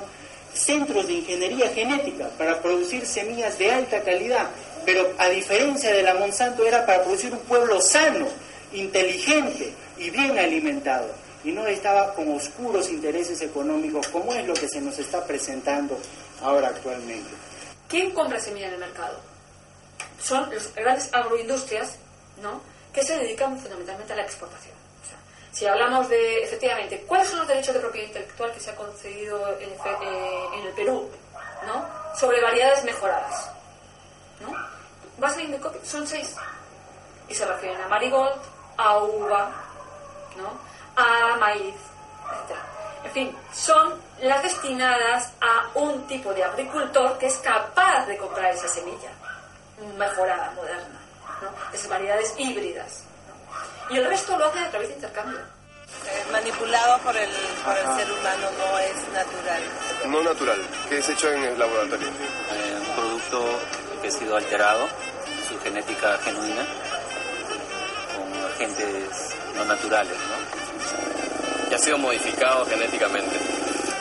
centros 0.54 1.08
de 1.08 1.14
ingeniería 1.14 1.70
genética 1.70 2.30
para 2.38 2.62
producir 2.62 3.06
semillas 3.06 3.58
de 3.58 3.72
alta 3.72 4.02
calidad, 4.02 4.50
pero 4.86 5.14
a 5.18 5.30
diferencia 5.30 5.94
de 5.94 6.04
la 6.04 6.16
Monsanto 6.16 6.66
era 6.66 6.86
para 6.86 7.04
producir 7.04 7.32
un 7.32 7.40
pueblo 7.40 7.80
sano, 7.82 8.28
inteligente 8.74 9.74
y 9.98 10.10
bien 10.10 10.38
alimentado. 10.38 11.21
Y 11.44 11.52
no 11.52 11.66
estaba 11.66 12.14
con 12.14 12.32
oscuros 12.36 12.90
intereses 12.90 13.42
económicos, 13.42 14.08
como 14.10 14.34
es 14.34 14.46
lo 14.46 14.54
que 14.54 14.68
se 14.68 14.80
nos 14.82 14.98
está 15.00 15.26
presentando 15.26 15.98
ahora 16.42 16.68
actualmente. 16.70 17.30
¿Quién 17.88 18.12
compra 18.12 18.40
semilla 18.40 18.68
en 18.68 18.74
el 18.74 18.80
mercado? 18.80 19.20
Son 20.22 20.50
las 20.54 20.74
grandes 20.76 21.14
agroindustrias, 21.14 21.98
¿no? 22.42 22.62
que 22.94 23.04
se 23.04 23.18
dedican 23.18 23.58
fundamentalmente 23.58 24.14
a 24.14 24.18
la 24.18 24.24
exportación. 24.24 24.76
O 25.04 25.08
sea, 25.08 25.18
si 25.52 25.66
hablamos 25.66 26.10
de, 26.10 26.44
efectivamente, 26.44 27.04
¿cuáles 27.08 27.28
son 27.28 27.40
los 27.40 27.48
derechos 27.48 27.74
de 27.74 27.80
propiedad 27.80 28.08
intelectual 28.08 28.52
que 28.52 28.60
se 28.60 28.70
ha 28.70 28.76
concedido 28.76 29.58
en, 29.60 29.70
eh, 29.70 30.46
en 30.58 30.68
el 30.68 30.74
Perú? 30.74 31.10
¿no? 31.66 31.86
Sobre 32.20 32.42
variedades 32.42 32.84
mejoradas. 32.84 33.50
¿no? 34.42 34.54
Vas 35.18 35.38
a 35.38 35.86
son 35.86 36.06
seis. 36.08 36.36
Y 37.30 37.34
se 37.34 37.46
refieren 37.46 37.80
a 37.82 37.88
marigold, 37.88 38.42
a 38.78 38.98
uva, 39.04 39.52
¿no? 40.36 40.71
A 40.96 41.38
maíz, 41.38 41.76
etc. 41.76 42.58
En 43.04 43.12
fin, 43.12 43.38
son 43.54 43.94
las 44.22 44.44
destinadas 44.44 45.34
a 45.42 45.70
un 45.76 46.06
tipo 46.08 46.34
de 46.34 46.44
agricultor 46.44 47.18
que 47.18 47.28
es 47.28 47.38
capaz 47.38 48.06
de 48.06 48.18
comprar 48.18 48.54
esa 48.54 48.68
semilla 48.68 49.10
mejorada, 49.98 50.52
moderna 50.52 51.02
esas 51.74 51.90
variedades 51.90 52.34
híbridas. 52.38 53.04
Y 53.90 53.98
el 53.98 54.06
resto 54.06 54.38
lo 54.38 54.46
hacen 54.46 54.64
a 54.64 54.70
través 54.70 54.90
de 54.90 54.96
intercambio. 54.96 55.40
Eh, 55.40 56.26
manipulado 56.32 56.98
por 57.00 57.16
el, 57.16 57.30
por 57.64 57.78
el 57.78 57.86
ser 57.98 58.12
humano 58.12 58.48
no 58.58 58.80
es 58.80 58.96
natural. 59.10 59.64
No 60.08 60.24
natural, 60.24 60.62
que 60.88 60.98
es 61.00 61.10
hecho 61.10 61.32
en 61.32 61.44
el 61.44 61.60
laboratorio. 61.60 62.08
Eh, 62.08 62.80
un 62.80 62.96
producto 62.96 63.60
que 64.02 64.08
ha 64.08 64.12
sido 64.12 64.38
alterado, 64.38 64.88
su 65.48 65.60
genética 65.60 66.18
genuina, 66.20 66.66
con 68.16 68.46
agentes 68.46 69.36
no 69.56 69.66
naturales, 69.66 70.18
¿no? 70.18 70.61
Y 71.70 71.74
ha 71.74 71.78
sido 71.78 71.98
modificado 71.98 72.66
genéticamente. 72.66 73.36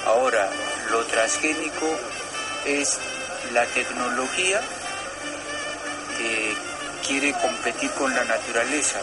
Ahora, 0.06 0.48
lo 0.90 1.04
transgénico 1.04 1.86
es 2.66 2.98
la 3.52 3.64
tecnología 3.66 4.60
que 6.18 6.54
quiere 7.06 7.32
competir 7.32 7.90
con 7.92 8.14
la 8.14 8.24
naturaleza 8.24 9.00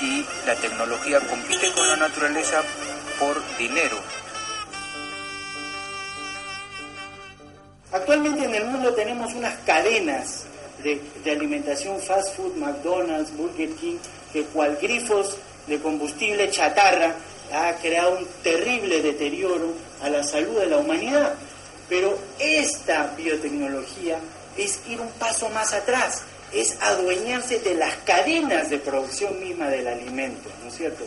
y 0.00 0.24
la 0.46 0.54
tecnología 0.56 1.20
compite 1.20 1.70
con 1.72 1.88
la 1.88 1.96
naturaleza 1.96 2.62
por 3.18 3.40
dinero. 3.56 3.98
Actualmente 7.92 8.44
en 8.44 8.54
el 8.54 8.64
mundo 8.64 8.94
tenemos 8.94 9.32
unas 9.34 9.54
cadenas 9.66 10.44
de, 10.82 11.00
de, 11.22 11.30
alimentación 11.30 12.00
fast 12.00 12.34
food, 12.36 12.56
McDonald's, 12.56 13.36
Burger 13.36 13.70
King, 13.76 13.98
que 14.32 14.44
cual 14.44 14.76
grifos 14.80 15.36
de 15.66 15.80
combustible 15.80 16.50
chatarra 16.50 17.14
ha 17.52 17.74
creado 17.76 18.18
un 18.18 18.26
terrible 18.42 19.02
deterioro 19.02 19.74
a 20.02 20.08
la 20.08 20.22
salud 20.22 20.58
de 20.58 20.66
la 20.66 20.78
humanidad. 20.78 21.34
Pero 21.88 22.18
esta 22.38 23.12
biotecnología 23.16 24.18
es 24.56 24.80
ir 24.88 25.00
un 25.00 25.10
paso 25.12 25.48
más 25.50 25.72
atrás, 25.72 26.22
es 26.52 26.76
adueñarse 26.80 27.58
de 27.60 27.74
las 27.74 27.94
cadenas 27.98 28.70
de 28.70 28.78
producción 28.78 29.38
misma 29.40 29.68
del 29.68 29.86
alimento, 29.86 30.48
¿no 30.62 30.68
es 30.68 30.76
cierto? 30.76 31.04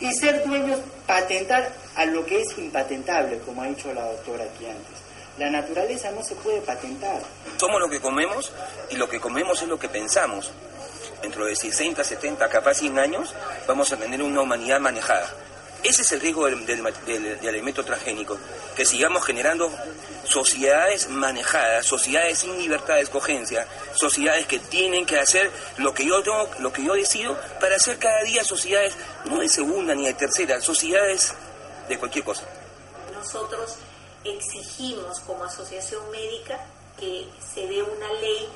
Y 0.00 0.12
ser 0.12 0.44
dueños, 0.46 0.80
patentar 1.06 1.72
a 1.96 2.04
lo 2.04 2.24
que 2.24 2.42
es 2.42 2.58
impatentable, 2.58 3.38
como 3.38 3.62
ha 3.62 3.66
dicho 3.66 3.92
la 3.92 4.04
doctora 4.04 4.44
aquí 4.44 4.66
antes. 4.66 4.98
La 5.38 5.50
naturaleza 5.50 6.10
no 6.10 6.22
se 6.22 6.34
puede 6.36 6.60
patentar. 6.60 7.20
Somos 7.56 7.80
lo 7.80 7.88
que 7.88 8.00
comemos 8.00 8.52
y 8.90 8.96
lo 8.96 9.08
que 9.08 9.20
comemos 9.20 9.62
es 9.62 9.68
lo 9.68 9.78
que 9.78 9.88
pensamos. 9.88 10.50
Dentro 11.22 11.46
de 11.46 11.56
60, 11.56 12.02
70, 12.04 12.48
capaz 12.48 12.74
100 12.74 12.98
años, 12.98 13.34
vamos 13.66 13.92
a 13.92 13.96
tener 13.96 14.22
una 14.22 14.40
humanidad 14.40 14.80
manejada. 14.80 15.32
Ese 15.82 16.02
es 16.02 16.12
el 16.12 16.20
riesgo 16.20 16.46
del, 16.46 16.66
del, 16.66 16.82
del, 17.06 17.40
del 17.40 17.48
alimento 17.48 17.84
transgénico, 17.84 18.36
que 18.74 18.84
sigamos 18.84 19.24
generando 19.24 19.70
sociedades 20.24 21.08
manejadas, 21.08 21.86
sociedades 21.86 22.38
sin 22.40 22.58
libertad 22.58 22.94
de 22.94 23.02
escogencia, 23.02 23.66
sociedades 23.94 24.46
que 24.46 24.58
tienen 24.58 25.06
que 25.06 25.18
hacer 25.18 25.50
lo 25.78 25.94
que 25.94 26.04
yo 26.04 26.22
tengo, 26.22 26.48
lo 26.58 26.72
que 26.72 26.84
yo 26.84 26.94
decido 26.94 27.36
para 27.60 27.76
hacer 27.76 27.98
cada 27.98 28.22
día 28.22 28.44
sociedades 28.44 28.94
no 29.24 29.38
de 29.38 29.48
segunda 29.48 29.94
ni 29.94 30.06
de 30.06 30.14
tercera, 30.14 30.60
sociedades 30.60 31.32
de 31.88 31.98
cualquier 31.98 32.24
cosa. 32.24 32.42
Nosotros 33.14 33.76
exigimos 34.24 35.20
como 35.20 35.44
asociación 35.44 36.10
médica 36.10 36.58
que 36.98 37.26
se 37.54 37.66
dé 37.66 37.82
una 37.82 38.12
ley 38.14 38.48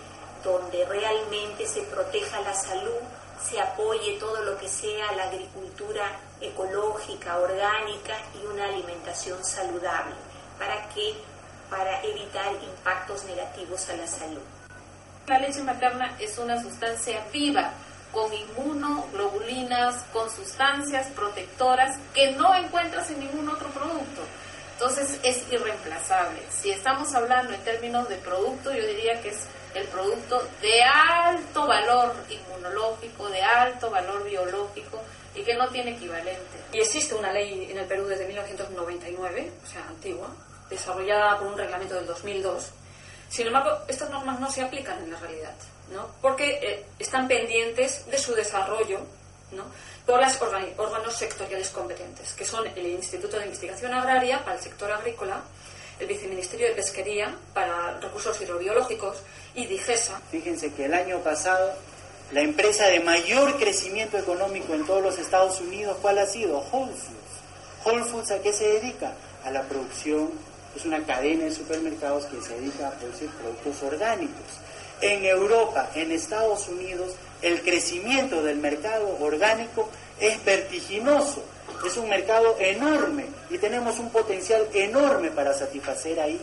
donde 0.43 0.85
realmente 0.85 1.67
se 1.67 1.83
proteja 1.83 2.41
la 2.41 2.55
salud, 2.55 3.01
se 3.43 3.61
apoye 3.61 4.19
todo 4.19 4.43
lo 4.43 4.57
que 4.59 4.69
sea 4.69 5.13
la 5.13 5.25
agricultura 5.25 6.19
ecológica, 6.41 7.39
orgánica 7.39 8.17
y 8.41 8.47
una 8.47 8.67
alimentación 8.67 9.45
saludable, 9.45 10.15
para 10.59 10.89
que 10.91 11.17
para 11.69 12.03
evitar 12.03 12.53
impactos 12.53 13.25
negativos 13.25 13.89
a 13.89 13.97
la 13.97 14.07
salud. 14.07 14.43
La 15.27 15.39
leche 15.39 15.63
materna 15.63 16.17
es 16.19 16.37
una 16.39 16.61
sustancia 16.61 17.25
viva 17.33 17.73
con 18.13 18.31
inmunoglobulinas, 18.33 20.05
con 20.13 20.29
sustancias 20.31 21.07
protectoras 21.09 21.97
que 22.13 22.33
no 22.33 22.55
encuentras 22.55 23.11
en 23.11 23.21
ningún 23.21 23.49
otro 23.49 23.69
producto. 23.71 24.21
Entonces 24.75 25.19
es 25.23 25.51
irreemplazable. 25.51 26.43
Si 26.51 26.71
estamos 26.71 27.15
hablando 27.15 27.55
en 27.55 27.63
términos 27.63 28.09
de 28.09 28.17
producto, 28.17 28.73
yo 28.73 28.87
diría 28.87 29.21
que 29.23 29.31
es 29.31 29.47
el 29.75 29.87
producto 29.89 30.43
de 30.61 30.83
alto 30.83 31.67
valor 31.67 32.15
inmunológico, 32.29 33.29
de 33.29 33.43
alto 33.43 33.91
valor 33.91 34.25
biológico 34.25 35.03
y 35.35 35.43
que 35.43 35.55
no 35.55 35.69
tiene 35.69 35.93
equivalente. 35.93 36.59
Y 36.73 36.79
existe 36.79 37.15
una 37.15 37.33
ley 37.33 37.69
en 37.71 37.79
el 37.79 37.87
Perú 37.87 38.07
desde 38.07 38.27
1999, 38.27 39.53
o 39.63 39.67
sea, 39.67 39.87
antigua, 39.89 40.29
desarrollada 40.69 41.39
por 41.39 41.49
un 41.49 41.59
reglamento 41.59 41.95
del 41.95 42.07
2002. 42.07 42.71
Sin 43.29 43.47
embargo, 43.47 43.79
estas 43.89 44.11
normas 44.11 44.39
no 44.41 44.51
se 44.51 44.63
aplican 44.63 45.03
en 45.03 45.11
la 45.11 45.19
realidad, 45.19 45.55
¿no? 45.91 46.09
porque 46.21 46.59
eh, 46.63 46.87
están 46.99 47.29
pendientes 47.29 48.05
de 48.11 48.19
su 48.19 48.35
desarrollo 48.35 49.01
¿no? 49.53 49.65
por 50.05 50.21
los 50.21 50.39
órganos 50.77 51.17
sectoriales 51.17 51.71
competentes, 51.71 52.35
que 52.35 52.45
son 52.45 52.67
el 52.67 52.87
Instituto 52.87 53.39
de 53.39 53.45
Investigación 53.45 53.95
Agraria 53.95 54.45
para 54.45 54.57
el 54.57 54.63
sector 54.63 54.91
agrícola, 54.93 55.41
el 56.03 56.09
Viceministerio 56.09 56.67
de 56.67 56.75
Pesquería 56.75 57.33
para 57.55 58.01
Recursos 58.01 58.41
Hidrobiológicos 58.41 59.19
y 59.55 59.67
DIGESA. 59.67 60.21
Fíjense 60.33 60.73
que 60.73 60.87
el 60.87 60.95
año 60.95 61.21
pasado 61.21 61.73
la 62.33 62.41
empresa 62.41 62.87
de 62.87 62.99
mayor 63.01 63.57
crecimiento 63.59 64.19
económico 64.19 64.75
en 64.75 64.85
todos 64.85 65.03
los 65.03 65.19
Estados 65.19 65.61
Unidos, 65.61 65.97
¿cuál 66.03 66.19
ha 66.19 66.27
sido? 66.27 66.59
Whole 66.73 66.93
Foods. 66.93 67.85
Whole 67.85 68.05
Foods 68.05 68.31
a 68.33 68.43
qué 68.43 68.53
se 68.53 68.67
dedica? 68.81 69.13
A 69.45 69.51
la 69.51 69.63
producción, 69.63 70.31
es 70.75 70.85
una 70.85 71.05
cadena 71.05 71.45
de 71.45 71.53
supermercados 71.53 72.25
que 72.25 72.41
se 72.43 72.59
dedica 72.59 72.89
a 72.89 72.93
producir 72.93 73.29
productos 73.31 73.83
orgánicos. 73.83 74.43
En 75.01 75.25
Europa, 75.25 75.91
en 75.95 76.11
Estados 76.11 76.69
Unidos, 76.69 77.13
el 77.43 77.61
crecimiento 77.63 78.43
del 78.43 78.57
mercado 78.57 79.19
orgánico 79.21 79.89
es 80.19 80.45
vertiginoso. 80.45 81.45
Es 81.85 81.97
un 81.97 82.09
mercado 82.09 82.57
enorme 82.59 83.27
y 83.51 83.59
tenemos 83.59 83.99
un 83.99 84.11
potencial 84.11 84.67
enorme 84.73 85.31
para 85.31 85.53
satisfacer 85.53 86.21
ahí. 86.21 86.41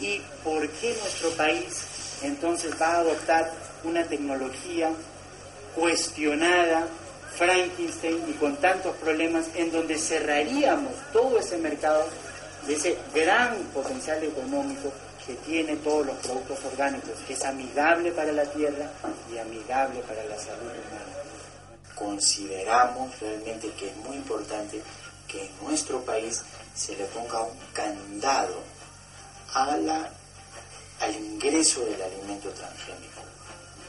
¿Y 0.00 0.20
por 0.44 0.68
qué 0.68 0.94
nuestro 1.00 1.30
país 1.30 2.18
entonces 2.22 2.72
va 2.80 2.94
a 2.94 3.00
adoptar 3.00 3.50
una 3.84 4.04
tecnología 4.04 4.90
cuestionada, 5.74 6.86
Frankenstein 7.36 8.22
y 8.28 8.32
con 8.34 8.56
tantos 8.56 8.96
problemas 8.96 9.46
en 9.54 9.72
donde 9.72 9.96
cerraríamos 9.96 10.92
todo 11.12 11.38
ese 11.38 11.56
mercado 11.58 12.04
de 12.66 12.74
ese 12.74 12.98
gran 13.14 13.56
potencial 13.72 14.22
económico 14.22 14.92
que 15.26 15.34
tiene 15.34 15.76
todos 15.76 16.06
los 16.06 16.16
productos 16.16 16.58
orgánicos, 16.72 17.12
que 17.26 17.34
es 17.34 17.44
amigable 17.44 18.10
para 18.12 18.32
la 18.32 18.44
tierra 18.44 18.90
y 19.32 19.38
amigable 19.38 20.00
para 20.00 20.24
la 20.24 20.36
salud 20.36 20.60
humana. 20.60 21.09
Consideramos 22.00 23.20
realmente 23.20 23.70
que 23.72 23.90
es 23.90 23.96
muy 23.98 24.16
importante 24.16 24.82
que 25.28 25.44
en 25.44 25.50
nuestro 25.62 26.00
país 26.00 26.40
se 26.74 26.96
le 26.96 27.04
ponga 27.04 27.42
un 27.42 27.58
candado 27.74 28.54
a 29.52 29.76
la, 29.76 30.10
al 31.00 31.14
ingreso 31.14 31.84
del 31.84 32.00
alimento 32.00 32.48
transgénico. 32.52 33.20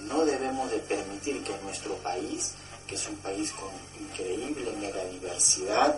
No 0.02 0.26
debemos 0.26 0.70
de 0.72 0.80
permitir 0.80 1.42
que 1.42 1.58
nuestro 1.64 1.96
país, 2.00 2.52
que 2.86 2.96
es 2.96 3.08
un 3.08 3.16
país 3.16 3.54
con 3.54 3.70
increíble 4.06 4.74
megadiversidad, 4.82 5.98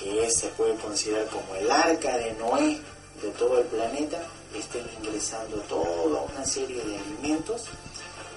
que 0.00 0.30
se 0.30 0.48
puede 0.48 0.74
considerar 0.76 1.26
como 1.26 1.54
el 1.54 1.70
arca 1.70 2.16
de 2.16 2.32
Noé 2.32 2.80
de 3.20 3.28
todo 3.38 3.58
el 3.58 3.66
planeta, 3.66 4.22
estén 4.54 4.88
ingresando 5.02 5.56
toda 5.68 6.22
una 6.22 6.46
serie 6.46 6.82
de 6.82 6.98
alimentos 6.98 7.64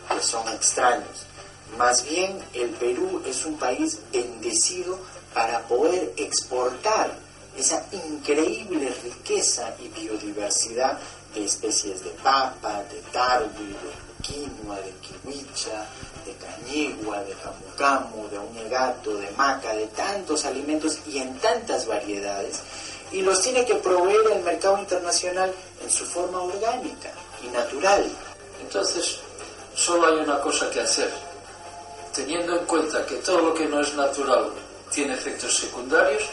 que 0.09 0.21
son 0.21 0.45
extraños. 0.49 1.26
Más 1.77 2.03
bien, 2.03 2.39
el 2.53 2.69
Perú 2.71 3.21
es 3.25 3.45
un 3.45 3.57
país 3.57 3.99
bendecido 4.11 4.97
para 5.33 5.67
poder 5.67 6.13
exportar 6.17 7.17
esa 7.57 7.85
increíble 7.91 8.93
riqueza 9.03 9.75
y 9.79 9.87
biodiversidad 9.89 10.97
de 11.33 11.45
especies 11.45 12.03
de 12.03 12.11
papa, 12.23 12.83
de 12.91 13.01
tarwi, 13.11 13.67
de 13.67 14.23
quinoa, 14.23 14.77
de 14.77 14.91
kiwicha, 15.01 15.87
de 16.25 16.33
cañigua, 16.33 17.23
de 17.23 17.33
camu 17.33 17.75
camu, 17.75 18.27
de 18.29 18.39
unegato, 18.39 19.15
de 19.15 19.29
maca, 19.31 19.73
de 19.73 19.87
tantos 19.87 20.45
alimentos 20.45 20.99
y 21.07 21.17
en 21.19 21.37
tantas 21.39 21.85
variedades 21.85 22.61
y 23.11 23.21
los 23.21 23.41
tiene 23.41 23.65
que 23.65 23.75
proveer 23.75 24.31
el 24.33 24.43
mercado 24.43 24.77
internacional 24.79 25.53
en 25.81 25.89
su 25.89 26.05
forma 26.05 26.41
orgánica 26.41 27.11
y 27.43 27.47
natural. 27.47 28.05
Entonces, 28.61 29.19
solo 29.75 30.07
hay 30.07 30.15
una 30.15 30.41
cosa 30.41 30.69
que 30.69 30.81
hacer. 30.81 31.26
teniendo 32.17 32.57
en 32.57 32.65
cuenta 32.65 33.05
que 33.05 33.17
todo 33.17 33.41
lo 33.41 33.53
que 33.53 33.67
no 33.67 33.79
es 33.79 33.93
natural 33.93 34.49
tiene 34.91 35.13
efectos 35.13 35.55
secundarios, 35.55 36.23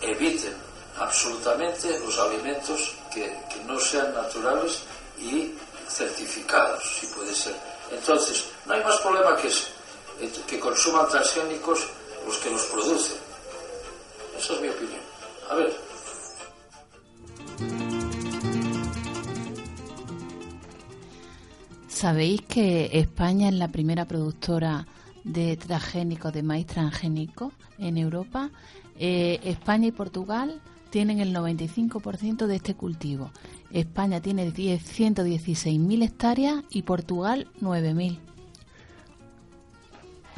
eviten 0.00 0.56
absolutamente 0.98 2.00
los 2.00 2.18
alimentos 2.18 2.96
que, 3.14 3.38
que 3.48 3.62
no 3.64 3.78
sean 3.78 4.12
naturales 4.12 4.80
y 5.20 5.54
certificados, 5.88 6.82
si 6.98 7.06
puede 7.06 7.32
ser. 7.32 7.54
Entonces, 7.92 8.44
no 8.66 8.74
hay 8.74 8.82
más 8.82 8.96
problema 8.98 9.36
que 9.36 9.46
ese, 9.46 9.68
que 10.48 10.58
consuman 10.58 11.06
transgénicos 11.08 11.86
los 12.26 12.38
que 12.38 12.50
los 12.50 12.62
producen. 12.62 13.18
Esa 14.36 14.54
es 14.54 14.60
mi 14.60 14.68
opinión. 14.68 15.00
A 15.48 15.54
ver. 15.54 15.87
¿Sabéis 21.98 22.42
que 22.42 22.90
España 22.92 23.48
es 23.48 23.54
la 23.54 23.66
primera 23.66 24.04
productora 24.04 24.86
de 25.24 25.56
transgénicos, 25.56 26.32
de 26.32 26.44
maíz 26.44 26.66
transgénico 26.66 27.50
en 27.76 27.98
Europa? 27.98 28.52
Eh, 28.96 29.40
España 29.42 29.88
y 29.88 29.90
Portugal 29.90 30.62
tienen 30.90 31.18
el 31.18 31.34
95% 31.34 32.46
de 32.46 32.54
este 32.54 32.76
cultivo. 32.76 33.32
España 33.72 34.20
tiene 34.20 34.48
116.000 34.48 36.04
hectáreas 36.04 36.62
y 36.70 36.82
Portugal 36.82 37.48
9.000. 37.60 38.20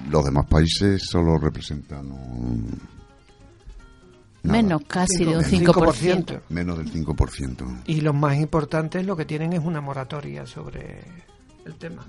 Los 0.09 0.25
demás 0.25 0.47
países 0.47 1.03
solo 1.03 1.37
representan 1.37 2.09
Menos 4.45 4.81
casi 4.87 5.27
de 5.27 5.37
un 5.37 5.45
5%. 5.45 6.41
Menos 6.49 6.79
del 6.79 6.91
5%. 6.91 7.83
Y 7.85 8.01
lo 8.01 8.15
más 8.15 8.39
importante 8.39 8.99
es 9.01 9.05
lo 9.05 9.15
que 9.15 9.27
tienen 9.27 9.53
es 9.53 9.63
una 9.63 9.83
moratoria 9.83 10.47
sobre 10.47 11.05
el 11.65 11.75
tema. 11.75 12.05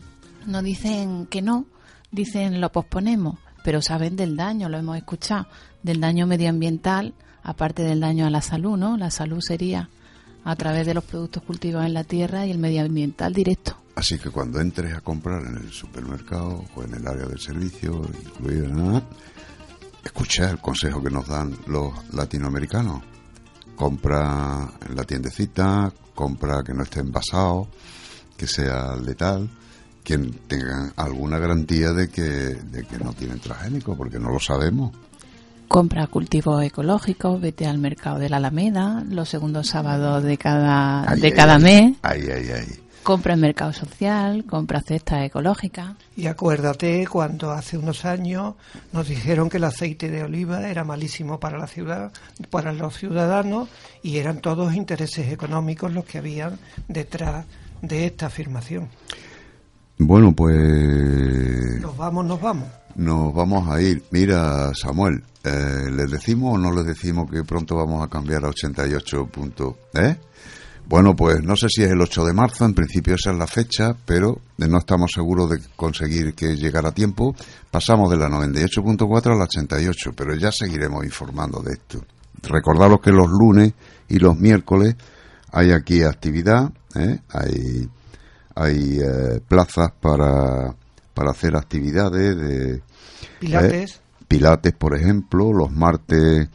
No 0.46 0.62
dicen 0.62 1.28
que 1.28 1.42
no, 1.42 1.66
dicen 2.12 2.62
lo 2.62 2.72
posponemos, 2.72 3.38
pero 3.64 3.82
saben 3.82 4.16
del 4.16 4.36
daño, 4.36 4.70
lo 4.70 4.78
hemos 4.78 4.98
escuchado, 4.98 5.48
del 5.84 6.00
daño 6.00 6.28
medioambiental, 6.28 7.14
aparte 7.44 7.84
del 7.84 8.00
daño 8.00 8.26
a 8.26 8.30
la 8.30 8.42
salud, 8.42 8.78
¿no? 8.78 8.98
La 8.98 9.12
salud 9.12 9.40
sería 9.42 9.90
a 10.44 10.56
través 10.56 10.88
de 10.88 10.94
los 10.94 11.04
productos 11.04 11.44
cultivados 11.44 11.88
en 11.88 11.94
la 11.94 12.04
tierra 12.04 12.46
y 12.46 12.52
el 12.52 12.58
medioambiental 12.58 13.34
directo. 13.34 13.78
Así 13.96 14.18
que 14.18 14.30
cuando 14.30 14.60
entres 14.60 14.94
a 14.94 15.02
comprar 15.02 15.46
en 15.46 15.58
el 15.58 15.72
supermercado 15.72 16.64
o 16.76 16.84
en 16.84 16.96
el 16.96 17.08
área 17.08 17.26
del 17.26 17.40
servicio, 17.40 18.02
incluido 18.24 18.68
nada, 18.70 19.04
escucha 20.04 20.50
el 20.50 20.60
consejo 20.60 21.04
que 21.04 21.10
nos 21.10 21.28
dan 21.28 21.56
los 21.68 21.94
latinoamericanos. 22.14 23.04
Compra 23.76 24.72
en 24.88 24.96
la 24.96 25.04
tiendecita, 25.04 25.92
compra 26.16 26.64
que 26.64 26.74
no 26.74 26.84
esté 26.84 27.02
envasado, 27.02 27.68
que 28.42 28.48
sea 28.48 28.96
letal, 28.96 29.48
que 30.04 30.18
tengan 30.18 30.92
alguna 30.96 31.38
garantía 31.38 31.94
de 31.94 32.10
que, 32.10 32.24
de 32.24 32.84
que 32.86 32.98
no 32.98 33.14
tienen 33.14 33.40
transgénico, 33.40 33.96
porque 33.96 34.18
no 34.18 34.32
lo 34.32 34.40
sabemos. 34.40 34.92
Compra 35.68 36.08
cultivos 36.08 36.64
ecológicos, 36.64 37.40
vete 37.40 37.68
al 37.68 37.78
mercado 37.78 38.18
de 38.18 38.30
la 38.30 38.38
Alameda 38.38 39.04
los 39.08 39.30
segundos 39.30 39.68
sábados 39.68 40.24
de 40.24 40.40
cada, 40.40 41.06
de 41.16 41.32
cada 41.34 41.60
mes. 41.60 41.98
Ahí, 42.02 42.24
ahí, 42.32 42.50
ahí 42.50 42.82
compra 43.04 43.34
en 43.34 43.40
mercado 43.40 43.74
social, 43.74 44.46
compra 44.46 44.82
cesta 44.82 45.26
ecológica. 45.26 45.96
Y 46.16 46.28
acuérdate 46.28 47.08
cuando 47.08 47.52
hace 47.52 47.78
unos 47.78 48.06
años 48.06 48.56
nos 48.92 49.08
dijeron 49.08 49.50
que 49.50 49.58
el 49.58 49.64
aceite 49.64 50.10
de 50.10 50.24
oliva 50.24 50.70
era 50.70 50.84
malísimo 50.84 51.40
para 51.40 51.58
la 51.58 51.68
ciudad, 51.68 52.12
para 52.50 52.74
los 52.74 52.98
ciudadanos 52.98 53.70
y 54.04 54.18
eran 54.18 54.40
todos 54.40 54.76
intereses 54.76 55.32
económicos 55.32 55.92
los 55.94 56.06
que 56.06 56.20
habían 56.20 56.60
detrás 56.88 57.46
de 57.82 58.06
esta 58.06 58.28
afirmación. 58.28 58.90
Bueno, 59.98 60.34
pues 60.34 61.80
nos 61.80 61.96
vamos, 61.96 62.26
nos 62.26 62.42
vamos. 62.42 62.68
Nos 62.96 63.34
vamos 63.34 63.70
a 63.70 63.82
ir. 63.82 64.04
Mira, 64.12 64.74
Samuel, 64.74 65.24
eh, 65.44 65.90
¿les 65.92 66.10
decimos 66.10 66.56
o 66.56 66.58
no 66.58 66.72
les 66.72 66.86
decimos 66.86 67.30
que 67.30 67.44
pronto 67.44 67.76
vamos 67.76 68.04
a 68.04 68.10
cambiar 68.10 68.44
a 68.46 68.50
88 68.50 69.28
puntos? 69.28 69.76
¿Eh? 69.94 70.18
Bueno, 70.88 71.16
pues 71.16 71.42
no 71.42 71.56
sé 71.56 71.68
si 71.70 71.84
es 71.84 71.92
el 71.92 72.02
8 72.02 72.26
de 72.26 72.34
marzo, 72.34 72.66
en 72.66 72.74
principio 72.74 73.16
esa 73.16 73.32
es 73.32 73.38
la 73.38 73.48
fecha, 73.48 73.96
pero 74.06 74.42
no 74.58 74.78
estamos 74.78 75.12
seguros 75.14 75.50
de 75.50 75.62
conseguir 75.76 76.34
que 76.34 76.56
llegara 76.56 76.90
a 76.90 76.94
tiempo. 76.94 77.34
Pasamos 77.70 78.10
de 78.10 78.18
la 78.18 78.28
98.4 78.28 79.34
a 79.34 79.36
la 79.36 79.44
88, 79.46 80.12
pero 80.16 80.36
ya 80.36 80.52
seguiremos 80.52 81.06
informando 81.06 81.62
de 81.62 81.74
esto. 81.74 82.04
Recordaros 82.44 83.00
que 83.00 83.12
los 83.12 83.30
lunes 83.30 83.74
y 84.10 84.20
los 84.20 84.38
miércoles 84.38 84.96
hay 85.52 85.72
aquí 85.72 86.04
actividad, 86.04 86.72
¿eh? 86.96 87.20
hay, 87.30 87.90
hay 88.56 89.00
eh, 89.00 89.40
plazas 89.48 89.92
para, 90.00 90.76
para 91.14 91.32
hacer 91.32 91.56
actividades 91.56 92.36
de... 92.38 92.82
Pilates. 93.40 93.96
¿eh? 93.96 94.00
pilates, 94.28 94.74
por 94.74 94.96
ejemplo, 94.96 95.54
los 95.54 95.72
martes... 95.72 96.50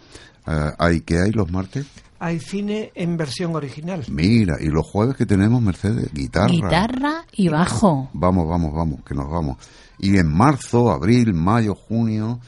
¿Hay 0.79 1.01
qué 1.01 1.19
hay 1.19 1.33
los 1.33 1.51
martes? 1.51 1.87
hay 2.19 2.41
cine 2.41 2.93
en 2.95 3.17
versión 3.17 3.55
original. 3.57 4.05
Mira, 4.09 4.57
y 4.61 4.67
los 4.67 4.87
jueves 4.87 5.17
que 5.17 5.27
tenemos, 5.27 5.61
Mercedes, 5.61 6.13
guitarra. 6.13 6.49
Guitarra 6.49 7.25
y 7.33 7.49
bajo. 7.49 8.11
Vamos, 8.13 8.49
vamos, 8.49 8.75
vamos, 8.75 9.05
que 9.05 9.15
nos 9.15 9.31
vamos. 9.31 9.59
Y 9.99 10.17
en 10.17 10.29
marzo, 10.29 10.91
abril, 10.91 11.35
mayo, 11.35 11.75
junio, 11.75 12.41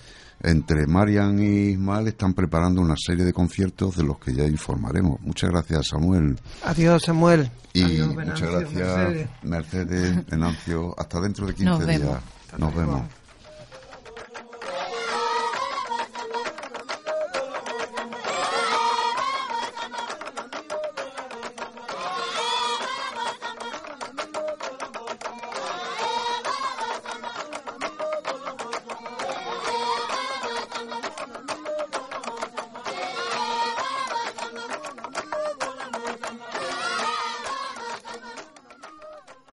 entre 0.42 0.86
Marian 0.86 1.38
y 1.42 1.70
Ismael 1.70 2.08
están 2.08 2.34
preparando 2.34 2.80
una 2.80 2.94
serie 2.96 3.24
de 3.24 3.32
conciertos 3.32 3.96
de 3.96 4.04
los 4.04 4.18
que 4.18 4.32
ya 4.32 4.44
informaremos. 4.44 5.20
Muchas 5.20 5.50
gracias, 5.50 5.88
Samuel. 5.88 6.38
Adiós, 6.64 7.02
Samuel. 7.04 7.50
Y 7.72 7.82
Adiós, 7.82 8.14
muchas 8.14 8.40
gracias, 8.40 8.72
Mercedes. 8.74 9.28
Mercedes, 9.42 10.26
Venancio. 10.26 10.94
Hasta 10.98 11.20
dentro 11.20 11.46
de 11.46 11.54
15 11.54 11.64
Nos 11.70 11.86
días. 11.86 12.00
vemos. 12.00 12.18
Nos 12.58 12.74
vemos. 12.74 13.02